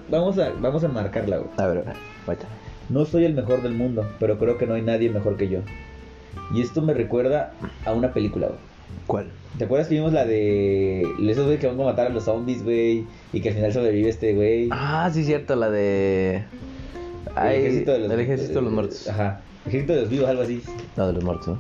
vamos 0.09 0.37
a 0.37 0.49
vamos 0.59 0.83
a 0.83 0.87
marcarla 0.87 1.37
güey. 1.37 1.49
a 1.57 1.67
ver, 1.67 1.77
a 1.79 1.81
ver, 1.81 1.95
vaya. 2.27 2.41
No 2.89 3.05
soy 3.05 3.25
el 3.25 3.33
mejor 3.33 3.63
del 3.63 3.73
mundo, 3.73 4.07
pero 4.19 4.37
creo 4.37 4.57
que 4.57 4.67
no 4.67 4.75
hay 4.75 4.81
nadie 4.83 5.09
mejor 5.09 5.37
que 5.37 5.47
yo. 5.47 5.59
Y 6.53 6.61
esto 6.61 6.81
me 6.83 6.93
recuerda 6.93 7.53
a 7.83 7.93
una 7.93 8.13
película, 8.13 8.47
güey. 8.47 8.59
¿Cuál? 9.07 9.27
¿Te 9.57 9.65
acuerdas 9.65 9.87
que 9.87 9.95
vimos 9.95 10.11
la 10.11 10.25
de 10.25 11.01
esos 11.19 11.45
güey 11.45 11.59
que 11.59 11.67
van 11.67 11.79
a 11.79 11.83
matar 11.83 12.07
a 12.07 12.09
los 12.09 12.25
zombies, 12.25 12.63
güey? 12.63 13.05
Y 13.31 13.39
que 13.39 13.49
al 13.49 13.55
final 13.55 13.71
sobrevive 13.71 14.09
este 14.09 14.33
güey. 14.33 14.67
Ah, 14.71 15.09
sí, 15.13 15.23
cierto, 15.23 15.55
la 15.55 15.69
de. 15.69 16.43
Ay, 17.35 17.55
el 17.57 17.61
ejército 17.61 17.91
de 17.93 17.99
los, 17.99 18.11
el 18.11 18.19
ejército 18.19 18.53
de 18.53 18.61
los 18.61 18.73
muertos. 18.73 19.07
Ajá. 19.07 19.41
Ejército 19.65 19.93
de 19.93 20.01
los 20.01 20.09
vivos, 20.09 20.29
algo 20.29 20.41
así. 20.41 20.61
No, 20.97 21.07
de 21.07 21.13
los 21.13 21.23
muertos, 21.23 21.47
¿no? 21.47 21.59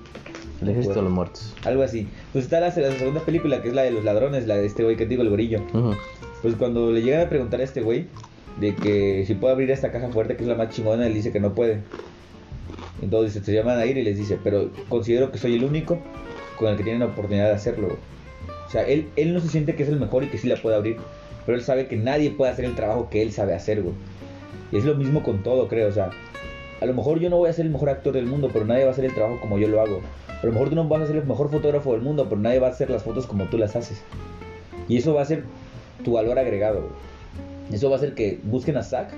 El 0.61 0.69
ejército 0.69 0.95
de 0.95 1.01
los 1.03 1.11
muertos. 1.11 1.53
Algo 1.63 1.83
así. 1.83 2.07
Pues 2.33 2.45
está 2.45 2.59
la, 2.59 2.67
la 2.67 2.91
segunda 2.91 3.21
película, 3.21 3.61
que 3.61 3.69
es 3.69 3.73
la 3.73 3.83
de 3.83 3.91
los 3.91 4.03
ladrones, 4.03 4.45
la 4.47 4.57
de 4.57 4.65
este 4.65 4.83
güey 4.83 4.97
que 4.97 5.05
te 5.05 5.09
digo, 5.09 5.21
el 5.21 5.29
gorillo. 5.29 5.61
Pues 6.41 6.55
cuando 6.55 6.91
le 6.91 7.01
llegan 7.01 7.25
a 7.25 7.29
preguntar 7.29 7.61
a 7.61 7.63
este 7.63 7.81
güey 7.81 8.07
de 8.59 8.75
que 8.75 9.23
si 9.25 9.35
puede 9.35 9.53
abrir 9.53 9.71
esta 9.71 9.91
caja 9.91 10.09
fuerte, 10.09 10.35
que 10.35 10.43
es 10.43 10.49
la 10.49 10.55
más 10.55 10.69
chingona, 10.69 11.07
él 11.07 11.13
dice 11.13 11.31
que 11.31 11.39
no 11.39 11.53
puede. 11.53 11.81
Entonces 13.01 13.43
se 13.43 13.53
llaman 13.53 13.79
a 13.79 13.85
ir 13.85 13.97
y 13.97 14.03
les 14.03 14.17
dice, 14.17 14.37
pero 14.43 14.69
considero 14.89 15.31
que 15.31 15.37
soy 15.37 15.55
el 15.55 15.63
único 15.63 15.99
con 16.57 16.69
el 16.69 16.77
que 16.77 16.83
tienen 16.83 17.01
la 17.01 17.07
oportunidad 17.07 17.47
de 17.47 17.53
hacerlo. 17.53 17.87
güey". 17.87 17.99
O 18.67 18.69
sea, 18.69 18.83
él, 18.83 19.09
él 19.15 19.33
no 19.33 19.39
se 19.39 19.49
siente 19.49 19.75
que 19.75 19.83
es 19.83 19.89
el 19.89 19.99
mejor 19.99 20.23
y 20.23 20.27
que 20.27 20.37
sí 20.37 20.47
la 20.47 20.55
puede 20.55 20.75
abrir, 20.75 20.97
pero 21.45 21.57
él 21.57 21.63
sabe 21.63 21.87
que 21.87 21.95
nadie 21.95 22.31
puede 22.31 22.51
hacer 22.51 22.65
el 22.65 22.75
trabajo 22.75 23.09
que 23.09 23.21
él 23.21 23.31
sabe 23.31 23.53
hacer, 23.53 23.81
güey. 23.81 23.95
Y 24.71 24.77
es 24.77 24.85
lo 24.85 24.95
mismo 24.95 25.23
con 25.23 25.43
todo, 25.43 25.67
creo. 25.67 25.87
O 25.87 25.91
sea, 25.91 26.09
a 26.81 26.85
lo 26.85 26.93
mejor 26.93 27.19
yo 27.19 27.29
no 27.29 27.37
voy 27.37 27.49
a 27.49 27.53
ser 27.53 27.65
el 27.65 27.71
mejor 27.71 27.89
actor 27.89 28.13
del 28.13 28.25
mundo, 28.25 28.49
pero 28.51 28.65
nadie 28.65 28.83
va 28.83 28.89
a 28.89 28.93
hacer 28.93 29.05
el 29.05 29.13
trabajo 29.13 29.39
como 29.39 29.57
yo 29.57 29.67
lo 29.67 29.81
hago. 29.81 30.01
A 30.41 30.45
lo 30.45 30.51
mejor 30.51 30.69
tú 30.69 30.75
no 30.75 30.87
vas 30.87 31.01
a 31.01 31.07
ser 31.07 31.15
el 31.15 31.25
mejor 31.25 31.49
fotógrafo 31.49 31.93
del 31.93 32.01
mundo, 32.01 32.27
pero 32.29 32.41
nadie 32.41 32.59
va 32.59 32.67
a 32.67 32.71
hacer 32.71 32.89
las 32.89 33.03
fotos 33.03 33.25
como 33.25 33.45
tú 33.45 33.57
las 33.57 33.75
haces. 33.75 34.01
Y 34.87 34.97
eso 34.97 35.13
va 35.13 35.21
a 35.21 35.25
ser 35.25 35.43
tu 36.03 36.13
valor 36.13 36.37
agregado, 36.37 36.81
güey. 36.81 37.75
Eso 37.75 37.89
va 37.89 37.95
a 37.95 37.97
hacer 37.97 38.13
que 38.13 38.39
busquen 38.43 38.77
a 38.77 38.83
Zack 38.83 39.11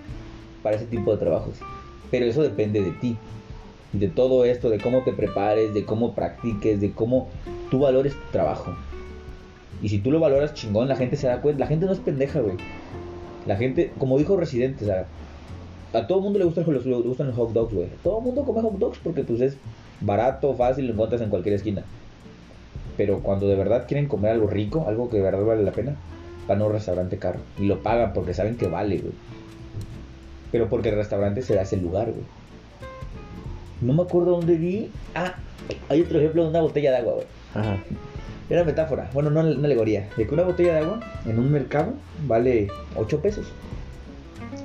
para 0.64 0.76
ese 0.76 0.86
tipo 0.86 1.12
de 1.12 1.18
trabajos. 1.18 1.56
Pero 2.12 2.26
eso 2.26 2.44
depende 2.44 2.82
de 2.82 2.92
ti. 2.92 3.18
De 3.98 4.08
todo 4.08 4.46
esto, 4.46 4.70
de 4.70 4.80
cómo 4.80 5.04
te 5.04 5.14
prepares, 5.14 5.74
de 5.74 5.84
cómo 5.84 6.14
practiques, 6.14 6.80
de 6.80 6.92
cómo 6.92 7.30
tú 7.72 7.80
valores 7.80 8.14
tu 8.14 8.32
trabajo. 8.32 8.76
Y 9.82 9.90
si 9.90 10.00
tú 10.00 10.12
lo 10.12 10.20
valoras 10.20 10.54
chingón, 10.54 10.88
la 10.88 10.96
gente 10.96 11.16
se 11.16 11.28
da 11.28 11.42
cuenta. 11.42 11.60
La 11.60 11.68
gente 11.68 11.86
no 11.86 11.94
es 11.94 12.00
pendeja, 12.00 12.40
güey. 12.40 12.58
La 13.46 13.56
gente, 13.56 13.92
como 13.98 14.18
dijo 14.18 14.36
Residente, 14.36 14.86
a 15.94 16.08
todo 16.08 16.20
mundo 16.20 16.40
le 16.40 16.46
gustan 16.46 16.66
los, 16.68 16.86
le 16.86 16.96
gustan 16.96 17.28
los 17.28 17.36
hot 17.36 17.54
dogs, 17.54 17.74
güey. 17.74 17.88
Todo 18.04 18.20
mundo 18.20 18.44
come 18.44 18.62
hot 18.62 18.78
dogs 18.78 19.00
porque 19.04 19.24
pues 19.24 19.42
es 19.42 19.58
barato, 20.02 20.54
fácil, 20.54 20.88
lo 20.88 20.94
encuentras 20.94 21.22
en 21.22 21.30
cualquier 21.30 21.56
esquina. 21.56 21.84
Pero 22.98 23.20
cuando 23.20 23.48
de 23.48 23.56
verdad 23.56 23.86
quieren 23.88 24.08
comer 24.08 24.32
algo 24.32 24.48
rico, 24.48 24.86
algo 24.88 25.10
que 25.10 25.18
de 25.18 25.24
verdad 25.24 25.46
vale 25.46 25.64
la 25.64 25.72
pena, 25.72 25.96
van 26.48 26.62
a 26.62 26.66
un 26.66 26.74
restaurante 26.74 27.18
caro. 27.18 27.40
Y 27.60 27.66
lo 27.66 27.82
pagan 27.84 28.14
porque 28.14 28.34
saben 28.34 28.58
que 28.58 28.68
vale, 28.68 28.98
güey. 28.98 29.14
Pero 30.52 30.68
porque 30.68 30.90
el 30.90 30.96
restaurante 30.96 31.42
se 31.42 31.56
da 31.56 31.62
ese 31.62 31.78
lugar, 31.78 32.12
güey. 32.12 32.26
No 33.82 33.94
me 33.94 34.04
acuerdo 34.04 34.32
dónde 34.32 34.56
vi. 34.56 34.92
Ah, 35.16 35.36
hay 35.90 36.02
otro 36.02 36.20
ejemplo 36.20 36.44
de 36.44 36.50
una 36.50 36.62
botella 36.62 36.92
de 36.92 36.98
agua, 36.98 37.14
güey. 37.16 37.26
Ajá. 37.54 37.78
Era 38.50 38.64
metáfora, 38.64 39.10
bueno, 39.14 39.30
no 39.30 39.42
una 39.42 39.50
alegoría. 39.68 40.08
De 40.16 40.26
que 40.26 40.34
una 40.34 40.44
botella 40.44 40.74
de 40.76 40.80
agua 40.80 41.00
en 41.26 41.38
un 41.38 41.52
mercado 41.52 41.94
vale 42.28 42.68
8 42.96 43.20
pesos. 43.22 43.46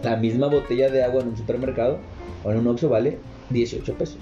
La 0.02 0.16
misma 0.16 0.46
botella 0.46 0.88
de 0.90 1.02
agua 1.02 1.22
en 1.22 1.28
un 1.28 1.36
supermercado 1.36 1.98
o 2.44 2.50
en 2.52 2.58
un 2.58 2.66
Oxxo 2.68 2.88
vale 2.88 3.18
18 3.50 3.94
pesos. 3.94 4.18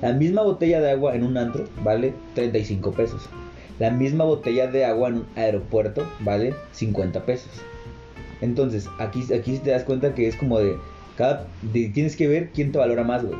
La 0.00 0.12
misma 0.12 0.42
botella 0.42 0.80
de 0.80 0.90
agua 0.90 1.14
en 1.14 1.24
un 1.24 1.36
antro 1.36 1.64
vale 1.82 2.14
35 2.34 2.92
pesos. 2.92 3.28
La 3.78 3.90
misma 3.90 4.24
botella 4.24 4.66
de 4.66 4.84
agua 4.84 5.08
en 5.08 5.14
un 5.16 5.26
aeropuerto 5.36 6.06
vale 6.20 6.54
50 6.72 7.24
pesos. 7.24 7.50
Entonces, 8.40 8.88
aquí, 8.98 9.24
aquí 9.32 9.58
te 9.58 9.70
das 9.70 9.84
cuenta 9.84 10.14
que 10.14 10.26
es 10.28 10.36
como 10.36 10.58
de, 10.58 10.76
cada, 11.16 11.46
de- 11.72 11.88
tienes 11.88 12.16
que 12.16 12.28
ver 12.28 12.50
quién 12.54 12.72
te 12.72 12.78
valora 12.78 13.04
más, 13.04 13.24
güey. 13.24 13.38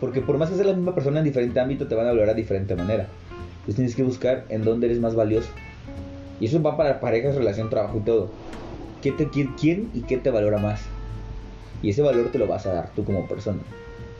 Porque 0.00 0.22
por 0.22 0.38
más 0.38 0.48
que 0.48 0.56
seas 0.56 0.66
la 0.66 0.72
misma 0.72 0.94
persona 0.94 1.18
en 1.18 1.26
diferente 1.26 1.60
ámbito, 1.60 1.86
te 1.86 1.94
van 1.94 2.06
a 2.06 2.10
valorar 2.10 2.34
de 2.34 2.40
diferente 2.40 2.74
manera. 2.74 3.06
Entonces 3.60 3.76
tienes 3.76 3.94
que 3.94 4.02
buscar 4.02 4.46
en 4.48 4.64
dónde 4.64 4.86
eres 4.86 4.98
más 4.98 5.14
valioso. 5.14 5.50
Y 6.40 6.46
eso 6.46 6.62
va 6.62 6.76
para 6.76 7.00
parejas, 7.00 7.34
relación, 7.34 7.68
trabajo 7.68 7.98
y 7.98 8.00
todo. 8.00 8.30
¿Qué 9.02 9.12
te, 9.12 9.28
quién, 9.28 9.54
quién 9.60 9.90
y 9.92 10.00
qué 10.00 10.16
te 10.16 10.30
valora 10.30 10.58
más? 10.58 10.80
Y 11.82 11.90
ese 11.90 12.00
valor 12.00 12.30
te 12.32 12.38
lo 12.38 12.46
vas 12.46 12.66
a 12.66 12.72
dar 12.72 12.94
tú 12.94 13.04
como 13.04 13.28
persona. 13.28 13.60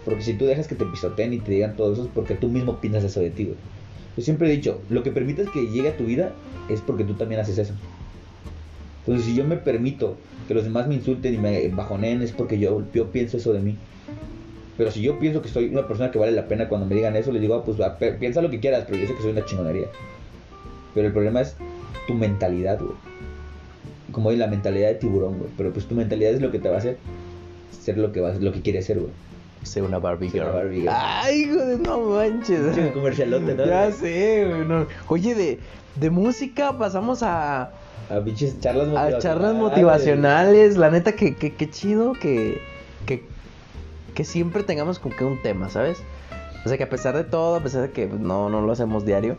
Porque 0.05 0.23
si 0.23 0.35
tú 0.35 0.45
dejas 0.45 0.69
que 0.69 0.75
te 0.75 0.85
pisoteen 0.85 1.33
y 1.33 1.39
te 1.39 1.53
digan 1.53 1.77
todo 1.77 1.93
eso 1.93 2.03
es 2.03 2.09
porque 2.15 2.35
tú 2.35 2.49
mismo 2.49 2.81
piensas 2.81 3.05
eso 3.05 3.21
de 3.21 3.31
ti. 3.31 3.55
Yo 4.17 4.23
siempre 4.23 4.49
he 4.49 4.57
dicho, 4.57 4.81
lo 4.91 5.03
que 5.03 5.13
permites 5.13 5.49
que 5.49 5.67
llegue 5.67 5.89
a 5.89 5.97
tu 5.97 6.05
vida 6.05 6.33
es 6.69 6.81
porque 6.81 7.05
tú 7.05 7.15
también 7.15 7.41
haces 7.41 7.59
eso. 7.59 7.75
Entonces, 9.01 9.27
si 9.27 9.35
yo 9.35 9.45
me 9.45 9.57
permito 9.57 10.17
que 10.47 10.55
los 10.55 10.65
demás 10.65 10.87
me 10.87 10.95
insulten 10.95 11.35
y 11.35 11.39
me 11.39 11.69
bajoneen, 11.69 12.23
es 12.23 12.33
porque 12.33 12.59
yo 12.59 12.85
pienso 13.13 13.39
eso 13.39 13.53
de 13.53 13.61
mí. 13.61 13.77
Pero 14.81 14.91
si 14.91 15.03
yo 15.03 15.19
pienso 15.19 15.43
que 15.43 15.51
soy 15.51 15.67
una 15.67 15.87
persona 15.87 16.11
que 16.11 16.19
vale 16.19 16.33
la 16.33 16.47
pena 16.49 16.71
cuando 16.71 16.87
me 16.87 16.95
digan 16.95 17.15
eso, 17.15 17.31
les 17.33 17.43
digo, 17.43 17.55
ah, 17.55 17.63
pues 17.67 17.77
pe- 17.99 18.13
piensa 18.13 18.41
lo 18.41 18.49
que 18.49 18.61
quieras, 18.61 18.85
pero 18.89 18.97
yo 18.99 19.07
sé 19.07 19.15
que 19.15 19.21
soy 19.21 19.33
una 19.33 19.45
chingonería. 19.45 19.89
Pero 20.95 21.09
el 21.09 21.13
problema 21.13 21.43
es 21.43 21.55
tu 22.07 22.15
mentalidad, 22.15 22.79
güey. 22.81 22.95
Como 24.11 24.33
la 24.33 24.47
mentalidad 24.47 24.89
de 24.89 24.95
tiburón, 24.95 25.37
güey. 25.39 25.51
Pero 25.59 25.71
pues 25.75 25.85
tu 25.87 25.95
mentalidad 25.95 26.33
es 26.33 26.41
lo 26.41 26.51
que 26.51 26.59
te 26.61 26.71
va 26.71 26.77
a 26.77 26.79
hacer 26.79 26.97
ser 27.79 27.99
lo 27.99 28.11
que 28.11 28.21
vas, 28.21 28.41
lo 28.41 28.53
que 28.53 28.63
quieres 28.63 28.87
ser, 28.87 29.01
güey. 29.01 29.13
Sé 29.65 29.83
una 29.83 29.99
Barbie 29.99 30.31
Sé 30.31 30.39
una 30.41 30.47
girl. 30.51 30.57
Barbie 30.63 30.81
girl. 30.81 30.89
Ay, 30.95 31.43
hijo 31.43 31.57
de 31.67 31.77
no 31.77 32.01
manches. 32.01 32.61
Pinche 32.75 32.93
comercialote, 32.93 33.55
¿no? 33.55 33.67
Ya 33.67 33.93
sé, 33.93 34.47
güey. 34.49 34.67
no. 34.67 34.87
Oye, 35.09 35.35
de, 35.35 35.59
de 35.97 36.09
música 36.11 36.79
pasamos 36.79 37.23
a, 37.23 37.65
A 38.09 38.21
pinches 38.25 38.59
charlas 38.61 38.85
a 38.87 38.91
motivacionales. 38.93 39.23
charlas 39.23 39.55
motivacionales. 39.57 40.77
La 40.79 40.91
neta, 40.91 41.13
que, 41.13 41.35
que, 41.37 41.53
que 41.55 41.69
chido 41.69 42.15
que, 42.15 42.63
que, 43.05 43.23
que 44.11 44.25
siempre 44.25 44.63
tengamos 44.63 44.99
como 44.99 45.17
que 45.17 45.25
un 45.25 45.41
tema, 45.41 45.69
¿sabes? 45.69 46.03
O 46.65 46.69
sea, 46.69 46.77
que 46.77 46.85
a 46.85 46.91
pesar 46.91 47.17
de 47.17 47.25
todo, 47.25 47.57
a 47.57 47.61
pesar 47.61 47.83
de 47.83 47.91
que 47.91 48.07
no, 48.07 48.51
no 48.51 48.61
lo 48.61 48.73
hacemos 48.73 49.07
diario, 49.07 49.37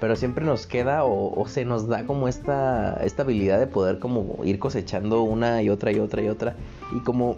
pero 0.00 0.16
siempre 0.16 0.44
nos 0.44 0.66
queda 0.66 1.04
o, 1.04 1.38
o 1.38 1.48
se 1.48 1.64
nos 1.64 1.88
da 1.88 2.04
como 2.06 2.28
esta, 2.28 3.00
esta 3.04 3.22
habilidad 3.22 3.58
de 3.58 3.66
poder 3.66 3.98
como 3.98 4.38
ir 4.44 4.58
cosechando 4.58 5.22
una 5.22 5.62
y 5.62 5.70
otra 5.70 5.92
y 5.92 5.98
otra 5.98 6.22
y 6.22 6.28
otra. 6.28 6.56
Y 6.94 7.00
como 7.00 7.36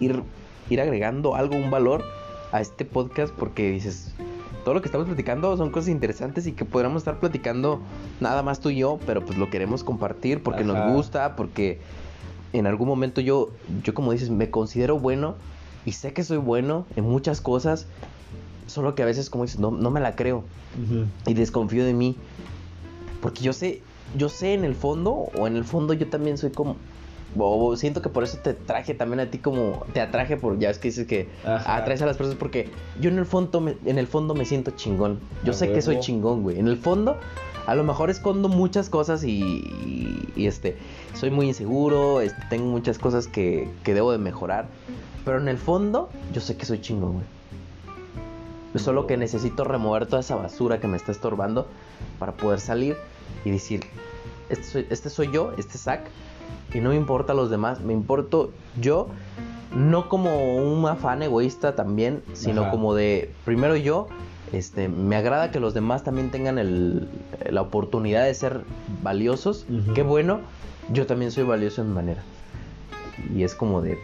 ir, 0.00 0.22
ir 0.68 0.80
agregando 0.80 1.34
algo, 1.34 1.56
un 1.56 1.70
valor 1.70 2.04
a 2.52 2.60
este 2.60 2.84
podcast 2.84 3.32
porque 3.34 3.70
dices, 3.70 4.14
todo 4.64 4.74
lo 4.74 4.82
que 4.82 4.88
estamos 4.88 5.06
platicando 5.06 5.56
son 5.56 5.70
cosas 5.70 5.88
interesantes 5.88 6.46
y 6.46 6.52
que 6.52 6.64
podríamos 6.64 7.02
estar 7.02 7.18
platicando 7.18 7.80
nada 8.20 8.42
más 8.42 8.60
tú 8.60 8.70
y 8.70 8.76
yo, 8.76 8.98
pero 9.06 9.24
pues 9.24 9.38
lo 9.38 9.50
queremos 9.50 9.84
compartir 9.84 10.42
porque 10.42 10.62
Ajá. 10.62 10.72
nos 10.72 10.94
gusta, 10.94 11.36
porque 11.36 11.80
en 12.52 12.66
algún 12.66 12.88
momento 12.88 13.20
yo, 13.20 13.50
yo 13.82 13.94
como 13.94 14.12
dices, 14.12 14.30
me 14.30 14.50
considero 14.50 14.98
bueno 14.98 15.34
y 15.84 15.92
sé 15.92 16.12
que 16.12 16.22
soy 16.24 16.38
bueno 16.38 16.86
en 16.96 17.04
muchas 17.04 17.40
cosas, 17.40 17.86
solo 18.66 18.94
que 18.94 19.02
a 19.02 19.06
veces 19.06 19.30
como 19.30 19.44
dices, 19.44 19.58
no, 19.58 19.70
no 19.70 19.90
me 19.90 20.00
la 20.00 20.14
creo 20.16 20.44
y 21.26 21.34
desconfío 21.34 21.84
de 21.84 21.92
mí. 21.94 22.16
Porque 23.20 23.42
yo 23.42 23.52
sé, 23.52 23.82
yo 24.16 24.28
sé 24.28 24.54
en 24.54 24.64
el 24.64 24.74
fondo, 24.74 25.12
o 25.12 25.46
en 25.46 25.56
el 25.56 25.64
fondo 25.64 25.92
yo 25.94 26.08
también 26.08 26.38
soy 26.38 26.50
como. 26.50 26.76
O 27.38 27.76
siento 27.76 28.02
que 28.02 28.10
por 28.10 28.24
eso 28.24 28.38
te 28.38 28.52
traje 28.52 28.94
también 28.94 29.20
a 29.20 29.26
ti 29.26 29.38
como. 29.38 29.84
Te 29.94 30.00
atraje 30.00 30.36
por. 30.36 30.58
Ya 30.58 30.70
es 30.70 30.78
que 30.78 30.88
dices 30.88 31.06
que 31.06 31.28
Ajá. 31.44 31.76
atraes 31.76 32.02
a 32.02 32.06
las 32.06 32.16
personas 32.16 32.38
porque 32.38 32.68
yo 33.00 33.08
en 33.10 33.18
el 33.18 33.24
fondo 33.26 33.60
me, 33.60 33.76
en 33.86 33.98
el 33.98 34.06
fondo 34.06 34.34
me 34.34 34.44
siento 34.44 34.72
chingón. 34.72 35.20
Yo 35.44 35.52
A 35.52 35.54
sé 35.54 35.72
que 35.72 35.80
soy 35.82 35.98
chingón, 36.00 36.42
güey. 36.42 36.58
En 36.58 36.68
el 36.68 36.76
fondo, 36.76 37.16
a 37.66 37.74
lo 37.74 37.84
mejor 37.84 38.10
escondo 38.10 38.48
muchas 38.48 38.90
cosas 38.90 39.24
y, 39.24 39.40
y- 39.40 40.28
y, 40.36 40.46
este. 40.46 40.76
Soy 41.14 41.30
muy 41.30 41.46
inseguro. 41.46 42.20
este, 42.20 42.42
tengo 42.50 42.66
muchas 42.66 42.98
cosas 42.98 43.28
que, 43.28 43.70
que 43.84 43.94
debo 43.94 44.12
de 44.12 44.18
mejorar. 44.18 44.66
Pero 45.24 45.38
en 45.38 45.48
el 45.48 45.58
fondo, 45.58 46.08
yo 46.32 46.40
sé 46.40 46.56
que 46.56 46.64
soy 46.66 46.80
chingón, 46.80 47.12
güey. 47.14 47.24
Solo 48.76 49.06
que 49.06 49.16
necesito 49.16 49.64
remover 49.64 50.06
toda 50.06 50.20
esa 50.20 50.34
basura 50.36 50.80
que 50.80 50.88
me 50.88 50.96
está 50.96 51.12
estorbando 51.12 51.66
para 52.18 52.32
poder 52.32 52.58
salir 52.58 52.96
y 53.44 53.50
decir, 53.50 53.84
este 54.48 54.64
soy, 54.64 54.86
este 54.88 55.10
soy 55.10 55.30
yo, 55.30 55.52
este 55.58 55.76
es 55.76 55.82
Zach, 55.84 56.00
y 56.72 56.80
no 56.80 56.88
me 56.90 56.96
importa 56.96 57.34
los 57.34 57.50
demás, 57.50 57.80
me 57.80 57.92
importo 57.92 58.50
yo, 58.80 59.08
no 59.76 60.08
como 60.08 60.56
un 60.56 60.86
afán 60.86 61.22
egoísta 61.22 61.74
también, 61.76 62.22
sino 62.32 62.62
Ajá. 62.62 62.70
como 62.70 62.94
de, 62.94 63.30
primero 63.44 63.76
yo, 63.76 64.06
este, 64.54 64.88
me 64.88 65.16
agrada 65.16 65.50
que 65.50 65.60
los 65.60 65.74
demás 65.74 66.02
también 66.02 66.30
tengan 66.30 66.58
el- 66.58 67.08
la 67.50 67.60
oportunidad 67.60 68.24
de 68.24 68.34
ser 68.34 68.62
valiosos, 69.02 69.66
qué 69.94 70.02
bueno, 70.02 70.40
yo 70.90 71.06
también 71.06 71.30
soy 71.30 71.44
valioso 71.44 71.82
en 71.82 71.88
mi 71.88 71.94
manera. 71.94 72.22
Y 73.34 73.44
es 73.44 73.54
como 73.54 73.82
de, 73.82 73.98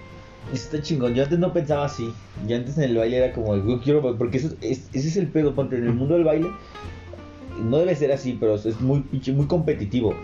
está 0.52 0.80
chingón. 0.82 1.14
Yo 1.14 1.22
antes 1.24 1.38
no 1.38 1.52
pensaba 1.52 1.84
así. 1.84 2.12
Yo 2.46 2.56
antes 2.56 2.76
en 2.78 2.84
el 2.84 2.96
baile 2.96 3.16
era 3.18 3.32
como, 3.32 3.56
yo 3.56 3.80
quiero. 3.80 4.16
Porque 4.16 4.38
eso 4.38 4.48
es- 4.60 4.88
ese 4.92 5.08
es 5.08 5.16
el 5.16 5.28
pedo. 5.28 5.54
Ponte 5.54 5.76
en 5.76 5.84
el 5.84 5.92
mundo 5.94 6.14
del 6.14 6.24
baile. 6.24 6.48
No 7.62 7.78
debe 7.78 7.94
ser 7.96 8.12
así, 8.12 8.36
pero 8.38 8.54
es 8.54 8.80
muy, 8.80 9.04
muy 9.34 9.46
competitivo. 9.46 10.14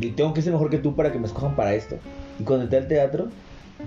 Y 0.00 0.10
tengo 0.10 0.34
que 0.34 0.42
ser 0.42 0.52
mejor 0.52 0.70
que 0.70 0.78
tú 0.78 0.96
para 0.96 1.12
que 1.12 1.18
me 1.18 1.26
escojan 1.26 1.54
para 1.54 1.74
esto. 1.74 1.96
Y 2.40 2.42
cuando 2.42 2.64
entré 2.64 2.78
al 2.78 2.88
teatro, 2.88 3.28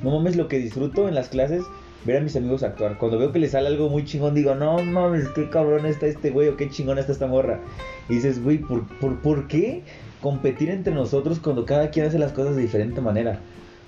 no 0.01 0.11
mames 0.11 0.38
lo 0.38 0.47
que 0.47 0.57
disfruto 0.59 1.07
en 1.09 1.15
las 1.15 1.28
clases. 1.28 1.63
Ver 2.05 2.17
a 2.17 2.21
mis 2.21 2.36
amigos 2.38 2.63
actuar. 2.63 2.97
Cuando 2.97 3.17
veo 3.19 3.34
que 3.34 3.39
les 3.39 3.51
sale 3.51 3.67
algo 3.67 3.89
muy 3.89 4.05
chingón, 4.05 4.34
digo, 4.34 4.55
no 4.55 4.82
mames, 4.82 5.28
qué 5.30 5.49
cabrón 5.49 5.86
está 5.86 6.05
este 6.05 6.30
güey 6.30 6.47
o 6.47 6.55
qué 6.55 6.69
chingón 6.69 6.99
está 6.99 7.11
esta 7.11 7.28
morra. 7.28 7.59
Y 8.07 8.13
dices, 8.15 8.41
güey, 8.41 8.59
¿por, 8.59 8.88
por, 8.99 9.19
por 9.19 9.47
qué 9.47 9.84
competir 10.21 10.69
entre 10.69 10.93
nosotros 10.93 11.39
cuando 11.39 11.65
cada 11.65 11.89
quien 11.89 12.05
hace 12.05 12.17
las 12.17 12.32
cosas 12.32 12.55
de 12.55 12.61
diferente 12.61 13.01
manera? 13.01 13.39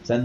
O 0.04 0.06
sea, 0.06 0.22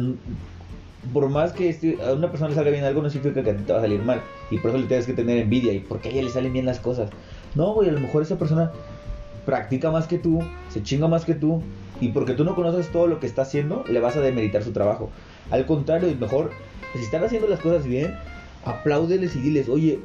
por 1.13 1.29
más 1.29 1.53
que 1.53 1.69
este- 1.69 1.99
a 2.03 2.13
una 2.13 2.29
persona 2.31 2.51
le 2.51 2.55
salga 2.55 2.71
bien 2.71 2.85
algo, 2.85 3.03
no 3.03 3.11
significa 3.11 3.43
que 3.43 3.51
a 3.51 3.57
ti 3.57 3.63
te 3.65 3.73
va 3.73 3.79
a 3.79 3.83
salir 3.83 4.03
mal. 4.03 4.21
Y 4.51 4.59
por 4.59 4.71
eso 4.71 4.79
le 4.79 4.87
tienes 4.87 5.07
que 5.07 5.13
tener 5.13 5.39
envidia. 5.39 5.73
Y 5.73 5.81
porque 5.81 6.09
a 6.09 6.13
ella 6.13 6.23
le 6.23 6.31
salen 6.31 6.53
bien 6.53 6.67
las 6.67 6.81
cosas. 6.81 7.11
No, 7.55 7.73
güey, 7.75 7.89
a 7.89 7.93
lo 7.93 8.01
mejor 8.01 8.23
esa 8.23 8.39
persona 8.39 8.73
practica 9.45 9.91
más 9.91 10.07
que 10.07 10.19
tú, 10.19 10.41
se 10.69 10.83
chinga 10.83 11.09
más 11.09 11.25
que 11.25 11.35
tú. 11.35 11.63
Y 12.01 12.09
porque 12.09 12.33
tú 12.33 12.45
no 12.45 12.55
conoces 12.55 12.89
todo 12.91 13.07
lo 13.07 13.21
que 13.21 13.27
está 13.27 13.43
haciendo, 13.43 13.85
le 13.89 14.01
vas 14.01 14.17
a 14.17 14.21
demeritar 14.21 14.63
su 14.65 14.73
trabajo. 14.73 15.11
Al 15.51 15.65
contrario, 15.67 16.09
es 16.09 16.19
mejor, 16.19 16.51
si 16.95 17.01
están 17.01 17.23
haciendo 17.23 17.47
las 17.47 17.61
cosas 17.61 17.87
bien, 17.87 18.15
apláudeles 18.65 19.37
y 19.37 19.41
diles, 19.41 19.69
oye, 19.69 20.01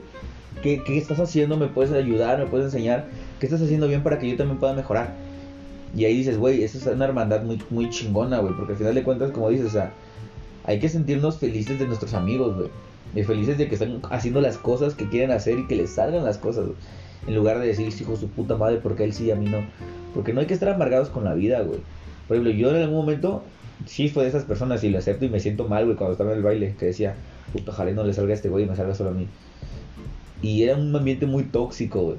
¿qué, 0.61 0.83
qué 0.83 0.97
estás 0.97 1.19
haciendo? 1.19 1.57
¿Me 1.57 1.67
puedes 1.67 1.91
ayudar? 1.91 2.37
¿Me 2.37 2.45
puedes 2.45 2.65
enseñar? 2.65 3.07
¿Qué 3.39 3.45
estás 3.45 3.61
haciendo 3.61 3.87
bien 3.87 4.03
para 4.03 4.19
que 4.19 4.29
yo 4.29 4.37
también 4.37 4.59
pueda 4.59 4.73
mejorar? 4.73 5.13
Y 5.95 6.05
ahí 6.05 6.15
dices, 6.17 6.37
güey, 6.37 6.63
eso 6.63 6.77
es 6.77 6.85
una 6.85 7.05
hermandad 7.05 7.41
muy, 7.43 7.59
muy 7.71 7.89
chingona, 7.89 8.39
güey. 8.39 8.53
Porque 8.53 8.73
al 8.73 8.77
final 8.77 8.93
de 8.93 9.03
cuentas, 9.03 9.31
como 9.31 9.49
dices, 9.49 9.65
o 9.65 9.71
sea, 9.71 9.93
hay 10.69 10.79
que 10.79 10.87
sentirnos 10.87 11.39
felices 11.39 11.79
de 11.79 11.87
nuestros 11.87 12.13
amigos, 12.13 12.55
güey. 12.55 12.69
Y 13.15 13.23
felices 13.23 13.57
de 13.57 13.67
que 13.67 13.73
están 13.73 14.01
haciendo 14.11 14.39
las 14.39 14.59
cosas 14.59 14.93
que 14.93 15.09
quieren 15.09 15.31
hacer 15.31 15.57
y 15.57 15.65
que 15.65 15.75
les 15.75 15.89
salgan 15.89 16.23
las 16.23 16.37
cosas, 16.37 16.65
güey. 16.65 16.77
En 17.25 17.33
lugar 17.33 17.57
de 17.57 17.65
decir, 17.65 17.87
"Este 17.87 18.03
hijo 18.03 18.15
su 18.15 18.27
puta 18.27 18.55
madre, 18.55 18.77
porque 18.77 19.03
él 19.03 19.11
sí 19.11 19.25
y 19.25 19.31
a 19.31 19.35
mí 19.35 19.47
no. 19.47 19.65
Porque 20.13 20.31
no 20.31 20.41
hay 20.41 20.45
que 20.45 20.53
estar 20.53 20.69
amargados 20.69 21.09
con 21.09 21.23
la 21.23 21.33
vida, 21.33 21.61
güey. 21.61 21.79
Por 22.27 22.37
ejemplo, 22.37 22.53
yo 22.53 22.69
en 22.69 22.83
algún 22.83 22.97
momento 22.97 23.41
sí 23.87 24.09
fue 24.09 24.21
de 24.21 24.29
esas 24.29 24.43
personas 24.43 24.83
y 24.83 24.91
lo 24.91 24.99
acepto 24.99 25.25
y 25.25 25.29
me 25.29 25.39
siento 25.39 25.67
mal, 25.67 25.85
güey, 25.85 25.97
cuando 25.97 26.11
estaba 26.11 26.33
en 26.33 26.37
el 26.37 26.43
baile. 26.43 26.75
Que 26.77 26.85
decía, 26.85 27.15
puta, 27.51 27.71
ojalá 27.71 27.91
no 27.93 28.03
le 28.03 28.13
salga 28.13 28.33
a 28.33 28.35
este 28.35 28.49
güey 28.49 28.65
y 28.65 28.67
me 28.67 28.75
salga 28.75 28.93
solo 28.93 29.09
a 29.09 29.13
mí. 29.13 29.25
Y 30.43 30.61
era 30.61 30.77
un 30.77 30.95
ambiente 30.95 31.25
muy 31.25 31.45
tóxico, 31.45 32.03
güey. 32.03 32.17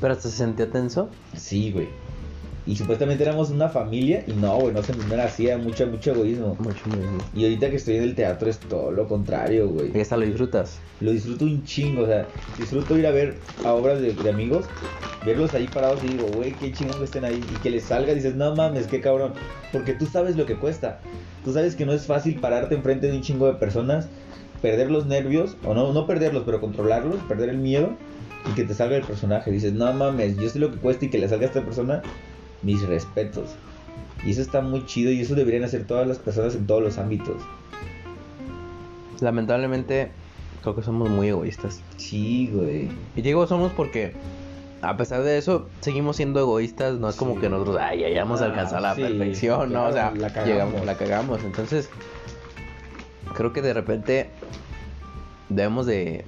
pero 0.00 0.16
se 0.16 0.28
sentía 0.28 0.68
tenso. 0.68 1.08
Sí, 1.36 1.70
güey. 1.70 1.86
Y 2.64 2.76
supuestamente 2.76 3.24
éramos 3.24 3.50
una 3.50 3.68
familia 3.68 4.22
y 4.26 4.32
no, 4.32 4.56
güey, 4.56 4.72
no, 4.72 4.82
se, 4.82 4.94
no 4.94 5.12
era 5.12 5.24
así, 5.24 5.48
era 5.48 5.58
mucho, 5.58 5.84
mucho 5.88 6.12
egoísmo. 6.12 6.56
Mucho. 6.60 6.80
Y 7.34 7.42
ahorita 7.42 7.70
que 7.70 7.76
estoy 7.76 7.96
en 7.96 8.04
el 8.04 8.14
teatro 8.14 8.48
es 8.48 8.58
todo 8.58 8.92
lo 8.92 9.08
contrario, 9.08 9.68
güey. 9.68 9.90
Y 9.92 10.00
hasta 10.00 10.16
lo 10.16 10.24
disfrutas. 10.24 10.78
Lo 11.00 11.10
disfruto 11.10 11.44
un 11.44 11.64
chingo, 11.64 12.02
o 12.02 12.06
sea, 12.06 12.26
disfruto 12.56 12.96
ir 12.96 13.06
a 13.06 13.10
ver 13.10 13.34
a 13.64 13.72
obras 13.72 14.00
de, 14.00 14.12
de 14.12 14.30
amigos, 14.30 14.66
verlos 15.26 15.54
ahí 15.54 15.66
parados 15.66 16.04
y 16.04 16.08
digo, 16.08 16.28
güey, 16.36 16.52
qué 16.52 16.72
chingón 16.72 16.98
que 16.98 17.04
estén 17.04 17.24
ahí. 17.24 17.42
Y 17.52 17.60
que 17.62 17.70
les 17.70 17.82
salga, 17.82 18.14
dices, 18.14 18.36
no 18.36 18.54
mames, 18.54 18.86
qué 18.86 19.00
cabrón. 19.00 19.32
Porque 19.72 19.94
tú 19.94 20.06
sabes 20.06 20.36
lo 20.36 20.46
que 20.46 20.56
cuesta. 20.56 21.00
Tú 21.44 21.52
sabes 21.52 21.74
que 21.74 21.84
no 21.84 21.92
es 21.92 22.06
fácil 22.06 22.38
pararte 22.38 22.76
enfrente 22.76 23.08
de 23.08 23.16
un 23.16 23.22
chingo 23.22 23.46
de 23.46 23.54
personas, 23.54 24.06
perder 24.60 24.88
los 24.88 25.06
nervios, 25.06 25.56
o 25.64 25.74
no, 25.74 25.92
no 25.92 26.06
perderlos, 26.06 26.44
pero 26.46 26.60
controlarlos, 26.60 27.16
perder 27.22 27.48
el 27.48 27.58
miedo 27.58 27.96
y 28.48 28.54
que 28.54 28.64
te 28.64 28.74
salga 28.74 28.96
el 28.96 29.02
personaje. 29.02 29.50
Dices, 29.50 29.72
no 29.72 29.92
mames, 29.92 30.36
yo 30.36 30.48
sé 30.48 30.58
lo 30.58 30.70
que 30.70 30.78
cuesta 30.78 31.04
y 31.04 31.10
que 31.10 31.18
le 31.18 31.28
salga 31.28 31.46
a 31.46 31.48
esta 31.48 31.64
persona, 31.64 32.02
mis 32.62 32.86
respetos. 32.86 33.50
Y 34.24 34.30
eso 34.30 34.40
está 34.42 34.60
muy 34.60 34.84
chido 34.86 35.10
y 35.10 35.20
eso 35.20 35.34
deberían 35.34 35.64
hacer 35.64 35.86
todas 35.86 36.06
las 36.06 36.18
personas 36.18 36.54
en 36.54 36.66
todos 36.66 36.82
los 36.82 36.98
ámbitos. 36.98 37.36
Lamentablemente, 39.20 40.10
creo 40.62 40.74
que 40.74 40.82
somos 40.82 41.08
muy 41.10 41.28
egoístas. 41.28 41.80
Sí, 41.96 42.50
güey. 42.52 42.88
Y 43.16 43.22
digo 43.22 43.46
somos 43.46 43.72
porque, 43.72 44.14
a 44.80 44.96
pesar 44.96 45.22
de 45.22 45.38
eso, 45.38 45.68
seguimos 45.80 46.16
siendo 46.16 46.40
egoístas. 46.40 46.98
No 46.98 47.08
es 47.08 47.16
como 47.16 47.34
Sí. 47.34 47.40
que 47.42 47.48
nosotros, 47.48 47.76
ay, 47.80 48.00
ya 48.00 48.06
hayamos 48.06 48.40
Ah, 48.42 48.46
alcanzado 48.46 48.80
la 48.82 48.94
sí, 48.94 49.02
perfección, 49.02 49.72
¿no? 49.72 49.86
O 49.86 49.92
sea, 49.92 50.12
la 50.12 50.28
cagamos. 50.28 50.48
llegamos, 50.48 50.86
la 50.86 50.96
cagamos. 50.96 51.44
Entonces, 51.44 51.88
creo 53.34 53.52
que 53.52 53.62
de 53.62 53.74
repente 53.74 54.30
debemos 55.48 55.86
de 55.86 56.24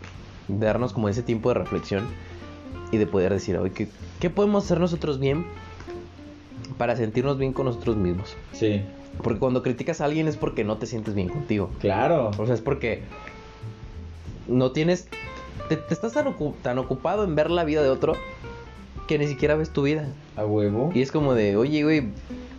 darnos 0.48 0.92
como 0.92 1.08
ese 1.08 1.22
tiempo 1.22 1.48
de 1.48 1.54
reflexión 1.54 2.04
y 2.92 2.98
de 2.98 3.06
poder 3.06 3.32
decir, 3.32 3.56
oye, 3.56 3.72
¿qué, 3.72 3.88
¿qué 4.20 4.30
podemos 4.30 4.64
hacer 4.64 4.78
nosotros 4.78 5.18
bien 5.18 5.46
para 6.78 6.96
sentirnos 6.96 7.38
bien 7.38 7.52
con 7.52 7.66
nosotros 7.66 7.96
mismos? 7.96 8.36
Sí. 8.52 8.82
Porque 9.22 9.38
cuando 9.38 9.62
criticas 9.62 10.00
a 10.00 10.06
alguien 10.06 10.26
es 10.28 10.36
porque 10.36 10.64
no 10.64 10.76
te 10.78 10.86
sientes 10.86 11.14
bien 11.14 11.28
contigo. 11.28 11.70
Claro. 11.80 12.30
O 12.38 12.46
sea, 12.46 12.54
es 12.54 12.60
porque 12.60 13.02
no 14.48 14.72
tienes. 14.72 15.08
Te, 15.68 15.76
te 15.76 15.94
estás 15.94 16.12
tan, 16.12 16.26
ocu- 16.26 16.54
tan 16.62 16.78
ocupado 16.78 17.24
en 17.24 17.34
ver 17.34 17.50
la 17.50 17.64
vida 17.64 17.82
de 17.82 17.88
otro 17.88 18.14
que 19.06 19.18
ni 19.18 19.26
siquiera 19.26 19.54
ves 19.54 19.70
tu 19.70 19.82
vida. 19.82 20.08
A 20.36 20.44
huevo. 20.44 20.90
Y 20.94 21.02
es 21.02 21.12
como 21.12 21.34
de, 21.34 21.56
oye, 21.56 21.82
güey, 21.84 22.08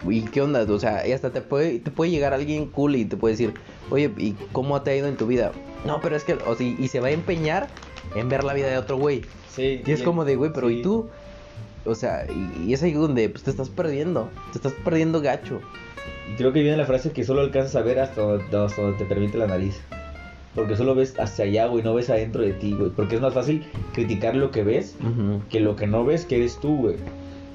¿y 0.10 0.22
qué 0.24 0.42
onda? 0.42 0.64
O 0.64 0.80
sea, 0.80 1.06
y 1.08 1.12
hasta 1.12 1.32
te 1.32 1.42
puede, 1.42 1.80
te 1.80 1.92
puede 1.92 2.12
llegar 2.12 2.34
alguien 2.34 2.68
cool 2.68 2.96
y 2.96 3.06
te 3.06 3.18
puede 3.18 3.34
decir, 3.34 3.54
oye, 3.90 4.12
¿y 4.18 4.32
cómo 4.52 4.82
te 4.82 4.92
ha 4.92 4.96
ido 4.96 5.08
en 5.08 5.18
tu 5.18 5.28
vida? 5.28 5.52
No, 5.86 6.00
pero 6.02 6.16
es 6.16 6.24
que, 6.24 6.34
o 6.34 6.56
sea, 6.56 6.66
y 6.66 6.88
se 6.88 7.00
va 7.00 7.08
a 7.08 7.12
empeñar 7.12 7.68
en 8.16 8.30
ver 8.30 8.44
la 8.44 8.54
vida 8.54 8.68
de 8.68 8.78
otro 8.78 8.98
güey. 8.98 9.24
Sí. 9.52 9.82
Y 9.86 9.92
es 9.92 10.02
como 10.02 10.26
de, 10.26 10.36
güey, 10.36 10.52
pero 10.54 10.70
sí. 10.70 10.76
¿y 10.80 10.82
tú? 10.82 11.08
O 11.86 11.96
sea, 11.96 12.26
y, 12.30 12.70
y 12.70 12.74
es 12.74 12.84
ahí 12.84 12.94
donde 12.94 13.30
pues, 13.30 13.44
te 13.44 13.52
estás 13.52 13.70
perdiendo. 13.70 14.30
Te 14.52 14.58
estás 14.58 14.74
perdiendo 14.84 15.22
gacho. 15.22 15.62
Y 16.32 16.36
creo 16.36 16.52
que 16.54 16.62
viene 16.62 16.78
la 16.78 16.86
frase 16.86 17.12
que 17.12 17.24
solo 17.24 17.42
alcanzas 17.42 17.76
a 17.76 17.82
ver 17.82 18.00
hasta 18.00 18.22
donde, 18.22 18.58
hasta 18.58 18.82
donde 18.82 18.98
te 18.98 19.06
permite 19.06 19.38
la 19.38 19.48
nariz. 19.48 19.80
Porque 20.56 20.78
solo 20.78 20.96
ves 20.96 21.20
hacia 21.20 21.46
allá, 21.46 21.68
güey, 21.68 21.84
no 21.84 21.94
ves 21.94 22.10
adentro 22.10 22.42
de 22.42 22.54
ti, 22.54 22.74
güey. 22.74 22.90
Porque 22.90 23.16
es 23.16 23.22
más 23.22 23.34
fácil 23.34 23.66
criticar 23.94 24.36
lo 24.36 24.52
que 24.52 24.64
ves 24.64 24.96
que 25.50 25.60
lo 25.60 25.76
que 25.76 25.86
no 25.86 26.06
ves 26.06 26.26
que 26.26 26.38
eres 26.38 26.60
tú, 26.60 26.78
güey. 26.78 26.96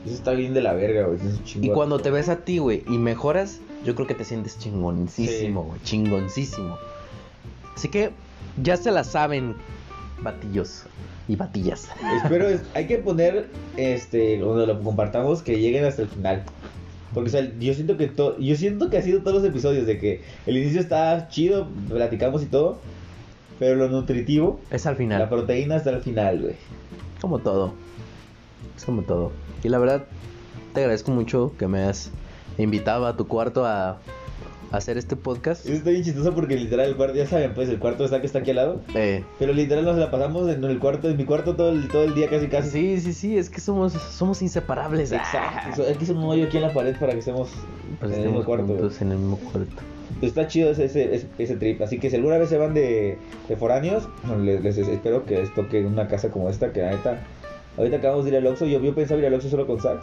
Eso 0.05 0.15
está 0.15 0.33
bien 0.33 0.55
de 0.55 0.63
la 0.63 0.75
verga, 0.75 1.07
güey. 1.07 1.19
Y 1.61 1.71
cuando 1.71 1.99
te 1.99 2.11
ves 2.11 2.29
a 2.29 2.37
ti, 2.45 2.59
güey, 2.59 2.85
y 2.89 2.99
mejoras, 2.99 3.61
yo 3.85 3.95
creo 3.95 4.07
que 4.07 4.15
te 4.15 4.25
sientes 4.25 4.59
chingoncísimo, 4.59 5.65
güey. 5.65 5.81
Chingoncísimo. 5.83 6.79
Así 7.75 7.89
que 7.89 8.11
ya 8.63 8.77
se 8.77 8.91
la 8.91 9.05
saben, 9.05 9.57
batillos 10.23 10.85
y 11.29 11.37
batillas. 11.37 11.89
Espero, 12.23 12.49
es- 12.49 12.63
hay 12.75 12.87
que 12.87 12.99
poner, 12.99 13.49
este, 13.77 14.41
cuando 14.41 14.67
lo 14.67 14.81
compartamos, 14.83 15.43
que 15.43 15.59
lleguen 15.61 15.85
hasta 15.85 16.03
el 16.03 16.09
final. 16.09 16.43
Porque, 17.15 17.29
o 17.29 17.33
sea, 17.33 17.51
yo 17.59 17.75
siento 17.75 17.97
que 17.97 18.07
to- 18.07 18.39
yo 18.39 18.55
siento 18.57 18.89
que 18.91 18.99
ha 18.99 19.03
sido 19.03 19.21
todos 19.21 19.43
los 19.43 19.45
episodios 19.51 19.87
de 19.87 19.99
que 19.99 20.23
el 20.47 20.57
inicio 20.57 20.81
está 20.81 21.29
chido, 21.29 21.67
platicamos 21.89 22.43
y 22.43 22.47
todo, 22.47 22.79
pero 23.59 23.75
lo 23.77 23.89
nutritivo, 23.89 24.61
Es 24.71 24.87
al 24.87 24.97
final. 24.97 25.19
la 25.19 25.29
proteína 25.29 25.77
está 25.77 25.91
al 25.91 26.03
final, 26.03 26.41
güey. 26.41 26.55
Como 27.21 27.39
todo. 27.41 27.75
Es 28.77 28.85
como 28.85 29.03
todo. 29.03 29.33
Y 29.65 29.69
la 29.69 29.79
verdad, 29.79 30.05
te 30.73 30.81
agradezco 30.81 31.11
mucho 31.11 31.53
que 31.59 31.67
me 31.67 31.81
hayas 31.83 32.11
invitado 32.59 33.07
a 33.07 33.17
tu 33.17 33.27
cuarto 33.27 33.67
a 33.67 33.99
hacer 34.71 34.99
este 34.99 35.17
podcast. 35.17 35.67
Está 35.69 35.91
bien 35.91 36.03
chistoso 36.05 36.35
porque 36.35 36.57
literal 36.57 36.87
el 36.89 36.97
cuarto, 36.97 37.17
ya 37.17 37.27
saben, 37.27 37.55
pues 37.55 37.69
el 37.69 37.79
cuarto 37.79 38.05
está 38.05 38.21
que 38.21 38.27
está 38.27 38.39
aquí 38.41 38.51
al 38.51 38.57
lado, 38.57 38.81
Eh, 38.95 39.25
pero 39.39 39.53
literal 39.53 39.85
nos 39.85 39.97
la 39.97 40.11
pasamos 40.11 40.49
en 40.49 40.63
el 40.65 40.79
cuarto, 40.79 41.09
en 41.11 41.17
mi 41.17 41.25
cuarto 41.25 41.57
todo 41.57 41.71
el, 41.71 41.89
todo 41.89 42.05
el 42.05 42.15
día 42.15 42.29
casi 42.29 42.49
casi. 42.49 42.71
sí, 42.71 43.01
sí, 43.01 43.13
sí, 43.13 43.37
es 43.39 43.51
que 43.51 43.61
somos, 43.61 43.93
somos 43.93 44.43
inseparables. 44.43 45.13
Exacto. 45.13 45.83
Aquí 45.83 46.05
hice 46.05 46.13
un 46.13 46.23
hoyo 46.25 46.45
aquí 46.47 46.57
en 46.59 46.63
la 46.65 46.73
pared 46.73 46.95
para 46.99 47.13
que 47.13 47.19
estemos 47.19 47.51
Pues 47.99 48.13
en 48.13 48.21
el 48.21 48.27
mismo 48.29 48.45
cuarto. 48.45 48.91
en 49.01 49.11
el 49.13 49.19
mismo 49.19 49.37
cuarto. 49.39 49.83
Está 50.23 50.47
chido 50.49 50.71
ese, 50.73 50.85
ese, 50.87 51.15
ese- 51.15 51.27
ese 51.39 51.57
trip. 51.57 51.81
Así 51.83 51.99
que 51.99 52.11
si 52.11 52.17
alguna 52.17 52.37
vez 52.37 52.49
se 52.49 52.59
van 52.59 52.75
de, 52.75 53.17
de 53.49 53.57
foráneos, 53.57 54.09
les, 54.43 54.63
les 54.63 54.77
espero 54.77 55.25
que 55.25 55.37
les 55.37 55.55
toque 55.55 55.85
una 55.85 56.09
casa 56.09 56.31
como 56.31 56.51
esta. 56.51 56.73
Que 56.73 56.83
la 56.83 56.91
neta, 56.91 57.23
ahorita 57.77 57.97
acabamos 57.99 58.25
de 58.25 58.31
ir 58.33 58.37
al 58.37 58.47
Oxxo. 58.47 58.67
Yo, 58.67 58.81
yo 58.81 58.95
pensaba 58.95 59.21
ir 59.21 59.27
al 59.27 59.35
Oxxo 59.35 59.49
solo 59.51 59.67
con 59.67 59.81
Zach. 59.81 60.01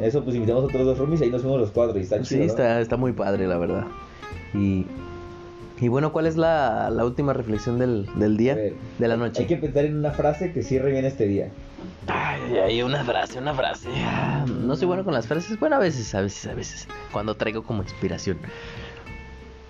Eso, 0.00 0.22
pues 0.24 0.34
invitamos 0.36 0.62
a 0.64 0.66
otros 0.66 0.84
dos 0.84 0.98
roomies 0.98 1.20
y 1.20 1.24
ahí 1.24 1.30
nos 1.30 1.42
fuimos 1.42 1.60
los 1.60 1.70
cuatro. 1.70 1.98
Y 1.98 2.02
está 2.02 2.16
chido. 2.22 2.26
Sí, 2.28 2.38
¿no? 2.38 2.44
está, 2.44 2.80
está 2.80 2.96
muy 2.96 3.12
padre, 3.12 3.46
la 3.46 3.58
verdad. 3.58 3.84
Y, 4.54 4.86
y 5.80 5.88
bueno, 5.88 6.12
¿cuál 6.12 6.26
es 6.26 6.36
la, 6.36 6.90
la 6.90 7.04
última 7.04 7.32
reflexión 7.32 7.78
del, 7.78 8.06
del 8.16 8.36
día? 8.36 8.54
Ver, 8.54 8.74
de 8.98 9.08
la 9.08 9.16
noche. 9.16 9.42
Hay 9.42 9.48
que 9.48 9.56
pensar 9.56 9.84
en 9.84 9.96
una 9.98 10.10
frase 10.12 10.52
que 10.52 10.62
cierre 10.62 10.90
bien 10.90 11.04
este 11.04 11.26
día. 11.26 11.48
Ay, 12.06 12.58
ay, 12.58 12.82
una 12.82 13.04
frase, 13.04 13.38
una 13.38 13.54
frase. 13.54 13.88
Ah, 13.96 14.44
No 14.62 14.76
soy 14.76 14.86
bueno 14.86 15.04
con 15.04 15.14
las 15.14 15.26
frases. 15.26 15.58
Bueno, 15.60 15.76
a 15.76 15.78
veces, 15.78 16.14
a 16.14 16.20
veces, 16.20 16.46
a 16.50 16.54
veces. 16.54 16.88
Cuando 17.12 17.34
traigo 17.36 17.62
como 17.62 17.82
inspiración. 17.82 18.38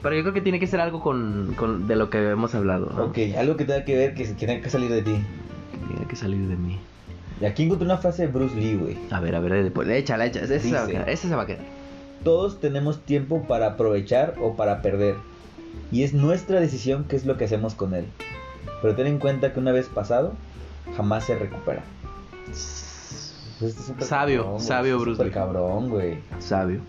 Pero 0.02 0.16
yo 0.16 0.22
creo 0.22 0.34
que 0.34 0.40
tiene 0.42 0.60
que 0.60 0.66
ser 0.66 0.80
algo 0.80 1.00
con, 1.00 1.54
con- 1.56 1.86
de 1.86 1.96
lo 1.96 2.10
que 2.10 2.18
hemos 2.30 2.54
hablado. 2.54 2.90
¿no? 2.94 3.04
Ok, 3.06 3.18
algo 3.38 3.56
que 3.56 3.64
tenga 3.64 3.84
que 3.84 3.96
ver, 3.96 4.14
que, 4.14 4.24
que 4.34 4.46
tenga 4.46 4.62
que 4.62 4.68
salir 4.70 4.90
de 4.90 5.02
ti. 5.02 5.14
Tiene 5.88 6.06
que 6.06 6.16
salir 6.16 6.46
de 6.46 6.56
mí. 6.56 6.78
Y 7.40 7.44
aquí 7.46 7.64
encontré 7.64 7.84
una 7.84 7.98
frase 7.98 8.22
de 8.26 8.28
Bruce 8.32 8.54
Lee, 8.54 8.76
güey. 8.76 8.96
A 9.10 9.20
ver, 9.20 9.34
a 9.34 9.40
ver, 9.40 9.64
después. 9.64 9.88
Échala, 9.88 10.26
échala. 10.26 10.46
Esa 10.46 10.60
se 10.60 10.72
va 10.72 10.84
a 10.84 10.86
quedar. 10.86 11.08
Esa 11.08 11.28
se 11.28 11.34
va 11.34 11.42
a 11.42 11.46
quedar. 11.46 11.64
Todos 12.22 12.60
tenemos 12.60 13.00
tiempo 13.04 13.42
para 13.46 13.66
aprovechar 13.68 14.34
o 14.40 14.54
para 14.54 14.82
perder. 14.82 15.16
Y 15.90 16.04
es 16.04 16.14
nuestra 16.14 16.60
decisión 16.60 17.04
qué 17.08 17.16
es 17.16 17.26
lo 17.26 17.36
que 17.36 17.44
hacemos 17.44 17.74
con 17.74 17.94
él. 17.94 18.06
Pero 18.80 18.94
ten 18.94 19.06
en 19.06 19.18
cuenta 19.18 19.52
que 19.52 19.60
una 19.60 19.72
vez 19.72 19.88
pasado, 19.88 20.34
jamás 20.96 21.24
se 21.24 21.36
recupera. 21.36 21.82
Pues 22.46 23.76
este 23.76 23.92
es 24.02 24.08
Sabio, 24.08 24.42
cabrón, 24.42 24.60
sabio, 24.60 24.98
Bruce 24.98 25.16
súper 25.16 25.26
Lee. 25.26 25.32
cabrón, 25.32 25.88
güey. 25.90 26.18
Sabio. 26.38 26.80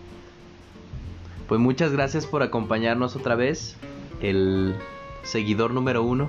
Pues 1.48 1.60
muchas 1.60 1.92
gracias 1.92 2.26
por 2.26 2.42
acompañarnos 2.42 3.16
otra 3.16 3.34
vez. 3.34 3.76
El 4.20 4.74
seguidor 5.22 5.72
número 5.72 6.02
uno. 6.02 6.28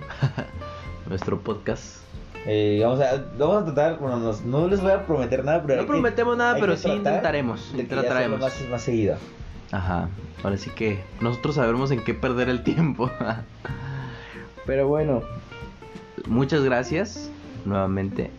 Nuestro 1.09 1.39
podcast. 1.39 2.06
Eh, 2.47 2.79
vamos, 2.81 3.01
a, 3.01 3.25
vamos 3.37 3.61
a 3.61 3.65
tratar, 3.65 3.99
bueno, 3.99 4.17
nos- 4.19 4.41
no 4.45 4.67
les 4.67 4.81
voy 4.81 4.91
a 4.91 5.05
prometer 5.05 5.43
nada, 5.43 5.61
pero... 5.67 5.81
No 5.81 5.87
que- 5.87 5.91
prometemos 5.91 6.37
nada, 6.37 6.55
pero 6.59 6.77
sí 6.77 6.89
intentaremos, 6.89 7.75
de 7.75 7.83
trataremos. 7.83 8.39
Más, 8.39 8.53
más 8.71 8.81
seguido. 8.81 9.17
Ajá. 9.71 10.07
Ahora 10.43 10.55
sí 10.57 10.69
que 10.73 10.99
nosotros 11.19 11.55
sabremos 11.55 11.91
en 11.91 12.03
qué 12.03 12.13
perder 12.13 12.47
el 12.49 12.63
tiempo. 12.63 13.11
Pero 14.65 14.87
bueno. 14.87 15.21
Muchas 16.27 16.61
gracias. 16.63 17.29
Nuevamente 17.65 18.31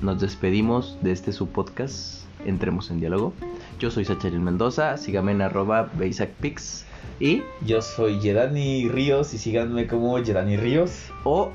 nos 0.00 0.20
despedimos 0.20 0.96
de 1.02 1.12
este 1.12 1.32
su 1.32 1.48
podcast. 1.48 2.22
Entremos 2.44 2.90
en 2.90 3.00
diálogo. 3.00 3.32
Yo 3.78 3.90
soy 3.90 4.04
Sacharil 4.04 4.40
Mendoza. 4.40 4.96
Sígame 4.96 5.32
en 5.32 5.42
arroba 5.42 5.88
BasicPix. 5.94 6.84
Y 7.20 7.42
Yo 7.64 7.82
soy 7.82 8.18
Yedani 8.20 8.88
Ríos 8.88 9.34
y 9.34 9.38
síganme 9.38 9.86
como 9.86 10.18
Yedani 10.18 10.56
Ríos, 10.56 11.10
o 11.24 11.50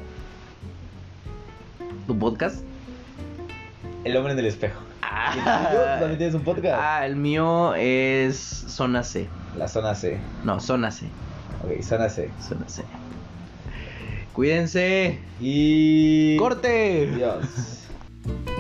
tu 2.08 2.18
podcast. 2.18 2.64
el 4.06 4.16
hombre 4.16 4.34
en 4.34 4.40
el 4.40 4.46
espejo. 4.46 4.82
Ah, 5.02 5.98
también 6.00 6.18
tienes 6.18 6.36
un 6.36 6.42
podcast. 6.42 6.80
Ah, 6.82 7.06
el 7.06 7.18
mío 7.18 7.76
es 7.76 8.38
Zona 8.38 9.04
C. 9.04 9.28
La 9.58 9.68
zona 9.68 9.94
C. 9.94 10.18
No, 10.44 10.60
Zona 10.60 10.90
C. 10.90 11.08
Ok, 11.64 11.82
zona 11.82 12.10
C. 12.10 12.30
Zona 12.42 12.68
C. 12.68 12.84
Cuídense. 14.34 15.20
Y... 15.42 16.38
¡Corte! 16.38 17.12
Dios. 17.14 17.84